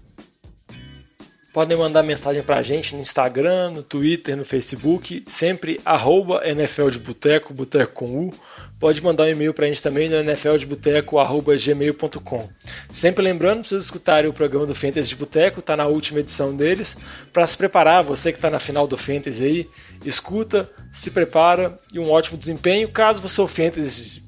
Podem 1.53 1.77
mandar 1.77 2.03
mensagem 2.03 2.43
pra 2.43 2.63
gente 2.63 2.95
no 2.95 3.03
Instagram, 3.03 3.73
no 3.73 3.83
Twitter, 3.83 4.35
no 4.35 4.45
Facebook, 4.45 5.23
sempre 5.27 5.79
arroba 5.85 6.41
NFL 6.49 6.89
de 6.89 6.99
Boteco, 6.99 7.53
Boteco 7.53 7.93
com 7.93 8.29
U. 8.29 8.35
Pode 8.81 9.03
mandar 9.03 9.25
um 9.25 9.29
e-mail 9.29 9.53
pra 9.53 9.67
gente 9.67 9.83
também 9.83 10.09
no 10.09 10.17
nfldeboteco.gmail.com. 10.17 12.49
Sempre 12.91 13.23
lembrando, 13.23 13.61
precisa 13.61 13.85
escutar 13.85 14.25
o 14.27 14.33
programa 14.33 14.65
do 14.67 14.75
Fantasy 14.75 15.11
de 15.11 15.17
Boteco, 15.17 15.61
tá 15.61 15.77
na 15.77 15.87
última 15.87 16.21
edição 16.21 16.57
deles. 16.57 16.97
Para 17.33 17.47
se 17.47 17.55
preparar, 17.57 18.03
você 18.03 18.33
que 18.33 18.39
está 18.39 18.49
na 18.49 18.59
final 18.59 18.89
do 18.89 18.97
Fantasy 18.97 19.45
aí, 19.45 19.69
escuta, 20.07 20.71
se 20.91 21.11
prepara 21.11 21.79
e 21.93 21.99
um 21.99 22.11
ótimo 22.11 22.39
desempenho. 22.39 22.89
Caso 22.89 23.21
você 23.21 23.43
o 23.43 23.47
Fantasy 23.47 24.23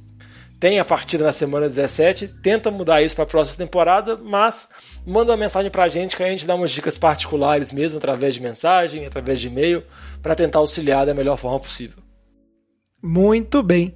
tem 0.58 0.78
a 0.78 0.84
partida 0.84 1.24
na 1.24 1.32
semana 1.32 1.66
17, 1.66 2.28
tenta 2.42 2.70
mudar 2.70 3.02
isso 3.02 3.14
para 3.14 3.24
a 3.24 3.26
próxima 3.26 3.56
temporada, 3.56 4.16
mas 4.16 4.68
manda 5.06 5.32
uma 5.32 5.38
mensagem 5.38 5.70
para 5.70 5.84
a 5.84 5.88
gente 5.88 6.16
que 6.16 6.22
a 6.22 6.30
gente 6.30 6.46
dá 6.46 6.54
umas 6.54 6.70
dicas 6.70 6.96
particulares 6.96 7.72
mesmo, 7.72 7.98
através 7.98 8.34
de 8.34 8.40
mensagem, 8.40 9.06
através 9.06 9.40
de 9.40 9.48
e-mail, 9.48 9.82
para 10.22 10.34
tentar 10.34 10.60
auxiliar 10.60 11.04
da 11.06 11.14
melhor 11.14 11.36
forma 11.36 11.60
possível. 11.60 12.02
Muito 13.02 13.62
bem. 13.62 13.94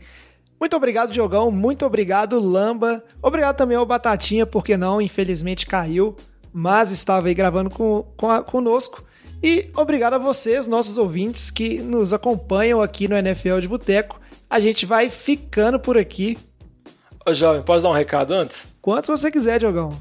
Muito 0.61 0.77
obrigado, 0.77 1.13
Diogão. 1.13 1.51
Muito 1.51 1.87
obrigado, 1.87 2.39
Lamba. 2.39 3.03
Obrigado 3.23 3.57
também 3.57 3.77
ao 3.77 3.87
Batatinha, 3.87 4.45
porque 4.45 4.77
não, 4.77 5.01
infelizmente 5.01 5.67
caiu, 5.67 6.17
mas 6.53 6.91
estava 6.91 7.29
aí 7.29 7.35
gravando 7.35 7.71
com, 7.71 8.03
com 8.17 8.31
a, 8.31 8.43
conosco. 8.43 9.05
E 9.43 9.71
obrigado 9.77 10.15
a 10.15 10.19
vocês, 10.19 10.67
nossos 10.67 10.99
ouvintes, 10.99 11.51
que 11.51 11.81
nos 11.81 12.13
acompanham 12.13 12.83
aqui 12.83 13.07
no 13.07 13.17
NFL 13.17 13.61
de 13.61 13.69
Boteco. 13.69 14.21
A 14.51 14.59
gente 14.59 14.85
vai 14.85 15.09
ficando 15.09 15.79
por 15.79 15.97
aqui. 15.97 16.37
Ô, 17.29 17.35
jovem, 17.35 17.61
posso 17.61 17.83
dar 17.83 17.91
um 17.91 17.93
recado 17.93 18.33
antes? 18.33 18.73
Quantos 18.81 19.11
você 19.11 19.31
quiser, 19.31 19.59
Diogão. 19.59 19.93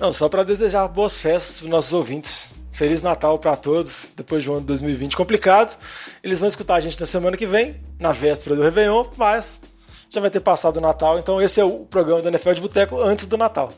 Não, 0.00 0.14
só 0.14 0.30
para 0.30 0.42
desejar 0.42 0.88
boas 0.88 1.18
festas 1.18 1.60
para 1.60 1.68
nossos 1.68 1.92
ouvintes. 1.92 2.50
Feliz 2.72 3.02
Natal 3.02 3.38
para 3.38 3.54
todos, 3.54 4.08
depois 4.16 4.42
de 4.42 4.50
um 4.50 4.54
ano 4.54 4.62
de 4.62 4.68
2020 4.68 5.14
complicado. 5.14 5.78
Eles 6.24 6.38
vão 6.38 6.48
escutar 6.48 6.76
a 6.76 6.80
gente 6.80 6.98
na 6.98 7.04
semana 7.04 7.36
que 7.36 7.46
vem, 7.46 7.76
na 8.00 8.12
véspera 8.12 8.56
do 8.56 8.62
Réveillon, 8.62 9.08
mas 9.14 9.60
já 10.08 10.22
vai 10.22 10.30
ter 10.30 10.40
passado 10.40 10.78
o 10.78 10.80
Natal, 10.80 11.18
então 11.18 11.38
esse 11.38 11.60
é 11.60 11.64
o 11.64 11.80
programa 11.80 12.22
do 12.22 12.28
NFL 12.28 12.52
de 12.52 12.60
Boteco 12.62 12.98
antes 12.98 13.26
do 13.26 13.36
Natal. 13.36 13.70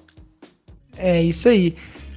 É 0.97 1.21
isso 1.21 1.49
aí. 1.49 1.75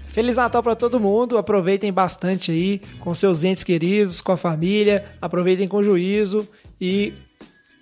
Feliz 0.09 0.35
Natal 0.35 0.61
para 0.61 0.75
todo 0.75 0.99
mundo. 0.99 1.39
Aproveitem 1.39 1.91
bastante 1.91 2.51
aí 2.51 2.79
com 2.99 3.15
seus 3.15 3.43
entes 3.43 3.63
queridos, 3.63 4.21
com 4.21 4.33
a 4.33 4.37
família. 4.37 5.03
Aproveitem 5.19 5.67
com 5.67 5.81
juízo 5.81 6.47
e 6.79 7.11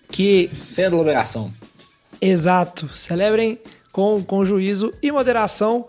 que. 0.10 0.49
Sem 0.53 0.86
aglomeração. 0.86 1.51
Exato. 2.22 2.89
Celebrem 2.89 3.59
com, 3.91 4.24
com 4.24 4.45
juízo 4.45 4.93
e 5.01 5.11
moderação. 5.11 5.88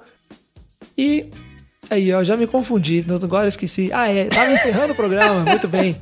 E 0.97 1.31
aí, 1.91 2.13
ó, 2.13 2.23
já 2.23 2.37
me 2.37 2.47
confundi. 2.47 3.05
Agora 3.23 3.49
esqueci. 3.49 3.91
Ah, 3.93 4.11
é. 4.11 4.27
Tava 4.27 4.53
encerrando 4.53 4.93
o 4.93 4.97
programa. 4.97 5.41
Muito 5.49 5.69
bem. 5.69 5.97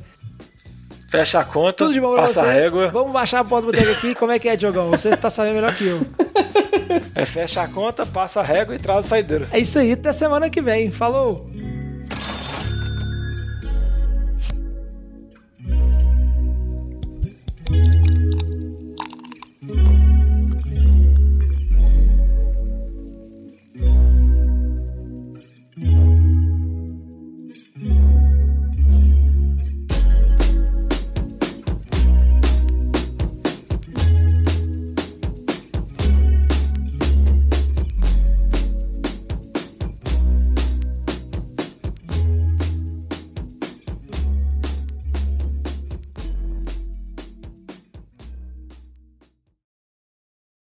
Fecha 1.09 1.39
a 1.39 1.45
conta. 1.45 1.73
Tudo 1.73 1.93
de 1.93 2.01
bom 2.01 2.13
pra 2.13 2.27
vocês. 2.27 2.63
Régua. 2.63 2.89
Vamos 2.91 3.13
baixar 3.13 3.39
a 3.39 3.45
porta 3.45 3.67
do 3.67 3.71
bodega 3.71 3.91
aqui. 3.91 4.13
Como 4.15 4.31
é 4.31 4.39
que 4.39 4.49
é, 4.49 4.55
Diogão? 4.55 4.89
Você 4.89 5.15
tá 5.15 5.29
sabendo 5.29 5.55
melhor 5.55 5.75
que 5.75 5.85
eu. 5.85 6.01
É 7.13 7.25
fecha 7.25 7.61
a 7.61 7.67
conta, 7.67 8.05
passa 8.05 8.41
a 8.41 8.43
régua 8.43 8.75
e 8.75 8.79
traz 8.79 9.05
a 9.05 9.09
saideira. 9.09 9.47
É 9.51 9.59
isso 9.59 9.79
aí. 9.79 9.93
Até 9.93 10.11
semana 10.11 10.49
que 10.49 10.61
vem. 10.61 10.91
Falou! 10.91 11.49